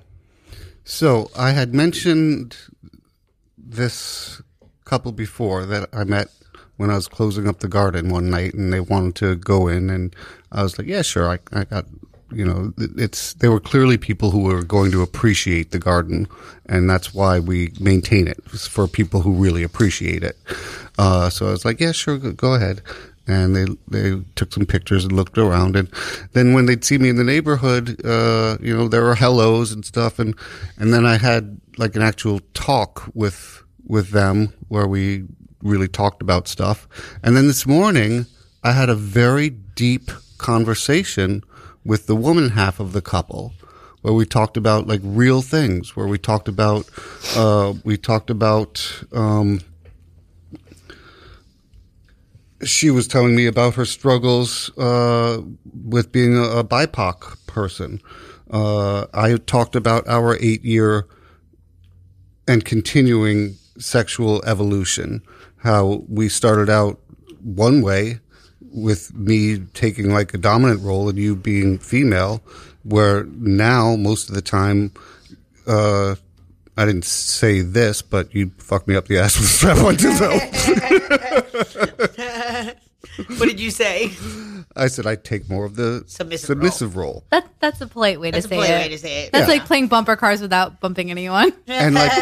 So 0.84 1.30
I 1.36 1.50
had 1.50 1.74
mentioned 1.74 2.56
this 3.58 4.40
couple 4.88 5.12
before 5.12 5.66
that 5.66 5.88
I 5.92 6.04
met 6.04 6.28
when 6.78 6.90
I 6.90 6.94
was 6.94 7.08
closing 7.08 7.46
up 7.48 7.58
the 7.58 7.68
garden 7.68 8.08
one 8.08 8.30
night, 8.30 8.54
and 8.54 8.72
they 8.72 8.80
wanted 8.80 9.16
to 9.16 9.36
go 9.36 9.68
in, 9.68 9.90
and 9.90 10.14
I 10.50 10.62
was 10.62 10.78
like, 10.78 10.86
"Yeah, 10.88 11.02
sure." 11.02 11.28
I, 11.28 11.38
I 11.52 11.64
got, 11.64 11.84
you 12.32 12.44
know, 12.44 12.72
it's 12.78 13.34
they 13.34 13.48
were 13.48 13.60
clearly 13.60 13.98
people 13.98 14.30
who 14.30 14.42
were 14.44 14.62
going 14.62 14.90
to 14.92 15.02
appreciate 15.02 15.70
the 15.70 15.78
garden, 15.78 16.26
and 16.66 16.88
that's 16.88 17.12
why 17.12 17.38
we 17.38 17.72
maintain 17.80 18.26
it 18.28 18.42
for 18.50 18.86
people 18.86 19.20
who 19.20 19.32
really 19.32 19.62
appreciate 19.62 20.22
it. 20.22 20.36
Uh, 20.98 21.28
so 21.28 21.48
I 21.48 21.50
was 21.50 21.64
like, 21.64 21.80
"Yeah, 21.80 21.92
sure, 21.92 22.16
go, 22.16 22.32
go 22.32 22.54
ahead." 22.54 22.80
And 23.26 23.54
they 23.54 23.66
they 23.88 24.22
took 24.36 24.52
some 24.54 24.64
pictures 24.64 25.04
and 25.04 25.12
looked 25.12 25.36
around, 25.36 25.76
and 25.76 25.88
then 26.32 26.54
when 26.54 26.66
they'd 26.66 26.84
see 26.84 26.96
me 26.96 27.10
in 27.10 27.16
the 27.16 27.24
neighborhood, 27.24 28.00
uh, 28.04 28.56
you 28.60 28.74
know, 28.74 28.88
there 28.88 29.02
were 29.02 29.16
hellos 29.16 29.72
and 29.72 29.84
stuff, 29.84 30.18
and 30.18 30.34
and 30.78 30.94
then 30.94 31.04
I 31.04 31.18
had 31.18 31.60
like 31.76 31.94
an 31.96 32.02
actual 32.02 32.40
talk 32.54 33.10
with 33.14 33.62
with 33.88 34.10
them 34.10 34.52
where 34.68 34.86
we 34.86 35.24
really 35.62 35.88
talked 35.88 36.22
about 36.22 36.46
stuff. 36.46 36.86
And 37.22 37.36
then 37.36 37.48
this 37.48 37.66
morning, 37.66 38.26
I 38.62 38.72
had 38.72 38.88
a 38.88 38.94
very 38.94 39.50
deep 39.50 40.10
conversation 40.36 41.42
with 41.84 42.06
the 42.06 42.14
woman 42.14 42.50
half 42.50 42.78
of 42.78 42.92
the 42.92 43.02
couple 43.02 43.54
where 44.02 44.14
we 44.14 44.24
talked 44.24 44.56
about 44.56 44.86
like 44.86 45.00
real 45.02 45.42
things, 45.42 45.96
where 45.96 46.06
we 46.06 46.18
talked 46.18 46.48
about, 46.48 46.88
uh, 47.34 47.74
we 47.84 47.96
talked 47.96 48.30
about, 48.30 49.02
um, 49.12 49.60
she 52.64 52.90
was 52.90 53.08
telling 53.08 53.34
me 53.34 53.46
about 53.46 53.74
her 53.74 53.84
struggles 53.84 54.76
uh, 54.78 55.40
with 55.84 56.12
being 56.12 56.36
a, 56.36 56.42
a 56.42 56.64
BIPOC 56.64 57.46
person. 57.46 58.00
Uh, 58.50 59.06
I 59.12 59.36
talked 59.36 59.76
about 59.76 60.06
our 60.08 60.36
eight 60.40 60.64
year 60.64 61.06
and 62.46 62.64
continuing 62.64 63.56
sexual 63.78 64.44
evolution. 64.44 65.22
How 65.58 66.04
we 66.08 66.28
started 66.28 66.68
out 66.70 67.00
one 67.42 67.82
way 67.82 68.20
with 68.60 69.14
me 69.14 69.58
taking 69.74 70.12
like 70.12 70.34
a 70.34 70.38
dominant 70.38 70.82
role 70.82 71.08
and 71.08 71.18
you 71.18 71.34
being 71.34 71.78
female, 71.78 72.42
where 72.84 73.24
now 73.24 73.96
most 73.96 74.28
of 74.28 74.34
the 74.34 74.42
time, 74.42 74.92
uh, 75.66 76.14
I 76.76 76.84
didn't 76.84 77.04
say 77.04 77.60
this, 77.60 78.02
but 78.02 78.34
you 78.34 78.52
fucked 78.58 78.86
me 78.86 78.94
up 78.94 79.06
the 79.08 79.18
ass 79.18 79.36
with 79.36 79.46
a 79.46 79.48
strap 79.48 79.78
on 79.78 79.96
though. 80.18 80.38
What 83.38 83.48
did 83.48 83.58
you 83.60 83.70
say? 83.70 84.12
I 84.76 84.86
said 84.88 85.06
I'd 85.06 85.24
take 85.24 85.48
more 85.48 85.64
of 85.64 85.74
the 85.76 86.04
Submissive 86.06 86.46
submissive 86.46 86.96
role. 86.96 87.24
That 87.30 87.48
that's 87.58 87.80
a 87.80 87.86
polite 87.86 88.20
way 88.20 88.30
That's 88.30 88.44
a 88.46 88.48
to 88.48 88.54
say 88.54 88.56
polite 88.56 88.70
it. 88.70 88.82
way 88.82 88.88
to 88.90 88.98
say 88.98 89.24
it. 89.24 89.32
That's 89.32 89.48
Yeah. 89.48 89.54
like 89.54 89.64
playing 89.66 89.88
bumper 89.88 90.14
cars 90.16 90.40
without 90.40 90.80
bumping 90.80 91.10
anyone. 91.10 91.52
and 91.66 91.94
like 91.94 92.12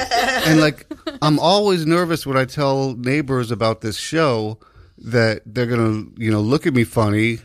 and 0.47 0.61
like 0.61 0.87
I'm 1.23 1.39
always 1.39 1.85
nervous 1.87 2.25
when 2.27 2.37
I 2.37 2.45
tell 2.47 2.95
neighbors 2.97 3.51
about 3.51 3.81
this 3.83 3.97
show 3.97 4.59
that 4.99 5.43
they're 5.45 5.67
gonna 5.67 6.05
you 6.17 6.31
know 6.31 6.41
look 6.41 6.67
at 6.67 6.73
me 6.73 6.85
funny 6.85 7.41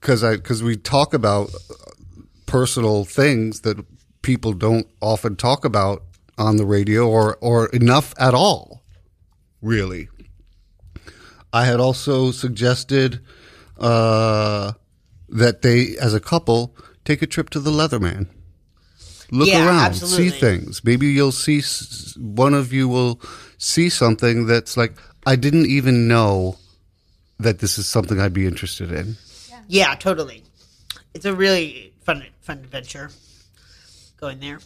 because 0.00 0.24
I 0.24 0.36
because 0.36 0.62
we 0.62 0.76
talk 0.76 1.12
about 1.12 1.50
uh, 1.54 1.74
personal 2.46 3.04
things 3.04 3.60
that 3.62 3.84
people 4.22 4.52
don't 4.54 4.86
often 5.02 5.36
talk 5.36 5.64
about 5.64 6.02
on 6.38 6.56
the 6.56 6.64
radio 6.64 7.08
or 7.08 7.36
or 7.40 7.66
enough 7.68 8.14
at 8.18 8.34
all 8.34 8.82
really 9.60 10.08
I 11.56 11.64
had 11.64 11.80
also 11.80 12.30
suggested 12.32 13.20
uh, 13.78 14.72
that 15.28 15.62
they 15.62 15.96
as 15.96 16.12
a 16.14 16.20
couple 16.20 16.76
take 17.04 17.22
a 17.22 17.26
trip 17.26 17.48
to 17.50 17.60
the 17.60 17.70
Leatherman 17.70 18.28
look 19.30 19.48
Yeah, 19.48 19.66
around, 19.66 19.86
absolutely. 19.86 20.30
see 20.30 20.38
things. 20.38 20.84
Maybe 20.84 21.06
you'll 21.08 21.32
see 21.32 21.62
one 22.18 22.54
of 22.54 22.72
you 22.72 22.88
will 22.88 23.20
see 23.58 23.88
something 23.88 24.46
that's 24.46 24.76
like 24.76 24.96
I 25.26 25.36
didn't 25.36 25.66
even 25.66 26.06
know 26.06 26.58
that 27.38 27.58
this 27.60 27.78
is 27.78 27.86
something 27.86 28.20
I'd 28.20 28.32
be 28.32 28.46
interested 28.46 28.92
in. 28.92 29.16
Yeah, 29.68 29.94
totally. 29.94 30.44
It's 31.14 31.24
a 31.24 31.34
really 31.34 31.92
fun 32.04 32.24
fun 32.40 32.58
adventure. 32.58 33.10
Going 34.20 34.40
there. 34.40 34.60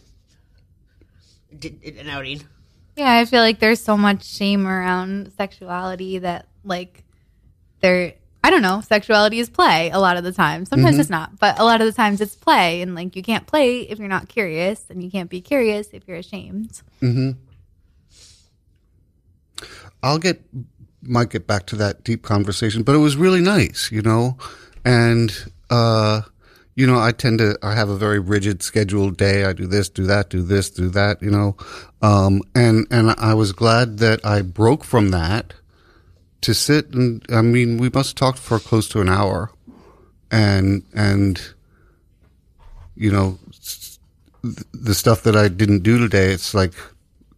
Did, 1.56 1.82
an 1.98 2.08
outing. 2.08 2.42
Yeah, 2.96 3.14
I 3.14 3.24
feel 3.24 3.40
like 3.42 3.58
there's 3.60 3.80
so 3.80 3.96
much 3.96 4.24
shame 4.24 4.66
around 4.66 5.32
sexuality 5.36 6.18
that 6.18 6.46
like 6.64 7.04
there 7.80 8.14
I 8.42 8.48
don't 8.48 8.62
know, 8.62 8.80
sexuality 8.80 9.38
is 9.38 9.50
play 9.50 9.90
a 9.90 9.98
lot 9.98 10.16
of 10.16 10.24
the 10.24 10.32
time. 10.32 10.64
Sometimes 10.64 10.98
it's 10.98 11.10
not, 11.10 11.38
but 11.38 11.58
a 11.58 11.64
lot 11.64 11.82
of 11.82 11.86
the 11.86 11.92
times 11.92 12.22
it's 12.22 12.34
play 12.34 12.80
and 12.80 12.94
like 12.94 13.14
you 13.14 13.22
can't 13.22 13.46
play 13.46 13.80
if 13.82 13.98
you're 13.98 14.08
not 14.08 14.28
curious 14.28 14.84
and 14.88 15.02
you 15.04 15.10
can't 15.10 15.28
be 15.28 15.42
curious 15.42 15.88
if 15.92 16.08
you're 16.08 16.16
ashamed. 16.16 16.80
Mhm. 17.02 17.36
I'll 20.02 20.18
get 20.18 20.42
might 21.02 21.30
get 21.30 21.46
back 21.46 21.66
to 21.66 21.76
that 21.76 22.04
deep 22.04 22.22
conversation, 22.22 22.82
but 22.82 22.94
it 22.94 22.98
was 22.98 23.16
really 23.16 23.40
nice, 23.40 23.90
you 23.92 24.02
know. 24.02 24.36
And 24.84 25.32
uh, 25.68 26.22
you 26.74 26.86
know, 26.86 26.98
I 26.98 27.12
tend 27.12 27.38
to 27.40 27.58
I 27.62 27.74
have 27.74 27.88
a 27.90 27.96
very 27.96 28.18
rigid 28.18 28.62
scheduled 28.62 29.16
day. 29.16 29.44
I 29.44 29.52
do 29.52 29.66
this, 29.66 29.88
do 29.90 30.06
that, 30.06 30.30
do 30.30 30.42
this, 30.42 30.70
do 30.70 30.88
that, 30.90 31.22
you 31.22 31.30
know. 31.30 31.56
Um, 32.00 32.40
and 32.54 32.86
and 32.90 33.10
I 33.18 33.34
was 33.34 33.52
glad 33.52 33.98
that 33.98 34.24
I 34.24 34.40
broke 34.42 34.84
from 34.84 35.10
that 35.10 35.52
to 36.42 36.54
sit 36.54 36.92
and 36.94 37.24
I 37.30 37.42
mean, 37.42 37.78
we 37.78 37.90
must 37.92 38.10
have 38.10 38.14
talked 38.16 38.38
for 38.38 38.58
close 38.58 38.88
to 38.90 39.00
an 39.00 39.08
hour, 39.08 39.50
and 40.30 40.82
and 40.94 41.40
you 42.96 43.10
know, 43.10 43.38
the 44.72 44.94
stuff 44.94 45.22
that 45.22 45.36
I 45.36 45.48
didn't 45.48 45.82
do 45.82 45.98
today, 45.98 46.32
it's 46.32 46.54
like 46.54 46.72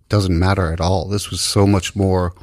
doesn't 0.08 0.38
matter 0.38 0.72
at 0.72 0.80
all. 0.80 1.08
This 1.08 1.30
was 1.30 1.40
so 1.40 1.66
much 1.66 1.96
more. 1.96 2.34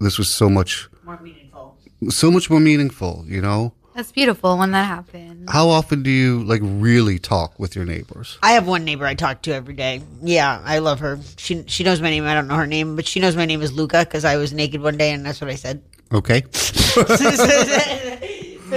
This 0.00 0.18
was 0.18 0.28
so 0.28 0.48
much, 0.48 0.88
More 1.04 1.18
meaningful. 1.20 1.76
so 2.08 2.30
much 2.30 2.48
more 2.50 2.60
meaningful. 2.60 3.24
You 3.26 3.40
know, 3.40 3.72
That's 3.94 4.10
beautiful 4.10 4.58
when 4.58 4.72
that 4.72 4.84
happens. 4.86 5.48
how 5.50 5.68
often 5.68 6.02
do 6.02 6.10
you 6.10 6.42
like 6.44 6.60
really 6.64 7.18
talk 7.20 7.58
with 7.60 7.76
your 7.76 7.84
neighbors? 7.84 8.38
I 8.42 8.52
have 8.52 8.66
one 8.66 8.84
neighbor 8.84 9.06
I 9.06 9.14
talk 9.14 9.42
to 9.42 9.54
every 9.54 9.74
day. 9.74 10.02
Yeah, 10.20 10.60
I 10.64 10.78
love 10.80 10.98
her. 11.00 11.18
She 11.36 11.64
she 11.68 11.84
knows 11.84 12.00
my 12.00 12.10
name. 12.10 12.24
I 12.24 12.34
don't 12.34 12.48
know 12.48 12.56
her 12.56 12.66
name, 12.66 12.96
but 12.96 13.06
she 13.06 13.20
knows 13.20 13.36
my 13.36 13.46
name 13.46 13.62
is 13.62 13.72
Luca 13.72 14.00
because 14.00 14.24
I 14.24 14.36
was 14.36 14.52
naked 14.52 14.80
one 14.82 14.96
day 14.96 15.12
and 15.12 15.24
that's 15.24 15.40
what 15.40 15.48
I 15.48 15.54
said. 15.54 15.82
Okay, 16.12 16.42
so 16.52 17.04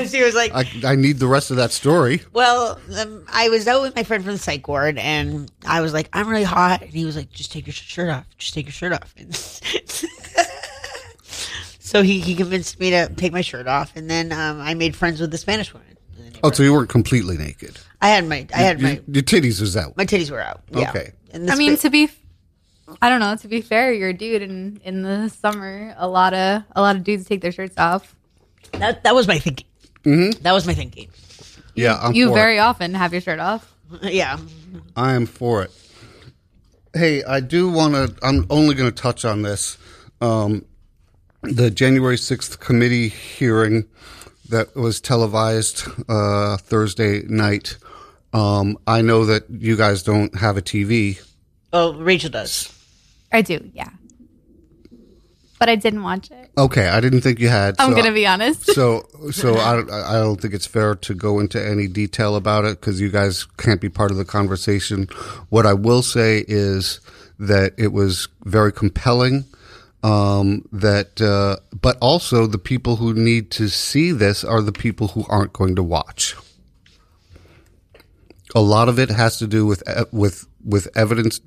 she 0.05 0.23
was 0.23 0.33
like, 0.33 0.51
I, 0.53 0.65
I 0.85 0.95
need 0.95 1.17
the 1.17 1.27
rest 1.27 1.51
of 1.51 1.57
that 1.57 1.71
story. 1.71 2.21
Well, 2.33 2.79
um, 2.97 3.25
I 3.31 3.49
was 3.49 3.67
out 3.67 3.81
with 3.81 3.95
my 3.95 4.03
friend 4.03 4.23
from 4.23 4.33
the 4.33 4.39
psych 4.39 4.67
ward, 4.67 4.97
and 4.97 5.51
I 5.65 5.81
was 5.81 5.93
like, 5.93 6.09
"I'm 6.13 6.27
really 6.27 6.43
hot," 6.43 6.81
and 6.81 6.89
he 6.89 7.05
was 7.05 7.15
like, 7.15 7.31
"Just 7.31 7.51
take 7.51 7.67
your 7.67 7.73
shirt 7.73 8.09
off. 8.09 8.25
Just 8.37 8.53
take 8.53 8.65
your 8.65 8.73
shirt 8.73 8.93
off." 8.93 9.13
And 11.87 11.91
so 11.91 12.01
he, 12.03 12.19
he 12.19 12.35
convinced 12.35 12.79
me 12.79 12.89
to 12.89 13.07
take 13.15 13.31
my 13.31 13.41
shirt 13.41 13.65
off, 13.67 13.95
and 13.95 14.09
then 14.09 14.31
um, 14.33 14.59
I 14.59 14.73
made 14.73 14.95
friends 14.95 15.21
with 15.21 15.31
the 15.31 15.37
Spanish 15.37 15.73
woman. 15.73 15.97
Oh, 16.43 16.51
so 16.51 16.61
you 16.61 16.73
weren't 16.73 16.89
completely 16.89 17.37
naked. 17.37 17.79
I 18.01 18.09
had 18.09 18.27
my 18.27 18.45
I 18.53 18.57
had 18.57 18.79
Your, 18.79 18.89
my 18.89 19.01
your 19.07 19.23
titties 19.23 19.59
was 19.59 19.75
out. 19.75 19.97
my 19.97 20.05
titties 20.05 20.29
were 20.29 20.41
out. 20.41 20.61
Yeah. 20.69 20.89
Okay. 20.89 21.11
And 21.31 21.49
I 21.49 21.55
mean, 21.55 21.71
bit- 21.71 21.79
to 21.81 21.89
be, 21.89 22.09
I 23.01 23.09
don't 23.09 23.19
know. 23.19 23.35
To 23.37 23.47
be 23.47 23.61
fair, 23.61 23.91
you're 23.93 24.09
a 24.09 24.13
dude, 24.13 24.43
and 24.43 24.79
in 24.83 25.01
the 25.01 25.29
summer, 25.29 25.95
a 25.97 26.07
lot 26.07 26.33
of 26.33 26.63
a 26.75 26.81
lot 26.81 26.95
of 26.95 27.03
dudes 27.03 27.25
take 27.25 27.41
their 27.41 27.51
shirts 27.51 27.75
off. 27.77 28.15
that 28.73 29.03
that 29.03 29.15
was 29.15 29.27
my 29.27 29.39
thinking. 29.39 29.65
Mm-hmm. 30.03 30.43
That 30.43 30.51
was 30.51 30.67
my 30.67 30.73
thinking. 30.73 31.09
Yeah, 31.73 31.97
I'm 31.99 32.13
you 32.13 32.27
for 32.29 32.33
very 32.35 32.57
it. 32.57 32.59
often 32.59 32.93
have 32.93 33.13
your 33.13 33.21
shirt 33.21 33.39
off. 33.39 33.73
yeah. 34.03 34.37
I 34.95 35.13
am 35.13 35.25
for 35.25 35.63
it. 35.63 35.71
Hey, 36.93 37.23
I 37.23 37.39
do 37.39 37.69
want 37.69 37.93
to. 37.93 38.13
I'm 38.21 38.45
only 38.49 38.75
going 38.75 38.91
to 38.91 38.95
touch 39.01 39.25
on 39.25 39.41
this. 39.41 39.77
Um, 40.21 40.65
the 41.55 41.71
January 41.71 42.17
6th 42.17 42.59
committee 42.59 43.09
hearing 43.09 43.85
that 44.49 44.75
was 44.75 45.01
televised 45.01 45.83
uh, 46.07 46.57
Thursday 46.57 47.23
night. 47.23 47.77
Um, 48.33 48.77
I 48.87 49.01
know 49.01 49.25
that 49.25 49.49
you 49.49 49.75
guys 49.75 50.03
don't 50.03 50.35
have 50.35 50.57
a 50.57 50.61
TV. 50.61 51.21
Oh, 51.73 51.93
Rachel 51.93 52.29
does. 52.29 52.73
I 53.31 53.41
do, 53.41 53.69
yeah. 53.73 53.89
But 55.59 55.69
I 55.69 55.75
didn't 55.75 56.03
watch 56.03 56.29
it. 56.29 56.51
Okay, 56.57 56.87
I 56.87 56.99
didn't 57.01 57.21
think 57.21 57.39
you 57.39 57.49
had. 57.49 57.75
I'm 57.79 57.91
so 57.91 57.95
gonna 57.95 58.13
be 58.13 58.27
honest. 58.27 58.65
So, 58.73 59.07
so 59.31 59.55
I, 59.55 59.79
I 60.11 60.19
don't 60.19 60.39
think 60.39 60.53
it's 60.53 60.67
fair 60.67 60.95
to 60.95 61.13
go 61.15 61.39
into 61.39 61.63
any 61.63 61.87
detail 61.87 62.35
about 62.35 62.65
it 62.65 62.79
because 62.79 63.01
you 63.01 63.09
guys 63.09 63.45
can't 63.57 63.81
be 63.81 63.89
part 63.89 64.11
of 64.11 64.17
the 64.17 64.25
conversation. 64.25 65.07
What 65.49 65.65
I 65.65 65.73
will 65.73 66.03
say 66.03 66.45
is 66.47 66.99
that 67.39 67.73
it 67.77 67.91
was 67.91 68.27
very 68.43 68.71
compelling. 68.71 69.45
Um, 70.03 70.67
that, 70.71 71.19
uh, 71.19 71.57
but 71.75 71.97
also 71.99 72.45
the 72.45 72.59
people 72.59 72.97
who 72.97 73.13
need 73.13 73.49
to 73.51 73.67
see 73.67 74.11
this 74.11 74.43
are 74.43 74.61
the 74.61 74.71
people 74.71 75.09
who 75.09 75.25
aren't 75.27 75.53
going 75.53 75.75
to 75.75 75.83
watch. 75.83 76.35
A 78.55 78.61
lot 78.61 78.89
of 78.89 78.99
it 78.99 79.09
has 79.09 79.37
to 79.39 79.47
do 79.47 79.65
with 79.65 79.83
e- 79.89 80.03
with 80.11 80.47
with 80.63 80.87
evidence 80.95 81.41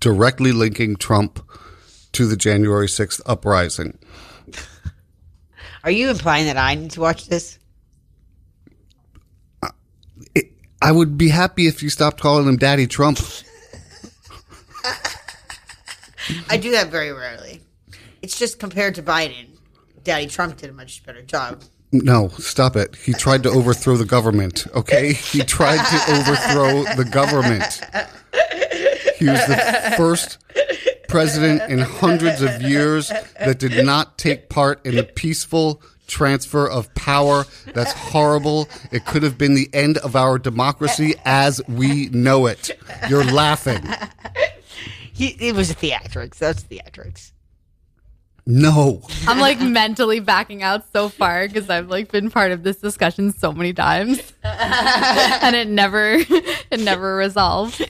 directly 0.00 0.52
linking 0.52 0.96
Trump 0.96 1.44
to 2.12 2.26
the 2.26 2.36
January 2.36 2.88
sixth 2.88 3.20
uprising. 3.26 3.98
Are 5.84 5.90
you 5.90 6.08
implying 6.08 6.46
that 6.46 6.56
I 6.56 6.74
need 6.74 6.92
to 6.92 7.00
watch 7.00 7.26
this? 7.26 7.58
it, 10.34 10.52
I 10.82 10.92
would 10.92 11.18
be 11.18 11.28
happy 11.28 11.66
if 11.66 11.82
you 11.82 11.90
stopped 11.90 12.20
calling 12.20 12.48
him 12.48 12.56
Daddy 12.56 12.86
Trump. 12.86 13.18
I 16.48 16.56
do 16.56 16.70
that 16.72 16.88
very 16.88 17.12
rarely. 17.12 17.62
It's 18.22 18.38
just 18.38 18.58
compared 18.58 18.94
to 18.96 19.02
Biden, 19.02 19.46
Daddy 20.04 20.26
Trump 20.26 20.56
did 20.56 20.70
a 20.70 20.72
much 20.72 21.04
better 21.04 21.22
job. 21.22 21.62
No, 21.92 22.28
stop 22.28 22.76
it. 22.76 22.96
He 22.96 23.12
tried 23.12 23.42
to 23.44 23.50
overthrow 23.50 23.96
the 23.96 24.04
government, 24.04 24.66
okay? 24.74 25.12
He 25.12 25.40
tried 25.40 25.78
to 25.78 26.12
overthrow 26.12 26.82
the 26.96 27.04
government. 27.04 27.80
He 29.18 29.26
was 29.26 29.46
the 29.46 29.94
first 29.96 30.38
president 31.08 31.62
in 31.70 31.78
hundreds 31.78 32.42
of 32.42 32.60
years 32.60 33.08
that 33.08 33.58
did 33.58 33.84
not 33.84 34.18
take 34.18 34.48
part 34.48 34.84
in 34.84 34.96
the 34.96 35.04
peaceful 35.04 35.80
transfer 36.06 36.68
of 36.68 36.92
power. 36.94 37.46
That's 37.72 37.92
horrible. 37.92 38.68
It 38.92 39.06
could 39.06 39.22
have 39.22 39.38
been 39.38 39.54
the 39.54 39.70
end 39.72 39.98
of 39.98 40.16
our 40.16 40.38
democracy 40.38 41.14
as 41.24 41.60
we 41.68 42.08
know 42.08 42.46
it. 42.46 42.70
You're 43.08 43.24
laughing. 43.24 43.82
He, 45.16 45.28
it 45.40 45.54
was 45.54 45.70
a 45.70 45.74
theatrics. 45.74 46.34
That's 46.34 46.62
theatrics. 46.62 47.32
No. 48.44 49.00
I'm 49.26 49.40
like 49.40 49.58
mentally 49.58 50.20
backing 50.20 50.62
out 50.62 50.84
so 50.92 51.08
far 51.08 51.48
because 51.48 51.70
I've 51.70 51.88
like 51.88 52.12
been 52.12 52.30
part 52.30 52.52
of 52.52 52.62
this 52.62 52.76
discussion 52.76 53.32
so 53.32 53.50
many 53.50 53.72
times, 53.72 54.20
and 54.44 55.56
it 55.56 55.68
never, 55.68 56.16
it 56.70 56.80
never 56.80 57.16
resolved. 57.16 57.82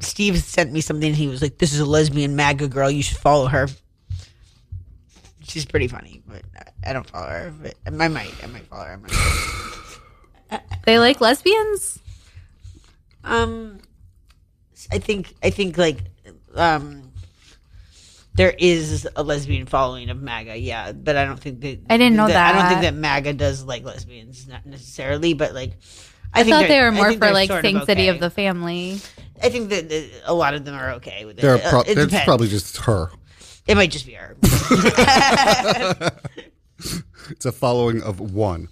Steve 0.00 0.38
sent 0.38 0.72
me 0.72 0.82
something. 0.82 1.14
He 1.14 1.26
was 1.26 1.40
like, 1.40 1.56
"This 1.56 1.72
is 1.72 1.80
a 1.80 1.86
lesbian 1.86 2.36
MAGA 2.36 2.68
girl. 2.68 2.90
You 2.90 3.02
should 3.02 3.18
follow 3.18 3.46
her." 3.46 3.68
She's 5.42 5.64
pretty 5.64 5.88
funny, 5.88 6.22
but 6.26 6.42
I 6.84 6.92
don't 6.92 7.08
follow 7.08 7.28
her. 7.28 7.54
But 7.62 7.74
I 7.86 7.90
might, 7.90 8.34
I 8.44 8.46
might 8.46 8.66
follow 8.66 8.84
her. 8.84 9.00
I 10.50 10.56
might. 10.56 10.84
They 10.84 10.98
like 10.98 11.20
lesbians. 11.20 11.98
Um, 13.24 13.78
I 14.90 14.98
think 14.98 15.34
I 15.42 15.50
think 15.50 15.76
like 15.76 15.98
um, 16.54 17.12
there 18.34 18.54
is 18.58 19.06
a 19.16 19.22
lesbian 19.22 19.66
following 19.66 20.08
of 20.10 20.22
MAGA, 20.22 20.56
yeah, 20.58 20.92
but 20.92 21.16
I 21.16 21.24
don't 21.24 21.38
think 21.40 21.60
that 21.60 21.80
I 21.90 21.96
didn't 21.98 22.16
know 22.16 22.28
that. 22.28 22.54
I 22.54 22.58
don't 22.58 22.68
think 22.68 22.80
that. 22.82 22.94
that 22.94 22.98
MAGA 23.00 23.32
does 23.34 23.64
like 23.64 23.84
lesbians, 23.84 24.46
not 24.48 24.64
necessarily, 24.64 25.34
but 25.34 25.52
like 25.54 25.72
I, 26.32 26.40
I, 26.40 26.44
think 26.44 26.54
thought 26.54 26.68
they're- 26.68 26.84
were 26.86 26.92
more 26.92 27.12
for 27.12 27.18
they're 27.18 27.32
like 27.32 27.48
sort 27.50 27.64
sanctity 27.64 28.02
okay. 28.02 28.08
of 28.08 28.20
the 28.20 28.30
family. 28.30 29.00
I 29.42 29.50
think 29.50 29.68
that 29.70 29.88
that 29.88 30.10
a 30.24 30.34
lot 30.34 30.54
of 30.54 30.64
them 30.64 30.74
are 30.74 30.92
okay 30.92 31.24
with 31.24 31.38
it. 31.38 31.42
They're 31.42 31.56
Uh, 31.56 31.70
pro- 31.70 31.80
it 31.80 31.94
that's 31.94 32.06
depends. 32.06 32.24
probably 32.24 32.48
just 32.48 32.76
her. 32.78 33.10
it 33.66 33.74
might 33.76 33.90
just 33.90 34.06
be 34.06 34.14
her. 34.14 34.36
It's 37.30 37.44
a 37.44 37.52
following 37.52 38.02
of 38.02 38.20
one. 38.20 38.68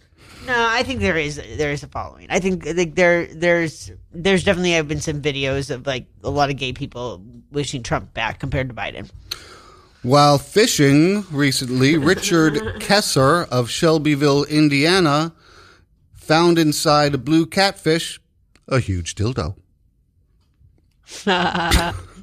No, 0.47 0.55
I 0.69 0.83
think 0.85 1.01
there 1.01 1.17
is 1.17 1.37
there 1.37 1.73
is 1.73 1.83
a 1.83 1.89
following. 1.89 2.29
I 2.31 2.39
think 2.39 2.65
like 2.65 2.95
there 2.95 3.27
there's 3.27 3.91
there's 4.13 4.45
definitely 4.45 4.73
have 4.73 4.87
been 4.87 5.01
some 5.01 5.21
videos 5.21 5.75
of 5.75 5.87
like 5.87 6.07
a 6.23 6.31
lot 6.31 6.51
of 6.51 6.57
gay 6.57 6.73
people 6.73 7.23
wishing 7.51 7.83
Trump 7.83 8.15
back 8.15 8.39
compared 8.39 8.69
to 8.69 8.75
Biden. 8.75 9.11
While 10.03 10.39
fishing 10.39 11.25
recently, 11.33 11.97
Richard 12.13 12.55
Kesser 12.81 13.49
of 13.49 13.69
Shelbyville, 13.69 14.45
Indiana, 14.45 15.35
found 16.15 16.59
inside 16.59 17.15
a 17.15 17.19
blue 17.19 17.47
catfish 17.47 18.21
a 18.69 18.79
huge 18.79 19.15
dildo. 19.15 19.57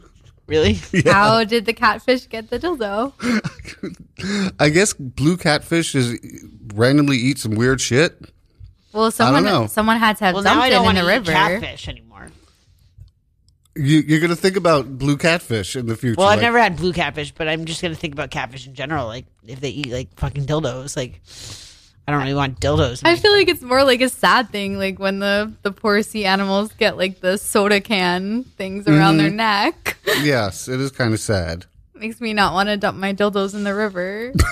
Really? 0.54 0.74
How 1.06 1.43
did 1.43 1.66
the 1.66 1.74
catfish 1.74 2.28
get 2.30 2.49
the 2.49 2.60
dildo? 2.60 3.14
I 4.60 4.70
guess 4.70 4.93
blue 4.93 5.36
catfish 5.38 5.95
is 5.95 6.20
randomly 6.74 7.18
eat 7.18 7.39
some 7.39 7.56
weird 7.56 7.82
shit. 7.82 8.20
Well, 8.93 9.10
someone 9.10 9.43
know. 9.43 9.66
someone 9.68 9.97
had 9.97 10.18
to 10.18 10.26
have 10.26 10.36
Well, 10.36 10.43
now 10.43 10.51
dumped 10.54 10.66
I 10.66 10.70
don't 10.70 10.80
in 10.82 10.86
want 10.86 10.97
the 10.97 11.04
eat 11.04 11.08
river. 11.08 11.32
catfish 11.32 11.88
anymore. 11.88 12.28
You, 13.76 13.99
you're 14.06 14.20
going 14.20 14.30
to 14.30 14.36
think 14.36 14.56
about 14.56 14.99
blue 14.99 15.18
catfish 15.18 15.76
in 15.76 15.88
the 15.88 15.95
future. 15.95 16.18
Well, 16.20 16.28
I've 16.28 16.38
like, 16.38 16.43
never 16.43 16.60
had 16.60 16.78
blue 16.78 16.93
catfish, 16.93 17.32
but 17.32 17.47
I'm 17.47 17.66
just 17.66 17.82
gonna 17.82 17.95
think 17.95 18.14
about 18.14 18.30
catfish 18.30 18.68
in 18.68 18.76
general. 18.76 19.08
Like 19.08 19.26
if 19.47 19.62
they 19.62 19.70
eat 19.72 19.88
like 19.88 20.16
fucking 20.20 20.45
dildos, 20.45 20.95
like 20.95 21.22
I 22.08 22.12
don't 22.12 22.22
really 22.22 22.34
want 22.34 22.60
dildos. 22.60 23.01
I 23.06 23.16
feel 23.16 23.32
like 23.32 23.47
it's 23.47 23.62
more 23.62 23.84
like 23.86 24.01
a 24.01 24.10
sad 24.10 24.49
thing, 24.49 24.78
like 24.78 24.99
when 24.99 25.20
the 25.20 25.54
the 25.62 25.72
poor 25.72 26.01
sea 26.04 26.26
animals 26.26 26.74
get 26.74 26.97
like 26.97 27.22
the 27.22 27.38
soda 27.38 27.80
can 27.80 28.43
things 28.43 28.88
around 28.88 29.16
mm-hmm. 29.16 29.24
their 29.24 29.32
neck. 29.32 29.97
Yes, 30.22 30.68
it 30.68 30.80
is 30.80 30.91
kind 30.91 31.14
of 31.14 31.20
sad. 31.20 31.66
Makes 31.95 32.22
me 32.22 32.34
not 32.34 32.54
want 32.54 32.70
to 32.70 32.78
dump 32.78 32.97
my 32.97 33.14
dildos 33.14 33.56
in 33.56 33.64
the 33.64 33.74
river. 33.74 34.34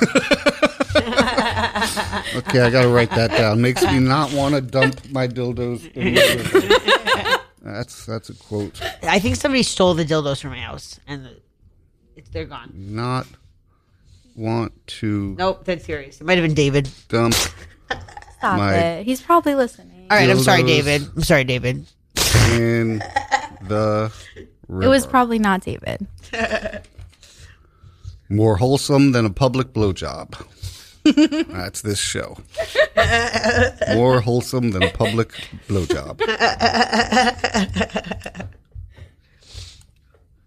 Okay, 2.33 2.61
I 2.61 2.69
got 2.69 2.83
to 2.83 2.89
write 2.89 3.09
that 3.11 3.31
down. 3.31 3.61
Makes 3.61 3.83
me 3.83 3.99
not 3.99 4.31
want 4.33 4.55
to 4.55 4.61
dump 4.61 5.09
my 5.09 5.27
dildos 5.27 5.91
in 5.93 6.13
the 6.13 6.21
river. 6.37 7.43
That's 7.61 8.05
that's 8.05 8.29
a 8.29 8.35
quote. 8.35 8.81
I 9.03 9.19
think 9.19 9.35
somebody 9.35 9.63
stole 9.63 9.93
the 9.93 10.05
dildos 10.05 10.41
from 10.41 10.51
my 10.51 10.59
house, 10.59 10.99
and 11.07 11.25
the, 11.25 11.37
it's 12.15 12.29
they're 12.29 12.45
gone. 12.45 12.71
Not 12.73 13.27
want 14.35 14.73
to 14.87 15.35
Nope, 15.37 15.65
that's 15.65 15.85
serious. 15.85 16.21
It 16.21 16.23
might 16.25 16.37
have 16.37 16.45
been 16.47 16.53
David. 16.55 16.89
dump 17.09 17.33
Stop 17.35 18.57
My- 18.57 18.75
it. 18.75 19.03
He's 19.05 19.21
probably 19.21 19.53
listening. 19.55 20.07
All 20.09 20.17
right, 20.17 20.29
I'm 20.29 20.39
sorry, 20.39 20.63
Dildos. 20.63 20.67
David. 20.67 21.01
I'm 21.15 21.23
sorry, 21.23 21.43
David. 21.43 21.85
in 22.51 22.99
the 23.67 24.11
river. 24.67 24.85
It 24.85 24.89
was 24.89 25.05
probably 25.05 25.39
not 25.39 25.61
David. 25.61 26.05
more 28.29 28.55
wholesome 28.57 29.11
than 29.11 29.25
a 29.25 29.29
public 29.29 29.73
blowjob. 29.73 30.33
That's 31.53 31.81
this 31.81 31.99
show. 31.99 32.37
More 33.95 34.21
wholesome 34.21 34.71
than 34.71 34.83
a 34.83 34.89
public 34.91 35.31
blowjob. 35.67 36.19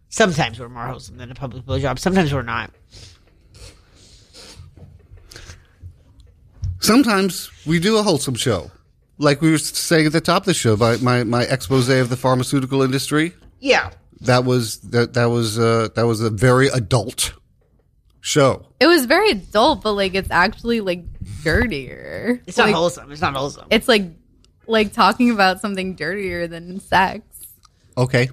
Sometimes 0.09 0.61
we're 0.61 0.69
more 0.69 0.87
wholesome 0.87 1.17
than 1.17 1.31
a 1.31 1.35
public 1.35 1.65
blowjob. 1.65 1.99
Sometimes 1.99 2.33
we're 2.33 2.43
not. 2.43 2.71
Sometimes 6.85 7.51
we 7.67 7.79
do 7.79 7.97
a 7.97 8.03
wholesome 8.03 8.35
show. 8.35 8.71
Like 9.17 9.41
we 9.41 9.51
were 9.51 9.59
saying 9.59 10.07
at 10.07 10.13
the 10.13 10.21
top 10.21 10.43
of 10.43 10.47
the 10.47 10.55
show, 10.55 10.77
my, 10.77 10.97
my, 10.99 11.25
my 11.25 11.45
expose 11.45 11.89
of 11.89 12.11
the 12.11 12.17
pharmaceutical 12.17 12.83
industry. 12.83 13.33
Yeah. 13.61 13.91
That 14.21 14.45
was 14.45 14.81
that 14.81 15.15
that 15.15 15.27
was 15.27 15.59
uh, 15.59 15.89
that 15.95 16.07
was 16.07 16.21
a 16.21 16.31
very 16.31 16.69
adult 16.69 17.35
show. 18.21 18.67
It 18.81 18.87
was 18.87 19.07
very 19.07 19.31
adult, 19.31 19.83
but 19.83 19.93
like 19.93 20.15
it's 20.15 20.31
actually 20.31 20.81
like 20.81 21.05
dirtier. 21.43 22.41
It's 22.47 22.57
not 22.57 22.67
like, 22.67 22.75
wholesome. 22.75 23.13
It's 23.13 23.21
not 23.21 23.35
wholesome. 23.35 23.67
It's 23.71 23.89
like 23.89 24.05
like 24.67 24.93
talking 24.93 25.31
about 25.31 25.61
something 25.61 25.95
dirtier 25.95 26.47
than 26.47 26.81
sex. 26.81 27.25
Okay, 27.99 28.31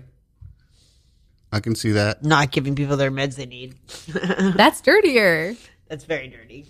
I 1.51 1.59
can 1.59 1.75
see 1.75 1.91
that. 1.91 2.23
not 2.23 2.51
giving 2.51 2.75
people 2.75 2.95
their 2.95 3.11
meds 3.11 3.35
they 3.35 3.45
need. 3.45 3.75
That's 4.55 4.79
dirtier. 4.81 5.55
That's 5.89 6.05
very 6.05 6.29
dirty. 6.29 6.67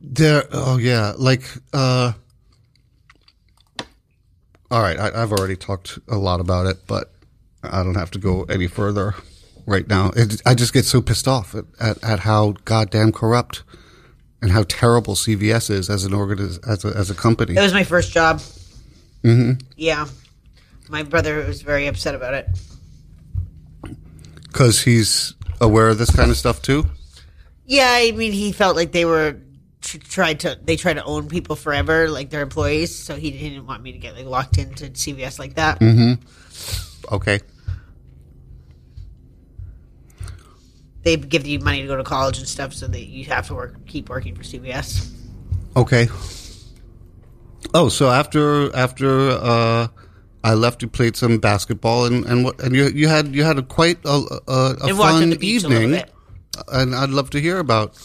There. 0.00 0.44
Oh 0.52 0.76
yeah. 0.78 1.14
Like. 1.16 1.42
uh 1.72 2.12
All 4.70 4.82
right. 4.82 4.98
I, 4.98 5.22
I've 5.22 5.32
already 5.32 5.56
talked 5.56 5.98
a 6.08 6.16
lot 6.16 6.40
about 6.40 6.66
it, 6.66 6.78
but 6.86 7.12
I 7.62 7.82
don't 7.82 7.96
have 7.96 8.10
to 8.12 8.18
go 8.18 8.44
any 8.44 8.66
further 8.66 9.14
right 9.66 9.86
now. 9.86 10.10
It, 10.16 10.40
I 10.46 10.54
just 10.54 10.72
get 10.72 10.84
so 10.84 11.00
pissed 11.02 11.28
off 11.28 11.54
at, 11.54 11.64
at, 11.78 12.02
at 12.02 12.20
how 12.20 12.54
goddamn 12.64 13.12
corrupt 13.12 13.62
and 14.42 14.50
how 14.50 14.64
terrible 14.68 15.14
CVS 15.14 15.70
is 15.70 15.90
as 15.90 16.04
an 16.04 16.12
organiz- 16.12 16.66
as 16.66 16.84
a, 16.84 16.88
as 16.88 17.10
a 17.10 17.14
company. 17.14 17.56
It 17.56 17.60
was 17.60 17.74
my 17.74 17.84
first 17.84 18.12
job. 18.12 18.40
Mm-hmm. 19.22 19.60
Yeah, 19.76 20.06
my 20.88 21.02
brother 21.02 21.44
was 21.44 21.62
very 21.62 21.86
upset 21.86 22.14
about 22.14 22.34
it. 22.34 22.48
Because 24.46 24.82
he's 24.82 25.34
aware 25.60 25.88
of 25.88 25.98
this 25.98 26.10
kind 26.10 26.30
of 26.30 26.36
stuff 26.36 26.62
too. 26.62 26.86
Yeah, 27.66 27.88
I 27.90 28.12
mean, 28.12 28.32
he 28.32 28.50
felt 28.50 28.76
like 28.76 28.92
they 28.92 29.04
were 29.04 29.36
tried 29.80 30.40
to 30.40 30.58
they 30.62 30.76
tried 30.76 30.94
to 30.94 31.04
own 31.04 31.28
people 31.28 31.56
forever, 31.56 32.08
like 32.08 32.30
their 32.30 32.42
employees. 32.42 32.94
So 32.94 33.16
he 33.16 33.30
didn't 33.30 33.66
want 33.66 33.82
me 33.82 33.92
to 33.92 33.98
get 33.98 34.14
like 34.14 34.26
locked 34.26 34.58
into 34.58 34.86
CVS 34.86 35.38
like 35.38 35.54
that. 35.54 35.80
Mm-hmm. 35.80 37.14
Okay. 37.14 37.40
They 41.02 41.16
give 41.16 41.46
you 41.46 41.60
money 41.60 41.80
to 41.80 41.86
go 41.86 41.96
to 41.96 42.04
college 42.04 42.38
and 42.38 42.48
stuff, 42.48 42.74
so 42.74 42.86
that 42.86 43.06
you 43.06 43.24
have 43.26 43.46
to 43.46 43.54
work, 43.54 43.86
keep 43.86 44.10
working 44.10 44.34
for 44.34 44.42
CVS. 44.42 45.10
Okay. 45.74 46.08
Oh, 47.72 47.88
so 47.88 48.10
after 48.10 48.74
after 48.76 49.30
uh, 49.30 49.88
I 50.44 50.54
left, 50.54 50.82
you 50.82 50.88
played 50.88 51.16
some 51.16 51.38
basketball 51.38 52.04
and 52.04 52.26
and 52.26 52.44
what 52.44 52.60
and 52.60 52.74
you 52.74 52.88
you 52.88 53.08
had 53.08 53.34
you 53.34 53.44
had 53.44 53.58
a 53.58 53.62
quite 53.62 53.98
a, 54.04 54.20
a, 54.46 54.52
a 54.52 54.86
And 54.88 54.98
walked 54.98 55.14
on 55.14 55.30
fun 55.30 55.38
beach 55.38 55.64
a 55.64 55.68
evening, 55.68 56.02
and 56.68 56.94
I'd 56.94 57.10
love 57.10 57.30
to 57.30 57.40
hear 57.40 57.58
about. 57.58 57.96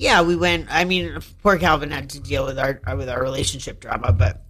Yeah, 0.00 0.22
we 0.22 0.34
went. 0.34 0.66
I 0.70 0.86
mean, 0.86 1.18
poor 1.42 1.58
Calvin 1.58 1.90
had 1.90 2.08
to 2.10 2.20
deal 2.20 2.46
with 2.46 2.58
our 2.58 2.80
uh, 2.86 2.96
with 2.96 3.10
our 3.10 3.22
relationship 3.22 3.80
drama, 3.80 4.12
but 4.12 4.42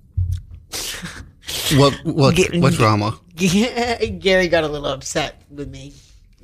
What 1.76 1.92
what 2.04 2.36
Get- 2.36 2.54
what 2.60 2.72
drama? 2.74 3.18
Gary 3.34 4.46
got 4.48 4.62
a 4.62 4.68
little 4.68 4.86
upset 4.86 5.42
with 5.50 5.68
me. 5.68 5.92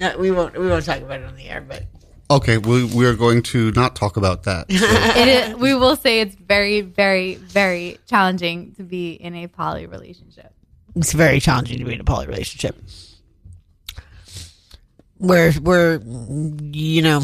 No, 0.01 0.19
we 0.19 0.33
won't. 0.33 0.59
We 0.59 0.67
won't 0.67 0.85
talk 0.85 1.01
about 1.01 1.21
it 1.21 1.27
on 1.27 1.37
the 1.37 1.49
air, 1.49 1.61
but 1.61 1.85
Okay, 2.29 2.59
we 2.59 2.83
we 2.85 3.07
are 3.07 3.15
going 3.15 3.43
to 3.55 3.71
not 3.73 3.95
talk 3.95 4.17
about 4.17 4.43
that. 4.43 4.71
So, 4.73 4.77
It 5.21 5.29
is, 5.29 5.55
we 5.55 5.75
will 5.75 5.95
say 5.95 6.19
it's 6.21 6.35
very, 6.35 6.81
very, 6.81 7.37
very 7.37 7.99
challenging 8.07 8.73
to 8.75 8.83
be 8.83 9.13
in 9.13 9.37
a 9.37 9.47
poly 9.47 9.87
relationship. 9.87 10.53
it's 10.97 11.13
very 11.13 11.39
challenging 11.39 11.79
to 11.79 11.85
be 11.85 11.95
in 11.95 12.01
a 12.01 12.05
poly 12.05 12.27
relationship. 12.27 12.75
We're 15.19 15.53
we're 15.63 16.01
you 16.03 17.03
know 17.03 17.23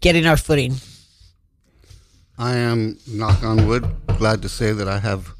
getting 0.00 0.26
our 0.26 0.36
footing. 0.36 0.74
I 2.38 2.56
am 2.56 2.98
knock 3.06 3.42
on 3.42 3.66
wood 3.66 3.84
glad 4.18 4.42
to 4.42 4.48
say 4.48 4.72
that 4.72 4.88
I 4.88 4.98
have 4.98 5.34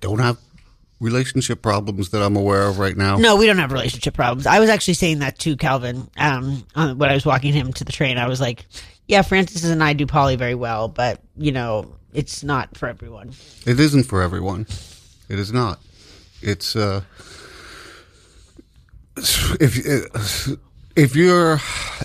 don't 0.00 0.18
have 0.18 0.38
relationship 1.00 1.62
problems 1.62 2.10
that 2.10 2.22
I'm 2.22 2.36
aware 2.36 2.62
of 2.68 2.78
right 2.78 2.96
now. 2.96 3.16
No, 3.16 3.36
we 3.36 3.46
don't 3.46 3.58
have 3.58 3.72
relationship 3.72 4.14
problems. 4.14 4.46
I 4.46 4.60
was 4.60 4.68
actually 4.68 4.94
saying 4.94 5.20
that 5.20 5.38
to 5.40 5.56
Calvin 5.56 6.08
um, 6.16 6.66
uh, 6.74 6.94
when 6.94 7.08
I 7.10 7.14
was 7.14 7.24
walking 7.26 7.52
him 7.52 7.72
to 7.74 7.84
the 7.84 7.92
train. 7.92 8.18
I 8.18 8.28
was 8.28 8.40
like, 8.40 8.66
"Yeah, 9.08 9.22
Francis 9.22 9.64
and 9.64 9.82
I 9.82 9.94
do 9.94 10.06
poly 10.06 10.36
very 10.36 10.54
well, 10.54 10.88
but 10.88 11.20
you 11.36 11.52
know, 11.52 11.96
it's 12.12 12.44
not 12.44 12.76
for 12.76 12.88
everyone." 12.88 13.32
It 13.66 13.80
isn't 13.80 14.04
for 14.04 14.22
everyone. 14.22 14.66
It 15.28 15.38
is 15.38 15.52
not. 15.52 15.80
It's 16.42 16.76
uh 16.76 17.02
if 19.60 20.48
if 20.96 21.14
you're 21.16 21.54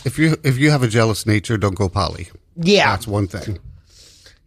if 0.05 0.17
you 0.17 0.35
if 0.43 0.57
you 0.57 0.71
have 0.71 0.83
a 0.83 0.87
jealous 0.87 1.25
nature, 1.25 1.57
don't 1.57 1.75
go 1.75 1.89
poly. 1.89 2.29
Yeah, 2.57 2.91
That's 2.91 3.07
one 3.07 3.27
thing. 3.27 3.59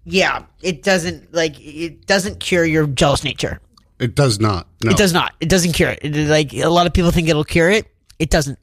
yeah. 0.05 0.45
It 0.63 0.83
doesn't 0.83 1.33
like 1.35 1.55
it 1.61 2.07
doesn't 2.07 2.41
cure 2.41 2.65
your 2.65 2.87
jealous 2.87 3.23
nature. 3.25 3.61
It 3.99 4.15
does 4.15 4.39
not. 4.41 4.67
No. 4.83 4.93
It 4.93 4.97
does 4.97 5.13
not. 5.13 5.35
It 5.41 5.49
doesn't 5.49 5.73
cure 5.73 5.91
it. 5.91 5.99
it. 6.05 6.29
Like 6.29 6.55
a 6.55 6.69
lot 6.69 6.87
of 6.87 6.93
people 6.95 7.11
think 7.11 7.29
it'll 7.29 7.45
cure 7.45 7.69
it. 7.71 7.87
It 8.19 8.31
doesn't. 8.31 8.59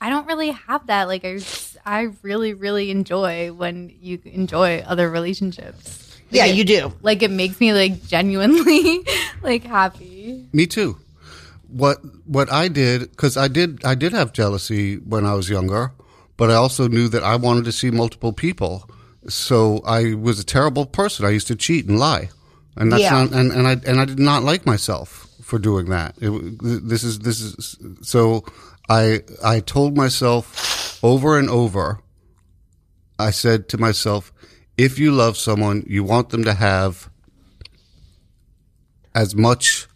I 0.00 0.08
don't 0.08 0.26
really 0.26 0.50
have 0.50 0.86
that. 0.86 1.08
Like 1.08 1.24
I, 1.24 1.40
I 1.84 2.08
really, 2.22 2.54
really 2.54 2.90
enjoy 2.90 3.52
when 3.52 3.92
you 4.00 4.18
enjoy 4.24 4.78
other 4.86 5.10
relationships. 5.10 6.18
Yeah, 6.30 6.44
you 6.44 6.64
do. 6.64 6.92
Like 7.02 7.22
it 7.22 7.30
makes 7.30 7.58
me 7.60 7.72
like 7.72 8.04
genuinely 8.06 9.00
like 9.42 9.64
happy. 9.64 10.46
Me 10.52 10.66
too. 10.66 10.98
What 11.72 11.98
what 12.26 12.50
I 12.52 12.68
did 12.68 13.10
because 13.10 13.36
I 13.36 13.48
did 13.48 13.84
I 13.84 13.94
did 13.94 14.12
have 14.12 14.32
jealousy 14.32 14.96
when 14.96 15.24
I 15.24 15.34
was 15.34 15.48
younger, 15.48 15.92
but 16.36 16.50
I 16.50 16.54
also 16.54 16.88
knew 16.88 17.08
that 17.08 17.22
I 17.22 17.36
wanted 17.36 17.64
to 17.66 17.72
see 17.72 17.90
multiple 17.90 18.32
people. 18.32 18.88
So 19.28 19.80
I 19.86 20.14
was 20.14 20.40
a 20.40 20.44
terrible 20.44 20.86
person. 20.86 21.26
I 21.26 21.30
used 21.30 21.46
to 21.48 21.54
cheat 21.56 21.86
and 21.86 21.98
lie, 21.98 22.30
and 22.76 22.90
that's 22.90 23.02
Yeah. 23.02 23.12
not 23.24 23.32
and, 23.32 23.52
and 23.52 23.66
I 23.68 23.72
and 23.86 24.00
I 24.00 24.04
did 24.04 24.18
not 24.18 24.42
like 24.42 24.66
myself 24.66 25.28
for 25.42 25.58
doing 25.58 25.86
that. 25.90 26.14
It, 26.20 26.58
this 26.88 27.04
is 27.04 27.20
this 27.20 27.40
is 27.40 27.76
so 28.02 28.44
I 28.88 29.22
I 29.44 29.60
told 29.60 29.96
myself 29.96 30.98
over 31.04 31.38
and 31.38 31.48
over. 31.50 32.00
I 33.18 33.30
said 33.32 33.68
to 33.68 33.78
myself, 33.78 34.32
if 34.78 34.98
you 34.98 35.12
love 35.12 35.36
someone, 35.36 35.84
you 35.86 36.02
want 36.02 36.30
them 36.30 36.42
to 36.44 36.54
have 36.54 37.10
as 39.14 39.34
much 39.34 39.86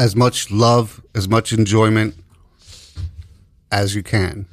as 0.00 0.16
much 0.16 0.50
love, 0.50 1.04
as 1.14 1.28
much 1.28 1.52
enjoyment 1.52 2.14
as 3.70 3.94
you 3.94 4.02
can, 4.02 4.46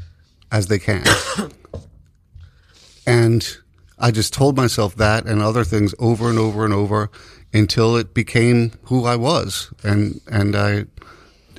as 0.51 0.67
they 0.67 0.77
can. 0.77 1.05
and 3.07 3.57
I 3.97 4.11
just 4.11 4.33
told 4.33 4.57
myself 4.57 4.95
that 4.97 5.25
and 5.25 5.41
other 5.41 5.63
things 5.63 5.95
over 5.99 6.29
and 6.29 6.37
over 6.37 6.65
and 6.65 6.73
over 6.73 7.09
until 7.53 7.95
it 7.95 8.13
became 8.13 8.73
who 8.83 9.05
I 9.05 9.15
was, 9.15 9.73
and 9.83 10.19
and 10.29 10.53
I 10.53 10.85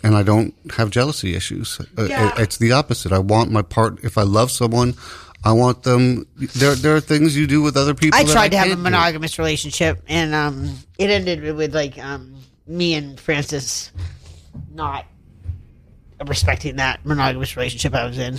and 0.02 0.14
I 0.14 0.22
don't 0.22 0.54
have 0.76 0.90
jealousy 0.90 1.34
issues. 1.34 1.80
Uh, 1.96 2.04
Yeah. 2.04 2.34
it's 2.36 2.58
the 2.58 2.72
opposite. 2.72 3.10
I 3.10 3.20
want 3.20 3.50
my 3.50 3.62
part. 3.62 4.04
If 4.04 4.18
I 4.18 4.22
love 4.22 4.50
someone, 4.50 4.96
I 5.44 5.52
want 5.52 5.84
them. 5.84 6.26
There, 6.36 6.74
there 6.74 6.94
are 6.94 7.00
things 7.00 7.34
you 7.38 7.46
do 7.46 7.62
with 7.62 7.74
other 7.78 7.94
people. 7.94 8.20
I 8.20 8.24
tried 8.24 8.50
to 8.50 8.58
have 8.58 8.66
a 8.66 8.70
can't 8.72 8.80
do. 8.80 8.82
monogamous 8.82 9.38
relationship, 9.38 10.02
and 10.08 10.34
um, 10.34 10.76
it 10.98 11.08
ended 11.08 11.54
with 11.56 11.74
like 11.74 11.96
um, 11.98 12.34
me 12.68 12.94
and 12.94 13.18
Francis 13.18 13.90
not 14.72 15.06
respecting 16.26 16.76
that 16.76 17.04
monogamous 17.04 17.56
relationship 17.56 17.94
I 17.94 18.06
was 18.06 18.18
in. 18.18 18.34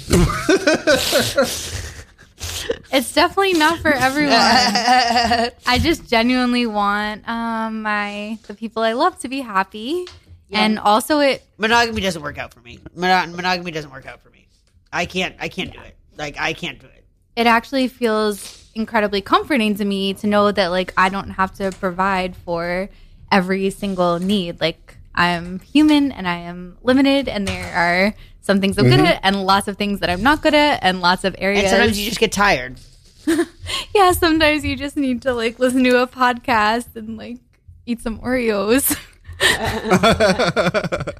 It's 2.92 3.14
definitely 3.14 3.54
not 3.54 3.80
for 3.80 3.92
everyone. 3.92 4.34
I 4.34 5.80
just 5.82 6.10
genuinely 6.10 6.66
want 6.66 7.28
um 7.28 7.82
my 7.82 8.38
the 8.48 8.54
people 8.54 8.82
I 8.82 8.94
love 8.94 9.20
to 9.20 9.28
be 9.28 9.42
happy. 9.42 10.06
And 10.52 10.80
also 10.80 11.20
it 11.20 11.44
monogamy 11.58 12.02
doesn't 12.02 12.22
work 12.22 12.38
out 12.38 12.54
for 12.54 12.62
me. 12.62 12.80
Mono- 12.96 13.32
monogamy 13.36 13.72
doesn't 13.72 13.92
work 13.92 14.06
out 14.08 14.22
for 14.22 14.30
me. 14.30 14.48
I 14.92 15.06
can't. 15.06 15.36
I 15.40 15.50
can't 15.50 15.72
do 15.72 15.80
it. 15.82 15.96
Like 16.18 16.40
I 16.40 16.54
can't 16.54 16.80
do 16.80 16.88
it. 16.88 17.06
it 17.36 17.46
actually 17.46 17.88
feels 17.90 18.68
incredibly 18.74 19.22
comforting 19.22 19.76
to 19.76 19.86
me 19.86 20.14
to 20.16 20.28
know 20.28 20.52
that 20.52 20.70
like 20.70 20.94
I 20.98 21.10
don't 21.10 21.32
have 21.32 21.54
to 21.56 21.72
provide 21.74 22.36
for 22.38 22.90
every 23.32 23.70
single 23.70 24.20
need. 24.20 24.62
Like 24.62 24.98
I'm 25.16 25.60
human 25.60 26.12
and 26.12 26.28
I 26.28 26.38
am 26.38 26.78
limited 26.84 27.28
and 27.28 27.48
there 27.48 27.74
are 27.74 28.16
some 28.42 28.62
things 28.62 28.78
I'm 28.78 28.86
good 28.86 29.00
mm-hmm. 29.00 29.06
at 29.06 29.20
and 29.24 29.44
lots 29.44 29.68
of 29.68 29.78
things 29.78 30.00
that 30.00 30.10
I'm 30.10 30.24
not 30.24 30.42
good 30.42 30.54
at 30.54 30.80
and 30.82 31.02
lots 31.02 31.24
of 31.24 31.36
areas. 31.38 31.64
And 31.64 31.70
sometimes 31.70 32.00
you 32.00 32.08
just 32.08 32.20
get 32.20 32.32
tired. 32.32 32.80
yeah, 33.96 34.12
sometimes 34.12 34.66
you 34.66 34.76
just 34.76 34.98
need 34.98 35.22
to 35.24 35.34
like 35.34 35.60
listen 35.60 35.84
to 35.84 36.02
a 36.02 36.08
podcast 36.08 36.96
and 36.96 37.18
like 37.18 37.38
eat 37.86 38.02
some 38.02 38.20
Oreos. 38.20 38.98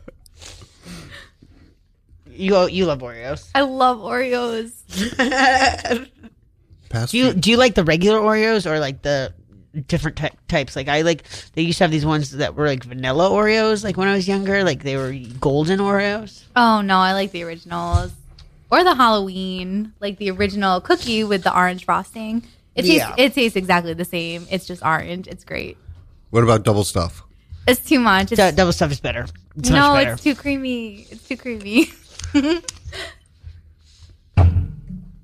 You 2.40 2.70
you 2.70 2.86
love 2.86 3.00
Oreos. 3.00 3.50
I 3.54 3.62
love 3.62 3.98
Oreos. 3.98 4.72
Do 7.12 7.18
you 7.18 7.34
do 7.34 7.52
you 7.52 7.58
like 7.58 7.76
the 7.76 7.84
regular 7.84 8.20
Oreos 8.20 8.66
or 8.66 8.80
like 8.80 9.04
the 9.04 9.32
different 9.88 10.18
ty- 10.18 10.32
types? 10.48 10.76
Like 10.76 10.88
I 10.88 11.02
like 11.02 11.24
they 11.54 11.62
used 11.62 11.78
to 11.80 11.84
have 11.86 11.92
these 11.92 12.06
ones 12.06 12.32
that 12.32 12.56
were 12.56 12.68
like 12.68 12.84
vanilla 12.84 13.30
Oreos. 13.30 13.84
Like 13.84 13.98
when 13.98 14.08
I 14.08 14.14
was 14.14 14.28
younger, 14.28 14.64
like 14.64 14.84
they 14.84 14.98
were 14.98 15.14
golden 15.40 15.80
Oreos. 15.80 16.44
Oh 16.56 16.82
no, 16.82 16.98
I 16.98 17.14
like 17.14 17.32
the 17.32 17.44
originals. 17.44 18.12
Or 18.72 18.84
the 18.84 18.94
Halloween, 18.94 19.94
like 20.00 20.18
the 20.18 20.30
original 20.30 20.80
cookie 20.80 21.24
with 21.24 21.44
the 21.44 21.56
orange 21.56 21.86
frosting. 21.86 22.44
It 22.76 22.84
tastes 22.84 22.98
Yeah. 22.98 23.16
it 23.18 23.34
tastes 23.34 23.56
exactly 23.56 23.94
the 23.96 24.06
same. 24.06 24.46
It's 24.52 24.68
just 24.68 24.84
orange. 24.86 25.28
It's 25.28 25.44
great. 25.44 25.78
What 26.30 26.44
about 26.44 26.64
double 26.64 26.84
stuff? 26.84 27.24
It's 27.68 27.82
too 27.84 28.00
much. 28.00 28.32
It's, 28.32 28.40
Du- 28.40 28.52
double 28.52 28.72
stuff 28.72 28.92
is 28.92 29.00
better. 29.00 29.26
It's 29.58 29.70
no, 29.70 29.94
much 29.94 30.04
better. 30.04 30.14
it's 30.14 30.24
too 30.24 30.36
creamy. 30.36 31.08
It's 31.10 31.28
too 31.28 31.38
creamy. 31.38 31.90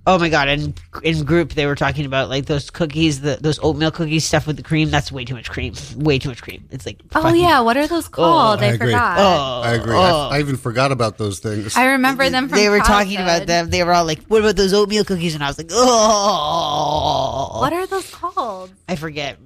Oh 0.08 0.20
my 0.20 0.30
god! 0.30 0.48
And 0.50 0.80
in 1.02 1.24
group 1.24 1.54
they 1.54 1.66
were 1.66 1.74
talking 1.76 2.06
about 2.06 2.30
like 2.30 2.46
those 2.46 2.70
cookies, 2.70 3.22
the 3.22 3.38
those 3.42 3.58
oatmeal 3.64 3.90
cookies 3.90 4.24
stuff 4.24 4.46
with 4.46 4.56
the 4.58 4.62
cream. 4.64 4.92
That's 4.92 5.12
way 5.12 5.26
too 5.26 5.34
much 5.34 5.50
cream. 5.50 5.74
Way 5.96 6.20
too 6.20 6.30
much 6.30 6.44
cream. 6.44 6.64
It's 6.70 6.86
like 6.86 7.00
Oh 7.16 7.24
fucking- 7.24 7.42
yeah, 7.42 7.62
what 7.62 7.76
are 7.76 7.88
those 7.88 8.08
called? 8.08 8.60
I 8.62 8.66
I, 8.66 8.68
agree. 8.74 8.88
forgot. 8.92 9.18
Oh, 9.20 9.62
I 9.68 9.74
agree. 9.74 9.96
oh. 9.96 10.30
I, 10.32 10.38
I 10.38 10.40
even 10.42 10.58
forgot 10.58 10.92
about 10.92 11.18
those 11.18 11.40
things. 11.40 11.76
I 11.76 11.86
remember 11.94 12.30
them 12.30 12.50
from 12.50 12.58
they 12.60 12.70
were 12.70 12.80
talking 12.80 13.16
about 13.16 13.26
childhood. 13.48 13.48
them. 13.48 13.70
They 13.72 13.84
were 13.84 13.94
all 13.94 14.06
like, 14.06 14.22
"What 14.28 14.42
about 14.42 14.56
those 14.58 14.74
oatmeal 14.74 15.06
cookies?" 15.06 15.34
And 15.34 15.44
I 15.44 15.48
was 15.48 15.58
like, 15.58 15.70
"Oh, 15.72 17.58
What 17.60 17.74
are 17.74 17.88
those 17.88 18.10
called? 18.12 18.72
I 18.88 18.96
forget." 18.96 19.38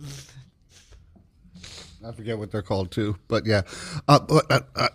I 2.05 2.11
forget 2.13 2.37
what 2.37 2.49
they're 2.51 2.61
called 2.61 2.91
too, 2.91 3.17
but 3.27 3.45
yeah, 3.45 3.61
uh, 4.07 4.19
but, 4.19 4.45
uh, 4.49 4.59
uh, 4.75 4.87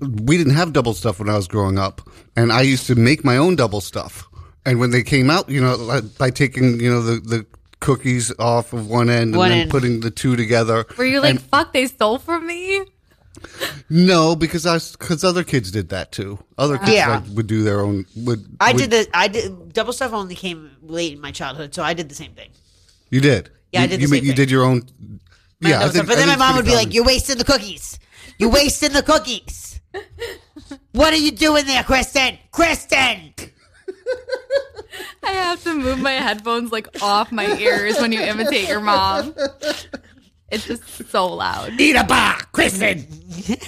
we 0.00 0.36
didn't 0.36 0.54
have 0.54 0.72
double 0.72 0.94
stuff 0.94 1.18
when 1.20 1.28
I 1.28 1.36
was 1.36 1.46
growing 1.46 1.78
up, 1.78 2.00
and 2.36 2.52
I 2.52 2.62
used 2.62 2.86
to 2.88 2.96
make 2.96 3.24
my 3.24 3.36
own 3.36 3.54
double 3.56 3.80
stuff. 3.80 4.28
And 4.66 4.78
when 4.78 4.90
they 4.90 5.02
came 5.02 5.30
out, 5.30 5.48
you 5.48 5.60
know, 5.60 5.74
like, 5.76 6.18
by 6.18 6.30
taking 6.30 6.80
you 6.80 6.90
know 6.90 7.02
the 7.02 7.20
the 7.20 7.46
cookies 7.80 8.32
off 8.38 8.72
of 8.74 8.88
one 8.90 9.08
end 9.08 9.34
and 9.34 9.42
then 9.42 9.52
end. 9.52 9.70
putting 9.70 10.00
the 10.00 10.10
two 10.10 10.36
together. 10.36 10.84
Were 10.98 11.04
you 11.04 11.20
like, 11.20 11.30
And- 11.30 11.40
fuck, 11.42 11.72
they 11.72 11.86
stole 11.86 12.18
from 12.18 12.46
me? 12.46 12.84
no, 13.88 14.36
because 14.36 14.66
I 14.66 14.78
because 14.98 15.24
other 15.24 15.44
kids 15.44 15.70
did 15.70 15.88
that 15.90 16.12
too. 16.12 16.38
Other 16.58 16.76
kids 16.78 16.90
Yeah. 16.92 17.08
like, 17.08 17.22
would 17.34 17.46
do 17.46 17.62
their 17.62 17.80
own. 17.80 18.04
Would 18.16 18.44
I 18.60 18.72
would- 18.72 18.78
did 18.78 18.90
the 18.90 19.08
I 19.14 19.28
did 19.28 19.72
double 19.72 19.92
stuff 19.92 20.12
only 20.12 20.34
came 20.34 20.70
late 20.82 21.14
in 21.14 21.20
my 21.20 21.30
childhood, 21.30 21.74
so 21.74 21.82
I 21.82 21.94
did 21.94 22.08
the 22.08 22.14
same 22.14 22.32
thing. 22.32 22.50
You 23.10 23.20
did. 23.20 23.50
Yeah, 23.72 23.80
I 23.80 23.82
you, 23.84 23.88
did 23.88 23.98
the 23.98 24.02
you, 24.02 24.08
same 24.08 24.24
you 24.24 24.30
thing. 24.30 24.36
did 24.36 24.50
your 24.50 24.64
own. 24.64 24.82
My 25.60 25.70
Yeah, 25.70 25.78
I 25.78 25.82
think, 25.84 25.94
stuff. 25.94 26.06
but 26.06 26.12
I 26.16 26.20
then 26.20 26.28
my 26.28 26.36
mom 26.36 26.56
would 26.56 26.64
be 26.64 26.70
pretty 26.72 26.84
like, 26.86 26.94
"You're 26.94 27.04
wasting 27.04 27.38
the 27.38 27.44
cookies. 27.44 27.98
You're 28.38 28.50
wasting 28.50 28.92
the 28.92 29.02
cookies. 29.02 29.80
What 30.92 31.12
are 31.12 31.16
you 31.16 31.30
doing 31.32 31.66
there, 31.66 31.82
Kristen? 31.84 32.38
Kristen!" 32.52 33.32
I 35.22 35.32
have 35.32 35.62
to 35.64 35.74
move 35.74 35.98
my 36.00 36.12
headphones 36.12 36.72
like 36.72 37.02
off 37.02 37.30
my 37.32 37.56
ears 37.58 37.98
when 38.00 38.12
you 38.12 38.20
imitate 38.20 38.68
your 38.68 38.80
mom. 38.80 39.34
It's 40.50 40.66
just 40.66 41.08
so 41.10 41.26
loud. 41.34 41.78
Eat 41.80 41.94
a 41.96 42.04
bar, 42.04 42.38
Kristen. 42.52 43.06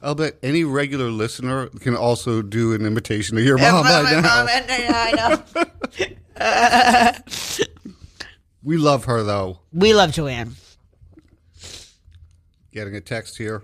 I'll 0.00 0.14
bet 0.14 0.38
any 0.42 0.62
regular 0.64 1.10
listener 1.10 1.66
can 1.80 1.96
also 1.96 2.40
do 2.40 2.72
an 2.72 2.86
imitation 2.86 3.36
of 3.36 3.44
your 3.44 3.58
mom 3.58 3.84
my- 3.84 3.90
by 3.90 4.02
my 4.02 4.10
now. 4.12 4.22
mom, 4.22 4.48
and- 4.48 4.70
and 4.70 4.94
I 4.96 5.12
know. 6.38 7.12
We 8.62 8.76
love 8.76 9.06
her 9.06 9.22
though. 9.22 9.60
We 9.72 9.94
love 9.94 10.12
Joanne. 10.12 10.54
Getting 12.72 12.94
a 12.94 13.00
text 13.00 13.38
here. 13.38 13.62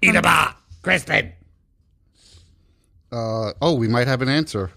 Eat 0.00 0.16
a 0.16 0.22
bar, 0.22 0.56
Kristen. 0.84 1.32
Uh, 3.10 3.52
oh, 3.60 3.74
we 3.74 3.88
might 3.88 4.06
have 4.06 4.22
an 4.22 4.28
answer. 4.28 4.70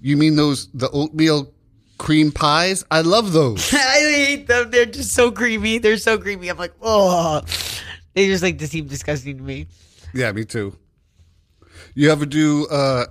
You 0.00 0.16
mean 0.16 0.36
those 0.36 0.68
the 0.72 0.90
oatmeal 0.90 1.52
cream 1.98 2.32
pies? 2.32 2.84
I 2.90 3.02
love 3.02 3.32
those. 3.32 3.72
I 3.74 3.76
hate 4.00 4.46
them. 4.46 4.70
They're 4.70 4.86
just 4.86 5.12
so 5.14 5.30
creamy. 5.30 5.78
They're 5.78 5.96
so 5.96 6.18
creamy. 6.18 6.48
I'm 6.48 6.58
like, 6.58 6.74
oh, 6.82 7.42
they 8.14 8.26
just 8.26 8.42
like 8.42 8.58
to 8.58 8.66
seem 8.66 8.86
disgusting 8.86 9.36
to 9.38 9.42
me. 9.42 9.68
yeah, 10.14 10.32
me 10.32 10.44
too. 10.44 10.76
You 11.94 12.10
ever 12.10 12.26
do 12.26 12.66
uh 12.68 13.06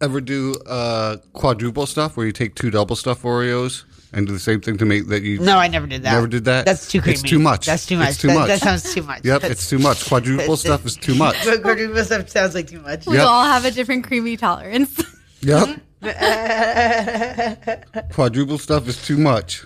ever 0.00 0.20
do 0.20 0.54
uh 0.66 1.16
quadruple 1.32 1.86
stuff 1.86 2.16
where 2.16 2.26
you 2.26 2.32
take 2.32 2.54
two 2.54 2.70
double 2.70 2.96
stuff 2.96 3.22
Oreos 3.22 3.84
and 4.12 4.26
do 4.26 4.32
the 4.32 4.38
same 4.38 4.60
thing 4.60 4.76
to 4.78 4.84
me 4.84 5.00
that 5.00 5.22
you 5.22 5.38
No, 5.40 5.58
I 5.58 5.68
never 5.68 5.86
did 5.86 6.02
that. 6.02 6.12
Never 6.12 6.26
did 6.26 6.44
that? 6.44 6.66
That's 6.66 6.88
too 6.88 7.00
creamy. 7.00 7.14
It's 7.14 7.22
too 7.22 7.38
much. 7.38 7.66
That's 7.66 7.86
too 7.86 7.96
much. 7.96 8.10
It's 8.10 8.18
too 8.18 8.28
that, 8.28 8.34
much. 8.34 8.48
That 8.48 8.60
sounds 8.60 8.94
too 8.94 9.02
much. 9.02 9.24
Yep, 9.24 9.42
That's- 9.42 9.50
it's 9.60 9.70
too 9.70 9.78
much. 9.78 10.04
Quadruple 10.06 10.56
stuff 10.56 10.84
is 10.86 10.96
too 10.96 11.14
much. 11.14 11.36
Quadruple 11.62 12.04
stuff 12.04 12.28
sounds 12.28 12.54
like 12.54 12.68
too 12.68 12.80
much. 12.80 13.06
We 13.06 13.16
Yep. 13.16 13.26
all 13.26 13.44
have 13.44 13.64
a 13.64 13.70
different 13.70 14.04
creamy 14.06 14.36
tolerance. 14.36 15.00
Yep. 15.44 15.80
Quadruple 18.12 18.58
stuff 18.58 18.86
is 18.86 19.04
too 19.04 19.16
much. 19.16 19.64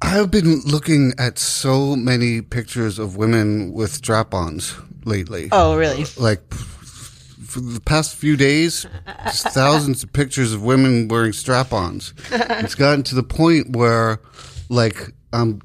I've 0.00 0.30
been 0.30 0.60
looking 0.64 1.12
at 1.18 1.38
so 1.38 1.94
many 1.96 2.40
pictures 2.40 2.98
of 2.98 3.16
women 3.16 3.72
with 3.74 3.92
strap-ons 3.92 4.74
lately. 5.04 5.48
Oh, 5.52 5.76
really? 5.76 6.06
Like 6.16 6.40
f- 6.52 6.77
for 7.48 7.60
the 7.60 7.80
past 7.80 8.14
few 8.14 8.36
days, 8.36 8.86
thousands 9.26 10.04
of 10.04 10.12
pictures 10.12 10.52
of 10.52 10.62
women 10.62 11.08
wearing 11.08 11.32
strap-ons. 11.32 12.12
It's 12.30 12.74
gotten 12.74 13.02
to 13.04 13.14
the 13.14 13.22
point 13.22 13.74
where, 13.74 14.20
like, 14.68 15.12
I'm 15.32 15.60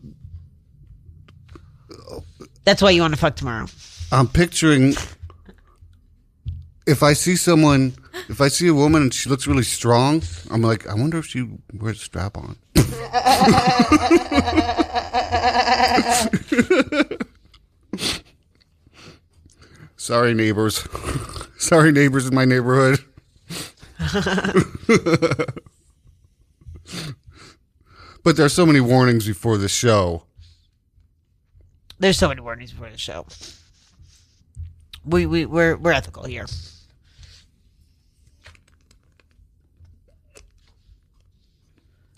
That's 2.64 2.82
why 2.82 2.92
you 2.92 3.02
want 3.02 3.14
to 3.14 3.20
fuck 3.20 3.36
tomorrow. 3.36 3.68
I'm 4.12 4.28
picturing 4.28 4.94
if 6.86 7.04
I 7.04 7.14
see 7.14 7.36
someone, 7.36 7.94
if 8.30 8.42
I 8.42 8.48
see 8.48 8.68
a 8.68 8.74
woman 8.74 9.04
and 9.04 9.14
she 9.14 9.30
looks 9.30 9.48
really 9.48 9.64
strong, 9.64 10.24
I'm 10.52 10.62
like, 10.62 10.88
I 10.88 10.94
wonder 10.94 11.18
if 11.18 11.26
she 11.26 11.48
wears 11.74 11.98
a 11.98 12.06
strap 12.06 12.38
on. 12.38 12.58
Sorry, 19.98 20.34
neighbors. 20.34 20.86
Sorry, 21.64 21.94
neighbors 21.94 22.28
in 22.28 22.36
my 22.36 22.44
neighborhood. 22.44 23.00
but 28.22 28.36
there's 28.36 28.52
so 28.52 28.66
many 28.66 28.82
warnings 28.82 29.26
before 29.26 29.58
the 29.58 29.70
show. 29.70 30.24
There's 32.00 32.18
so 32.18 32.28
many 32.28 32.42
warnings 32.42 32.74
before 32.74 32.90
the 32.90 32.98
show. 32.98 33.26
We 35.06 35.26
we 35.26 35.46
we're 35.46 35.78
we're 35.78 35.94
ethical 35.94 36.26
here. 36.26 36.48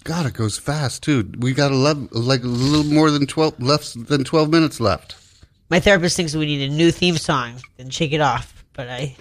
God, 0.04 0.26
it 0.26 0.34
goes 0.34 0.58
fast 0.58 1.04
too. 1.04 1.32
We 1.38 1.54
got 1.54 1.72
eleven, 1.72 2.10
like 2.12 2.44
a 2.44 2.48
little 2.48 2.92
more 2.92 3.12
than 3.12 3.28
twelve 3.28 3.62
less 3.62 3.94
than 3.94 4.24
twelve 4.24 4.50
minutes 4.50 4.80
left. 4.80 5.16
My 5.70 5.80
therapist 5.80 6.18
thinks 6.18 6.34
we 6.34 6.48
need 6.48 6.68
a 6.68 6.74
new 6.74 6.90
theme 6.90 7.18
song 7.18 7.62
and 7.78 7.94
shake 7.94 8.12
it 8.12 8.22
off, 8.22 8.66
but 8.74 8.90
I 8.90 9.16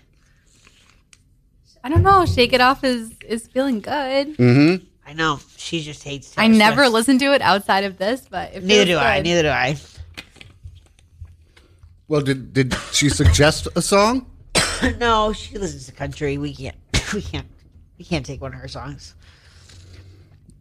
I 1.85 1.89
don't 1.91 2.03
know. 2.03 2.25
Shake 2.25 2.53
It 2.55 2.61
Off 2.61 2.83
is 2.83 3.13
is 3.29 3.47
feeling 3.47 3.81
good. 3.81 4.37
Mm-hmm. 4.39 4.85
I 5.07 5.13
know 5.13 5.39
she 5.59 5.83
just 5.83 6.03
hates. 6.03 6.33
I 6.39 6.47
Taylor 6.47 6.59
never 6.59 6.83
Swift. 6.85 6.93
listen 6.95 7.19
to 7.19 7.35
it 7.35 7.43
outside 7.43 7.85
of 7.85 7.99
this, 7.99 8.27
but 8.29 8.55
it 8.55 8.65
Neither 8.65 8.87
feels 8.87 9.01
do 9.01 9.05
I. 9.05 9.21
Neither 9.21 9.43
do 9.43 9.49
I. 9.51 9.77
Well, 12.09 12.23
did 12.23 12.53
did 12.53 12.75
she 12.93 13.09
suggest 13.11 13.69
a 13.77 13.83
song? 13.83 14.27
no, 14.99 15.33
she 15.35 15.59
listens 15.59 15.87
to 15.87 15.93
country. 15.93 16.39
We 16.39 16.55
can't. 16.55 16.77
We 17.15 17.21
can't. 17.23 17.47
We 17.99 18.05
can't 18.05 18.27
take 18.27 18.41
one 18.41 18.53
of 18.55 18.59
her 18.61 18.67
songs. 18.67 19.15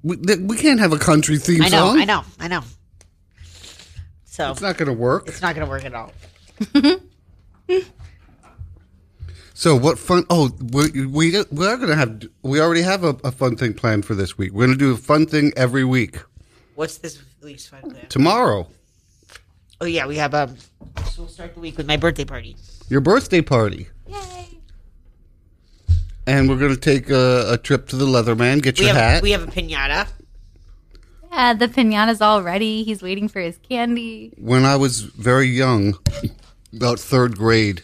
We, 0.04 0.18
th- 0.18 0.40
we 0.40 0.56
can't 0.58 0.80
have 0.80 0.92
a 0.94 1.00
country 1.00 1.38
theme 1.40 1.64
I 1.64 1.70
know. 1.70 1.88
song. 1.88 2.00
I 2.02 2.04
know. 2.06 2.24
I 2.40 2.48
know. 2.48 2.62
So 4.26 4.52
It's 4.52 4.62
not 4.62 4.78
going 4.78 4.88
to 4.88 4.94
work. 4.94 5.28
it's 5.28 5.42
not 5.42 5.56
going 5.56 5.66
to 5.66 5.70
work 5.72 5.86
at 5.86 5.96
all. 5.96 6.12
So 9.54 9.76
what 9.76 10.00
fun? 10.00 10.26
Oh, 10.30 10.50
we 10.72 11.06
we 11.06 11.44
we 11.52 11.68
are 11.68 11.78
going 11.78 11.90
to 11.90 11.96
have. 11.96 12.24
We 12.42 12.60
already 12.60 12.82
have 12.82 13.04
a, 13.04 13.16
a 13.24 13.32
fun 13.32 13.56
thing 13.56 13.74
planned 13.74 14.06
for 14.06 14.16
this 14.16 14.38
week. 14.38 14.52
We're 14.52 14.66
going 14.66 14.78
to 14.78 14.84
do 14.86 14.92
a 14.94 14.98
fun 14.98 15.26
thing 15.28 15.54
every 15.56 15.84
week. 15.84 16.18
What's 16.76 16.98
this 16.98 17.22
week's 17.44 17.68
fun 17.68 17.82
plan? 17.92 18.08
Tomorrow, 18.10 18.68
Oh 19.80 19.86
yeah, 19.86 20.08
we 20.08 20.18
have 20.18 20.34
um. 20.34 20.56
So 21.12 21.24
we'll 21.24 21.28
start 21.28 21.54
the 21.54 21.60
week 21.60 21.78
with 21.78 21.88
my 21.88 21.98
birthday 21.98 22.26
party. 22.26 22.56
your 22.90 23.02
birthday 23.02 23.42
party, 23.42 23.88
Yay. 24.08 24.60
and 26.26 26.50
we're 26.50 26.58
going 26.58 26.74
to 26.74 26.80
take 26.80 27.10
a, 27.12 27.52
a 27.54 27.58
trip 27.58 27.88
to 27.90 27.96
the 27.96 28.06
Leatherman. 28.06 28.62
Get 28.64 28.80
We 28.80 28.86
your 28.86 28.96
have 28.96 29.04
hat. 29.16 29.24
we 29.24 29.32
have 29.32 29.44
a 29.44 29.52
pinata. 29.52 30.08
Yeah, 31.32 31.54
the 31.54 31.68
pinata's 31.68 32.22
all 32.22 32.42
ready. 32.44 32.84
He's 32.84 33.02
waiting 33.04 33.28
for 33.28 33.40
his 33.40 33.58
candy. 33.58 34.34
when 34.38 34.66
I 34.66 34.76
was 34.78 35.02
very 35.02 35.48
young, 35.48 35.98
about 36.76 37.00
third 37.00 37.38
grade, 37.38 37.82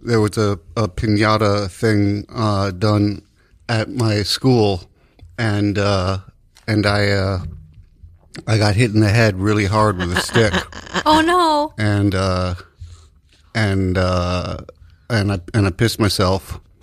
there 0.00 0.20
was 0.20 0.36
a, 0.38 0.58
a 0.76 0.88
pinata 0.88 1.70
thing 1.70 2.26
uh, 2.28 2.70
done 2.70 3.22
at 3.68 3.88
my 3.90 4.22
school, 4.22 4.88
and 5.38 5.78
uh, 5.78 6.18
and 6.66 6.86
I 6.86 7.08
uh, 7.10 7.38
I 8.46 8.58
got 8.58 8.74
hit 8.76 8.92
in 8.94 9.00
the 9.00 9.08
head 9.08 9.36
really 9.40 9.64
hard 9.66 9.96
with 9.98 10.12
a 10.16 10.20
stick, 10.20 10.52
Oh 11.06 11.20
no. 11.20 11.72
and 11.78 12.14
uh, 12.14 12.54
and 13.54 13.96
uh, 13.98 14.58
and 15.10 15.32
I 15.32 15.40
and 15.54 15.66
I 15.66 15.70
pissed 15.70 15.98
myself, 15.98 16.60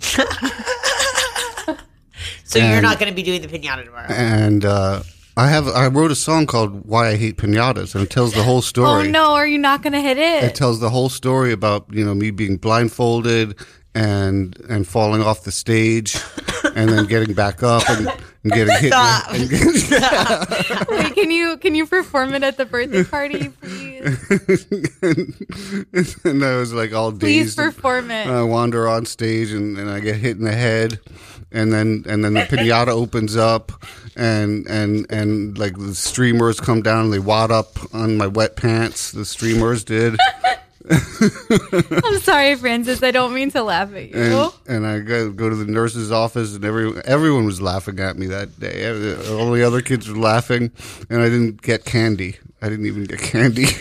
So 2.46 2.58
you're 2.60 2.82
not 2.82 2.98
going 3.00 3.10
to 3.10 3.16
be 3.16 3.22
doing 3.22 3.40
the 3.42 3.48
pinata 3.48 3.84
tomorrow. 3.84 4.06
and 4.10 4.64
uh, 4.64 5.02
I 5.36 5.48
have. 5.48 5.66
I 5.68 5.88
wrote 5.88 6.12
a 6.12 6.16
song 6.16 6.46
called 6.46 6.86
"Why 6.86 7.08
I 7.08 7.16
Hate 7.16 7.36
Pinatas," 7.38 7.94
and 7.94 8.04
it 8.04 8.10
tells 8.10 8.34
the 8.34 8.44
whole 8.44 8.58
oh, 8.58 8.60
story. 8.60 9.08
Oh 9.08 9.10
no, 9.10 9.32
are 9.32 9.46
you 9.46 9.58
not 9.58 9.82
going 9.82 9.92
to 9.92 10.00
hit 10.00 10.16
it? 10.16 10.44
It 10.44 10.54
tells 10.54 10.78
the 10.80 10.90
whole 10.90 11.08
story 11.08 11.52
about 11.52 11.86
you 11.90 12.04
know 12.04 12.14
me 12.14 12.30
being 12.30 12.56
blindfolded 12.56 13.56
and 13.94 14.56
and 14.68 14.86
falling 14.86 15.22
off 15.22 15.42
the 15.42 15.50
stage, 15.50 16.16
and 16.76 16.88
then 16.88 17.06
getting 17.06 17.34
back 17.34 17.64
up 17.64 17.88
and, 17.90 18.08
and 18.44 18.52
getting 18.52 18.76
hit. 18.76 18.92
Stop. 18.92 19.32
And, 19.32 19.52
and, 19.52 19.76
Stop. 19.76 20.88
Wait, 20.90 21.14
can 21.14 21.30
you 21.32 21.56
can 21.56 21.74
you 21.74 21.86
perform 21.86 22.34
it 22.34 22.44
at 22.44 22.56
the 22.56 22.64
birthday 22.64 23.02
party, 23.02 23.48
please? 23.48 24.66
and, 25.02 26.16
and 26.24 26.44
I 26.44 26.56
was 26.56 26.72
like 26.72 26.92
all 26.92 27.10
dazed. 27.10 27.20
Please 27.20 27.56
perform 27.56 28.12
it. 28.12 28.28
I 28.28 28.42
wander 28.42 28.86
on 28.88 29.04
stage 29.06 29.50
and, 29.50 29.78
and 29.78 29.90
I 29.90 29.98
get 29.98 30.16
hit 30.16 30.36
in 30.36 30.44
the 30.44 30.52
head 30.52 31.00
and 31.54 31.72
then 31.72 32.04
and 32.06 32.22
then 32.24 32.34
the 32.34 32.40
pinata 32.50 32.88
opens 32.88 33.36
up 33.36 33.72
and 34.16 34.66
and 34.66 35.06
and 35.10 35.56
like 35.56 35.78
the 35.78 35.94
streamers 35.94 36.60
come 36.60 36.82
down 36.82 37.04
and 37.04 37.12
they 37.12 37.18
wad 37.18 37.50
up 37.50 37.78
on 37.94 38.16
my 38.18 38.26
wet 38.26 38.56
pants 38.56 39.12
the 39.12 39.24
streamers 39.24 39.84
did. 39.84 40.18
I'm 40.90 42.20
sorry 42.20 42.56
francis 42.56 43.02
i 43.02 43.10
don't 43.10 43.32
mean 43.32 43.50
to 43.52 43.62
laugh 43.62 43.94
at 43.94 44.10
you. 44.10 44.52
And, 44.66 44.84
and 44.84 44.86
i 44.86 44.98
go, 44.98 45.30
go 45.30 45.48
to 45.48 45.56
the 45.56 45.64
nurse's 45.64 46.12
office 46.12 46.54
and 46.54 46.62
every, 46.62 47.00
everyone 47.06 47.46
was 47.46 47.62
laughing 47.62 47.98
at 48.00 48.18
me 48.18 48.26
that 48.26 48.60
day. 48.60 48.86
All 49.30 49.50
the 49.50 49.62
other 49.66 49.80
kids 49.80 50.10
were 50.10 50.18
laughing 50.18 50.72
and 51.08 51.22
i 51.22 51.30
didn't 51.30 51.62
get 51.62 51.86
candy. 51.86 52.36
I 52.60 52.68
didn't 52.68 52.84
even 52.84 53.04
get 53.04 53.20
candy. 53.20 53.64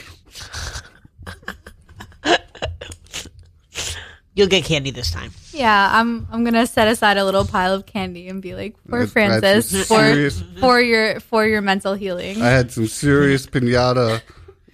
You'll 4.36 4.48
get 4.48 4.64
candy 4.64 4.92
this 4.92 5.12
time. 5.12 5.32
Yeah, 5.54 5.90
I'm 6.00 6.28
I'm 6.32 6.44
gonna 6.44 6.66
set 6.68 6.88
aside 6.88 7.18
a 7.18 7.26
little 7.26 7.46
pile 7.46 7.74
of 7.74 7.86
candy 7.86 8.28
and 8.28 8.42
be 8.42 8.56
like, 8.56 8.76
for 8.90 9.06
Francis, 9.08 9.88
for 9.88 10.30
for 10.60 10.82
your 10.82 11.20
for 11.20 11.46
your 11.46 11.62
mental 11.62 11.94
healing. 11.94 12.42
I 12.42 12.50
had 12.50 12.72
some 12.72 12.88
serious 12.88 13.46
pinata, 13.46 14.22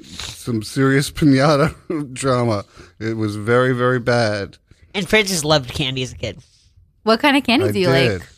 some 0.01 0.63
serious 0.63 1.11
pinata 1.11 2.13
drama. 2.13 2.65
It 2.99 3.17
was 3.17 3.35
very 3.35 3.73
very 3.73 3.99
bad. 3.99 4.57
And 4.93 5.07
Francis 5.07 5.43
loved 5.43 5.71
candy 5.71 6.03
as 6.03 6.13
a 6.13 6.17
kid. 6.17 6.41
What 7.03 7.19
kind 7.19 7.37
of 7.37 7.43
candy 7.43 7.69
I 7.69 7.71
do 7.71 7.79
you 7.79 7.87
did. 7.87 8.19
like? 8.19 8.29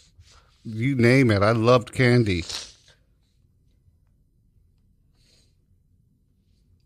You 0.64 0.96
name 0.96 1.32
it. 1.32 1.42
I 1.42 1.52
loved 1.52 1.92
candy. 1.92 2.44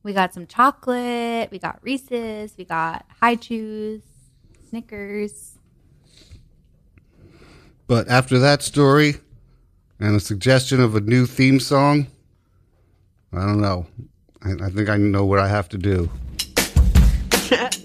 We 0.04 0.14
got 0.14 0.34
some 0.34 0.46
chocolate. 0.46 1.50
We 1.52 1.58
got 1.58 1.80
Reese's. 1.82 2.54
We 2.58 2.64
got 2.64 3.06
Hi-Chews. 3.22 4.02
Snickers. 4.76 5.58
But 7.88 8.10
after 8.10 8.40
that 8.40 8.62
story 8.62 9.16
and 10.02 10.14
the 10.14 10.20
suggestion 10.20 10.82
of 10.82 10.96
a 10.96 11.00
new 11.00 11.26
theme 11.26 11.62
song, 11.62 12.08
I 13.32 13.46
don't 13.46 13.62
know. 13.62 13.88
I, 14.44 14.66
I 14.66 14.70
think 14.70 14.90
I 14.90 14.98
know 14.98 15.24
what 15.24 15.40
I 15.40 15.48
have 15.48 15.70
to 15.70 15.78
do. 15.78 16.12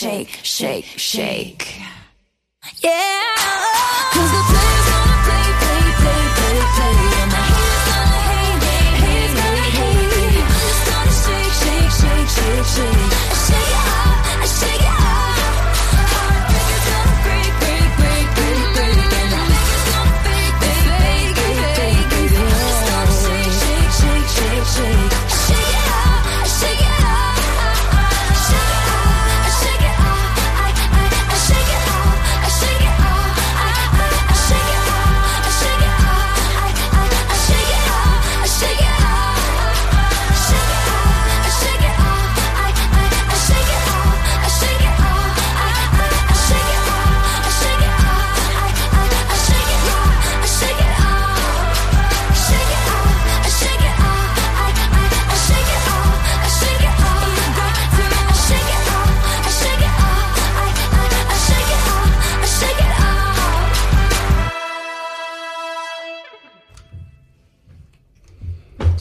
shake, 0.00 0.30
shake, 0.42 0.86
shake. 0.96 1.74
Yeah. 2.82 3.20
Cause 4.14 4.30
the 4.32 4.42
player's 4.48 4.86
gonna 4.88 5.16
play, 5.26 5.46
play, 5.60 5.82
play, 6.00 6.24
play, 6.36 6.58
play. 6.76 6.96
And 7.20 7.30
the 7.36 7.42
haters 7.52 7.84
gonna 7.84 8.20
hate, 8.32 8.64
hate, 9.04 9.34
hate, 9.44 9.76
hate. 9.76 10.40
I'm 10.40 10.56
just 10.64 10.82
gonna 10.88 11.12
shake, 11.20 11.52
shake, 11.60 11.92
shake, 12.00 12.28
shake, 12.32 12.96
shake. 12.96 13.09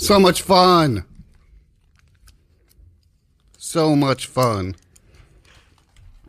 So 0.10 0.20
much 0.20 0.41
fun. 0.41 1.05
So 3.60 3.95
much 3.95 4.26
fun. 4.26 4.76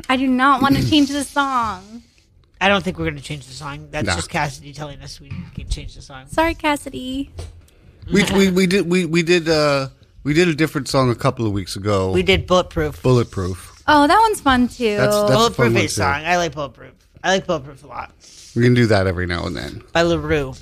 I 0.06 0.18
do 0.18 0.26
not 0.26 0.60
want 0.60 0.76
to 0.76 0.86
change 0.86 1.08
the 1.08 1.24
song. 1.24 2.02
I 2.60 2.68
don't 2.68 2.84
think 2.84 2.98
we're 2.98 3.06
going 3.06 3.16
to 3.16 3.22
change 3.22 3.46
the 3.46 3.54
song. 3.54 3.88
That's 3.90 4.06
Nah. 4.06 4.16
just 4.16 4.28
Cassidy 4.28 4.74
telling 4.74 5.00
us 5.00 5.18
we 5.18 5.32
can 5.54 5.66
change 5.70 5.94
the 5.94 6.02
song. 6.02 6.26
Sorry, 6.26 6.52
Cassidy. 6.54 7.30
We, 8.12 8.22
we 8.34 8.50
we 8.50 8.66
did 8.66 8.86
we 8.86 9.06
we 9.06 9.22
did 9.22 9.48
uh 9.48 9.88
we 10.24 10.34
did 10.34 10.48
a 10.48 10.54
different 10.54 10.86
song 10.88 11.08
a 11.08 11.14
couple 11.14 11.46
of 11.46 11.52
weeks 11.52 11.74
ago. 11.74 12.12
We 12.12 12.22
did 12.22 12.46
Bulletproof. 12.46 13.02
Bulletproof. 13.02 13.82
Oh, 13.88 14.06
that 14.06 14.18
one's 14.20 14.42
fun 14.42 14.68
too. 14.68 14.98
That's- 14.98 15.14
that's- 15.14 15.24
a 15.24 15.28
fun 15.28 15.36
Bulletproof 15.38 15.72
one, 15.72 15.84
is 15.84 15.94
too. 15.94 16.02
song. 16.02 16.22
I 16.26 16.36
like 16.36 16.52
Bulletproof. 16.52 16.92
I 17.24 17.30
like 17.32 17.46
Bulletproof 17.46 17.82
a 17.84 17.86
lot. 17.86 18.12
We 18.54 18.62
can 18.62 18.74
do 18.74 18.84
that 18.88 19.06
every 19.06 19.26
now 19.26 19.46
and 19.46 19.56
then. 19.56 19.82
By 19.94 20.02
La 20.02 20.16
Roux. 20.16 20.52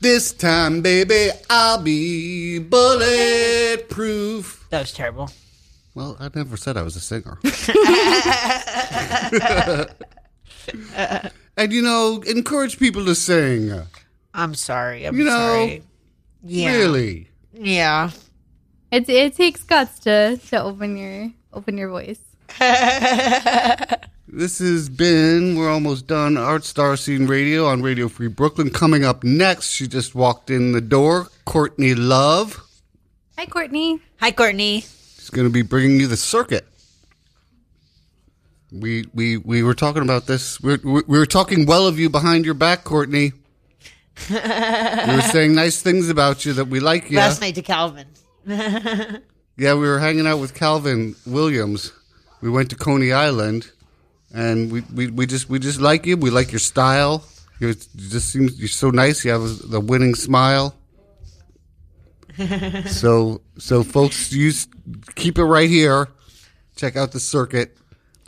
This 0.00 0.32
time, 0.32 0.80
baby, 0.80 1.28
I'll 1.50 1.82
be 1.82 2.58
bulletproof. 2.58 4.64
That 4.70 4.80
was 4.80 4.92
terrible. 4.92 5.30
Well, 5.94 6.16
I 6.18 6.30
never 6.34 6.56
said 6.56 6.78
I 6.78 6.82
was 6.82 6.96
a 6.96 7.00
singer. 7.00 7.38
and 11.56 11.72
you 11.72 11.82
know, 11.82 12.22
encourage 12.26 12.78
people 12.78 13.04
to 13.04 13.14
sing. 13.14 13.70
I'm 14.32 14.54
sorry. 14.54 15.04
I'm 15.04 15.18
You 15.18 15.24
know, 15.24 15.30
sorry. 15.30 15.82
Yeah. 16.44 16.76
Really. 16.76 17.28
Yeah. 17.52 18.10
It 18.90 19.06
it 19.08 19.34
takes 19.34 19.62
guts 19.64 19.98
to 20.00 20.38
to 20.48 20.62
open 20.62 20.96
your 20.96 21.30
open 21.52 21.76
your 21.76 21.90
voice. 21.90 22.20
This 24.32 24.60
has 24.60 24.88
been, 24.88 25.56
we're 25.56 25.68
almost 25.70 26.06
done, 26.06 26.36
Art 26.36 26.64
Star 26.64 26.96
Scene 26.96 27.26
Radio 27.26 27.66
on 27.66 27.82
Radio 27.82 28.08
Free 28.08 28.28
Brooklyn. 28.28 28.70
Coming 28.70 29.04
up 29.04 29.24
next, 29.24 29.70
she 29.70 29.88
just 29.88 30.14
walked 30.14 30.50
in 30.50 30.70
the 30.70 30.80
door, 30.80 31.26
Courtney 31.46 31.94
Love. 31.94 32.64
Hi, 33.36 33.46
Courtney. 33.46 34.00
Hi, 34.20 34.30
Courtney. 34.30 34.82
She's 34.82 35.30
going 35.30 35.48
to 35.48 35.52
be 35.52 35.62
bringing 35.62 35.98
you 35.98 36.06
the 36.06 36.16
circuit. 36.16 36.64
We 38.72 39.06
we 39.12 39.36
we 39.36 39.64
were 39.64 39.74
talking 39.74 40.02
about 40.02 40.26
this. 40.26 40.60
We 40.60 40.76
we 40.76 41.02
we 41.08 41.18
were 41.18 41.26
talking 41.26 41.66
well 41.66 41.88
of 41.88 41.98
you 41.98 42.08
behind 42.08 42.44
your 42.44 42.54
back, 42.54 42.84
Courtney. 42.84 43.32
we 44.30 44.36
were 44.36 45.28
saying 45.32 45.56
nice 45.56 45.82
things 45.82 46.08
about 46.08 46.44
you 46.44 46.52
that 46.52 46.66
we 46.68 46.78
like 46.78 47.10
you. 47.10 47.16
Last 47.16 47.40
night 47.40 47.56
to 47.56 47.62
Calvin. 47.62 48.06
Yeah, 49.56 49.74
we 49.74 49.86
were 49.86 49.98
hanging 49.98 50.26
out 50.26 50.38
with 50.38 50.54
Calvin 50.54 51.16
Williams. 51.26 51.92
We 52.40 52.48
went 52.48 52.70
to 52.70 52.76
Coney 52.76 53.12
Island, 53.12 53.70
and 54.32 54.70
we, 54.70 54.80
we, 54.94 55.06
we 55.08 55.26
just 55.26 55.48
we 55.48 55.58
just 55.58 55.80
like 55.80 56.06
you. 56.06 56.16
We 56.16 56.30
like 56.30 56.52
your 56.52 56.58
style. 56.58 57.24
You're, 57.58 57.70
you 57.70 58.08
just 58.08 58.30
seems 58.30 58.58
you're 58.58 58.68
so 58.68 58.90
nice. 58.90 59.24
You 59.24 59.32
have 59.32 59.70
the 59.70 59.80
winning 59.80 60.14
smile. 60.14 60.74
so 62.86 63.40
so 63.58 63.82
folks, 63.82 64.32
you 64.32 64.52
keep 65.14 65.38
it 65.38 65.44
right 65.44 65.68
here. 65.68 66.08
Check 66.76 66.96
out 66.96 67.12
the 67.12 67.20
circuit 67.20 67.76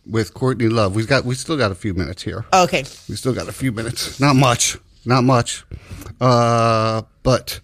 with 0.06 0.34
Courtney 0.34 0.68
Love. 0.68 0.94
We've 0.94 1.08
got 1.08 1.24
we 1.24 1.34
still 1.34 1.56
got 1.56 1.70
a 1.70 1.74
few 1.74 1.94
minutes 1.94 2.22
here. 2.22 2.44
Okay. 2.52 2.84
We 3.08 3.16
still 3.16 3.34
got 3.34 3.48
a 3.48 3.52
few 3.52 3.72
minutes. 3.72 4.20
Not 4.20 4.36
much. 4.36 4.78
Not 5.04 5.24
much. 5.24 5.64
Uh, 6.20 7.02
but 7.22 7.60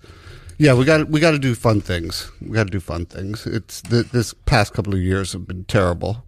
yeah, 0.59 0.75
we 0.75 0.85
got 0.85 1.09
we 1.09 1.21
got 1.21 1.33
to 1.33 1.39
do 1.39 1.55
fun 1.55 1.81
things. 1.81 2.31
We 2.41 2.51
got 2.51 2.65
to 2.65 2.71
do 2.71 2.81
fun 2.81 3.07
things. 3.07 3.47
It's 3.47 3.83
th- 3.83 4.09
this 4.09 4.35
past 4.35 4.73
couple 4.73 4.95
of 4.95 5.01
years 5.01 5.33
have 5.33 5.47
been 5.47 5.65
terrible. 5.65 6.25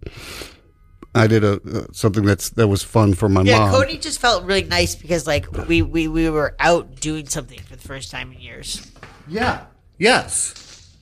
I 1.13 1.27
did 1.27 1.43
a 1.43 1.53
uh, 1.53 1.85
something 1.91 2.23
that's 2.23 2.51
that 2.51 2.67
was 2.67 2.83
fun 2.83 3.13
for 3.13 3.27
my 3.27 3.41
mom. 3.41 3.47
Yeah, 3.47 3.59
mom. 3.59 3.71
Cody 3.71 3.97
just 3.97 4.19
felt 4.19 4.45
really 4.45 4.63
nice 4.63 4.95
because 4.95 5.27
like 5.27 5.51
we, 5.67 5.81
we, 5.81 6.07
we 6.07 6.29
were 6.29 6.55
out 6.59 6.95
doing 7.01 7.27
something 7.27 7.59
for 7.59 7.75
the 7.75 7.81
first 7.81 8.11
time 8.11 8.31
in 8.31 8.39
years. 8.39 8.89
Yeah. 9.27 9.65
Yes. 9.97 10.95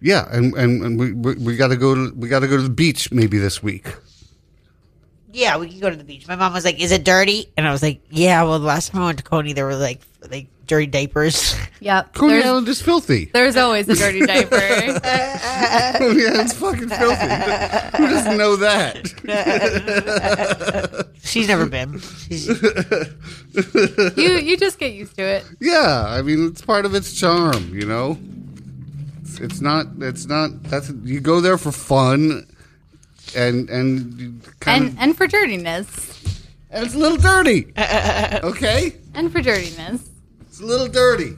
Yeah, 0.00 0.28
and 0.30 0.54
and, 0.54 0.82
and 0.82 0.98
we 0.98 1.12
we, 1.12 1.34
we 1.34 1.56
got 1.56 1.68
to 1.68 1.76
go 1.76 1.94
to 1.94 2.14
we 2.14 2.28
got 2.28 2.40
to 2.40 2.48
go 2.48 2.56
to 2.56 2.62
the 2.62 2.70
beach 2.70 3.10
maybe 3.10 3.38
this 3.38 3.62
week. 3.62 3.86
Yeah, 5.32 5.58
we 5.58 5.68
can 5.68 5.80
go 5.80 5.90
to 5.90 5.96
the 5.96 6.04
beach. 6.04 6.28
My 6.28 6.36
mom 6.36 6.52
was 6.52 6.64
like, 6.64 6.80
"Is 6.80 6.92
it 6.92 7.04
dirty?" 7.04 7.52
And 7.56 7.66
I 7.66 7.72
was 7.72 7.82
like, 7.82 8.00
"Yeah." 8.10 8.42
Well, 8.44 8.58
the 8.58 8.66
last 8.66 8.92
time 8.92 9.02
I 9.02 9.06
went 9.06 9.18
to 9.18 9.24
Coney, 9.24 9.52
there 9.52 9.66
were 9.66 9.74
like 9.74 10.02
like 10.30 10.48
dirty 10.66 10.86
diapers. 10.86 11.54
Yep. 11.80 12.14
Coney 12.14 12.32
There's, 12.34 12.44
Island 12.46 12.68
is 12.68 12.82
filthy. 12.82 13.26
there's 13.32 13.56
always 13.56 13.88
a 13.88 13.94
dirty 13.94 14.24
diaper. 14.26 14.58
Coney 15.98 16.26
Island's 16.26 16.52
fucking 16.54 16.88
filthy. 16.88 17.26
Who 17.96 18.06
doesn't 18.08 18.36
know 18.36 18.56
that? 18.56 19.06
She's 21.22 21.48
never 21.48 21.66
been. 21.66 21.98
She's, 22.00 22.46
you 24.16 24.30
you 24.38 24.56
just 24.56 24.78
get 24.78 24.92
used 24.92 25.16
to 25.16 25.22
it. 25.22 25.44
Yeah, 25.60 26.04
I 26.06 26.22
mean 26.22 26.46
it's 26.48 26.62
part 26.62 26.84
of 26.84 26.94
its 26.94 27.12
charm, 27.18 27.74
you 27.74 27.86
know. 27.86 28.18
It's, 29.22 29.38
it's 29.40 29.60
not. 29.60 29.86
It's 30.00 30.26
not. 30.26 30.62
That's 30.64 30.90
you 31.04 31.20
go 31.20 31.40
there 31.40 31.58
for 31.58 31.72
fun, 31.72 32.46
and 33.36 33.68
and 33.70 34.42
kind 34.60 34.84
And 34.84 34.92
of 34.92 34.98
and 35.02 35.16
for 35.16 35.26
dirtiness. 35.26 36.12
and 36.70 36.84
it's 36.86 36.94
a 36.94 36.98
little 36.98 37.18
dirty. 37.18 37.72
Okay, 37.76 38.96
And 39.14 39.30
for 39.32 39.40
dirtiness. 39.42 40.08
It's 40.56 40.62
a 40.62 40.64
little 40.64 40.88
dirty. 40.88 41.36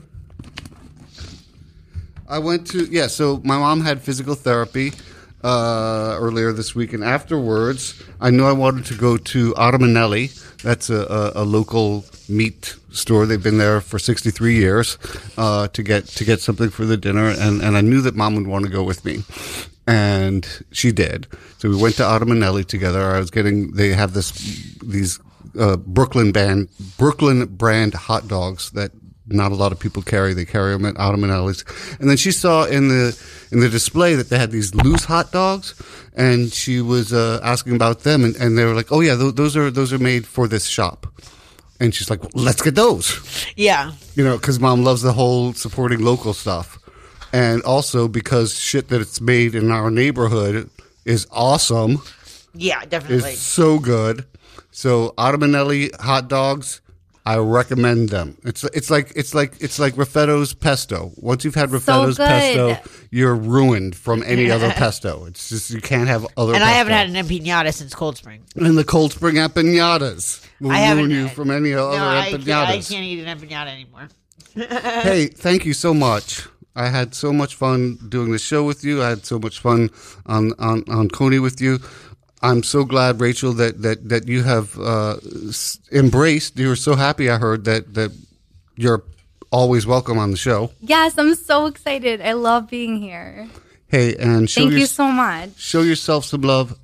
I 2.29 2.39
went 2.39 2.67
to 2.67 2.85
yeah. 2.85 3.07
So 3.07 3.41
my 3.43 3.57
mom 3.57 3.81
had 3.81 4.01
physical 4.01 4.33
therapy 4.33 4.93
uh, 5.43 6.15
earlier 6.17 6.53
this 6.53 6.73
week, 6.73 6.93
and 6.93 7.03
afterwards, 7.03 8.01
I 8.21 8.29
knew 8.29 8.45
I 8.45 8.53
wanted 8.53 8.85
to 8.85 8.95
go 8.95 9.17
to 9.17 9.53
Ottomanelli. 9.55 10.61
That's 10.61 10.89
a, 10.89 11.01
a, 11.35 11.41
a 11.41 11.43
local 11.43 12.05
meat 12.29 12.77
store. 12.91 13.25
They've 13.25 13.43
been 13.43 13.57
there 13.57 13.81
for 13.81 13.99
sixty 13.99 14.31
three 14.31 14.55
years 14.55 14.97
uh, 15.37 15.67
to 15.67 15.83
get 15.83 16.07
to 16.07 16.23
get 16.23 16.39
something 16.39 16.69
for 16.69 16.85
the 16.85 16.95
dinner, 16.95 17.27
and, 17.27 17.61
and 17.61 17.75
I 17.75 17.81
knew 17.81 17.99
that 17.99 18.15
mom 18.15 18.35
would 18.35 18.47
want 18.47 18.63
to 18.67 18.71
go 18.71 18.83
with 18.83 19.03
me, 19.03 19.25
and 19.85 20.47
she 20.71 20.93
did. 20.93 21.27
So 21.57 21.67
we 21.67 21.75
went 21.75 21.95
to 21.95 22.03
Ottomanelli 22.03 22.65
together. 22.65 23.01
I 23.01 23.19
was 23.19 23.31
getting 23.31 23.73
they 23.73 23.89
have 23.89 24.13
this 24.13 24.31
these 24.81 25.19
uh, 25.59 25.75
Brooklyn 25.75 26.31
band 26.31 26.69
Brooklyn 26.97 27.47
brand 27.47 27.95
hot 27.95 28.29
dogs 28.29 28.71
that 28.71 28.93
not 29.29 29.51
a 29.51 29.55
lot 29.55 29.71
of 29.71 29.79
people 29.79 30.01
carry. 30.01 30.33
They 30.33 30.45
carry 30.45 30.73
them 30.73 30.85
at 30.85 30.95
Ottomanelli's. 30.95 31.63
And 31.99 32.09
then 32.09 32.17
she 32.17 32.31
saw 32.31 32.65
in 32.65 32.89
the 32.89 33.19
in 33.51 33.59
the 33.59 33.69
display 33.69 34.15
that 34.15 34.29
they 34.29 34.37
had 34.37 34.51
these 34.51 34.75
loose 34.75 35.05
hot 35.05 35.31
dogs, 35.31 35.75
and 36.15 36.51
she 36.51 36.81
was 36.81 37.13
uh, 37.13 37.39
asking 37.43 37.75
about 37.75 38.01
them, 38.01 38.23
and, 38.23 38.35
and 38.35 38.57
they 38.57 38.65
were 38.65 38.73
like, 38.73 38.91
"Oh 38.91 39.01
yeah, 39.01 39.15
th- 39.15 39.35
those 39.35 39.55
are 39.57 39.71
those 39.71 39.93
are 39.93 39.99
made 39.99 40.27
for 40.27 40.47
this 40.47 40.65
shop." 40.65 41.07
And 41.79 41.95
she's 41.95 42.09
like, 42.09 42.21
well, 42.21 42.43
"Let's 42.43 42.61
get 42.61 42.75
those," 42.75 43.19
yeah, 43.55 43.93
you 44.15 44.23
know, 44.23 44.37
because 44.37 44.59
mom 44.59 44.83
loves 44.83 45.01
the 45.01 45.13
whole 45.13 45.53
supporting 45.53 45.99
local 45.99 46.33
stuff, 46.33 46.77
and 47.33 47.61
also 47.63 48.07
because 48.07 48.57
shit 48.59 48.89
that 48.89 49.01
it's 49.01 49.21
made 49.21 49.55
in 49.55 49.71
our 49.71 49.89
neighborhood 49.89 50.69
is 51.05 51.25
awesome 51.31 52.01
yeah, 52.53 52.83
definitely, 52.85 53.31
is 53.31 53.39
so 53.39 53.79
good. 53.79 54.25
So 54.71 55.13
Ottomanelli 55.17 55.95
hot 55.99 56.27
dogs, 56.27 56.81
I 57.29 57.37
recommend 57.37 58.09
them. 58.09 58.37
It's 58.43 58.63
it's 58.63 58.89
like 58.89 59.11
it's 59.15 59.35
like 59.35 59.53
it's 59.61 59.77
like 59.77 59.93
Raffetto's 59.95 60.53
pesto. 60.55 61.11
Once 61.17 61.45
you've 61.45 61.53
had 61.53 61.69
Raffetto's 61.69 62.17
good. 62.17 62.27
pesto, 62.27 62.77
you're 63.11 63.35
ruined 63.35 63.95
from 63.95 64.23
any 64.25 64.49
other 64.49 64.71
pesto. 64.83 65.25
It's 65.25 65.47
just 65.49 65.69
you 65.69 65.79
can't 65.79 66.07
have 66.07 66.25
other. 66.37 66.55
and 66.55 66.63
I 66.63 66.71
haven't 66.71 66.93
had 66.93 67.07
an 67.07 67.13
empanada 67.15 67.71
since 67.71 67.93
Cold 67.93 68.17
Spring. 68.17 68.41
and 68.55 68.75
the 68.75 68.83
Cold 68.83 69.11
Spring 69.13 69.35
empanadas 69.35 70.43
will 70.59 70.71
I 70.71 70.91
ruin 70.93 71.11
you 71.11 71.25
had- 71.27 71.35
from 71.35 71.51
any 71.51 71.73
other 71.73 71.97
no, 71.97 72.03
I, 72.03 72.31
empanadas. 72.33 72.45
can't, 72.45 72.69
I 72.69 72.81
can't 72.81 73.05
eat 73.05 73.23
an 73.23 73.37
empanada 73.37 73.67
anymore. 73.67 74.07
hey, 75.03 75.27
thank 75.27 75.65
you 75.65 75.73
so 75.73 75.93
much. 75.93 76.47
I 76.75 76.87
had 76.87 77.13
so 77.13 77.31
much 77.33 77.55
fun 77.55 77.97
doing 78.09 78.31
the 78.31 78.39
show 78.39 78.63
with 78.63 78.83
you. 78.83 79.03
I 79.03 79.09
had 79.09 79.25
so 79.25 79.37
much 79.37 79.59
fun 79.59 79.89
on 80.25 80.53
on 80.57 80.83
on 80.89 81.09
Coney 81.09 81.37
with 81.39 81.61
you. 81.61 81.77
I'm 82.41 82.63
so 82.63 82.83
glad, 82.85 83.19
Rachel, 83.19 83.53
that 83.53 83.81
that 83.81 84.07
that 84.09 84.27
you 84.27 84.43
have 84.43 84.77
uh, 84.79 85.17
embraced. 85.91 86.57
You 86.57 86.69
were 86.69 86.75
so 86.75 86.95
happy. 86.95 87.29
I 87.29 87.37
heard 87.37 87.65
that 87.65 87.93
that 87.95 88.11
you're 88.75 89.03
always 89.51 89.85
welcome 89.85 90.17
on 90.17 90.31
the 90.31 90.37
show. 90.37 90.71
Yes, 90.79 91.17
I'm 91.17 91.35
so 91.35 91.65
excited. 91.65 92.21
I 92.21 92.33
love 92.33 92.69
being 92.69 93.01
here. 93.01 93.47
Hey, 93.87 94.15
and 94.15 94.49
show 94.49 94.61
Thank 94.61 94.71
your- 94.71 94.79
you 94.81 94.85
so 94.85 95.11
much. 95.11 95.49
show 95.57 95.81
yourself 95.81 96.23
some 96.23 96.41
love. 96.41 96.79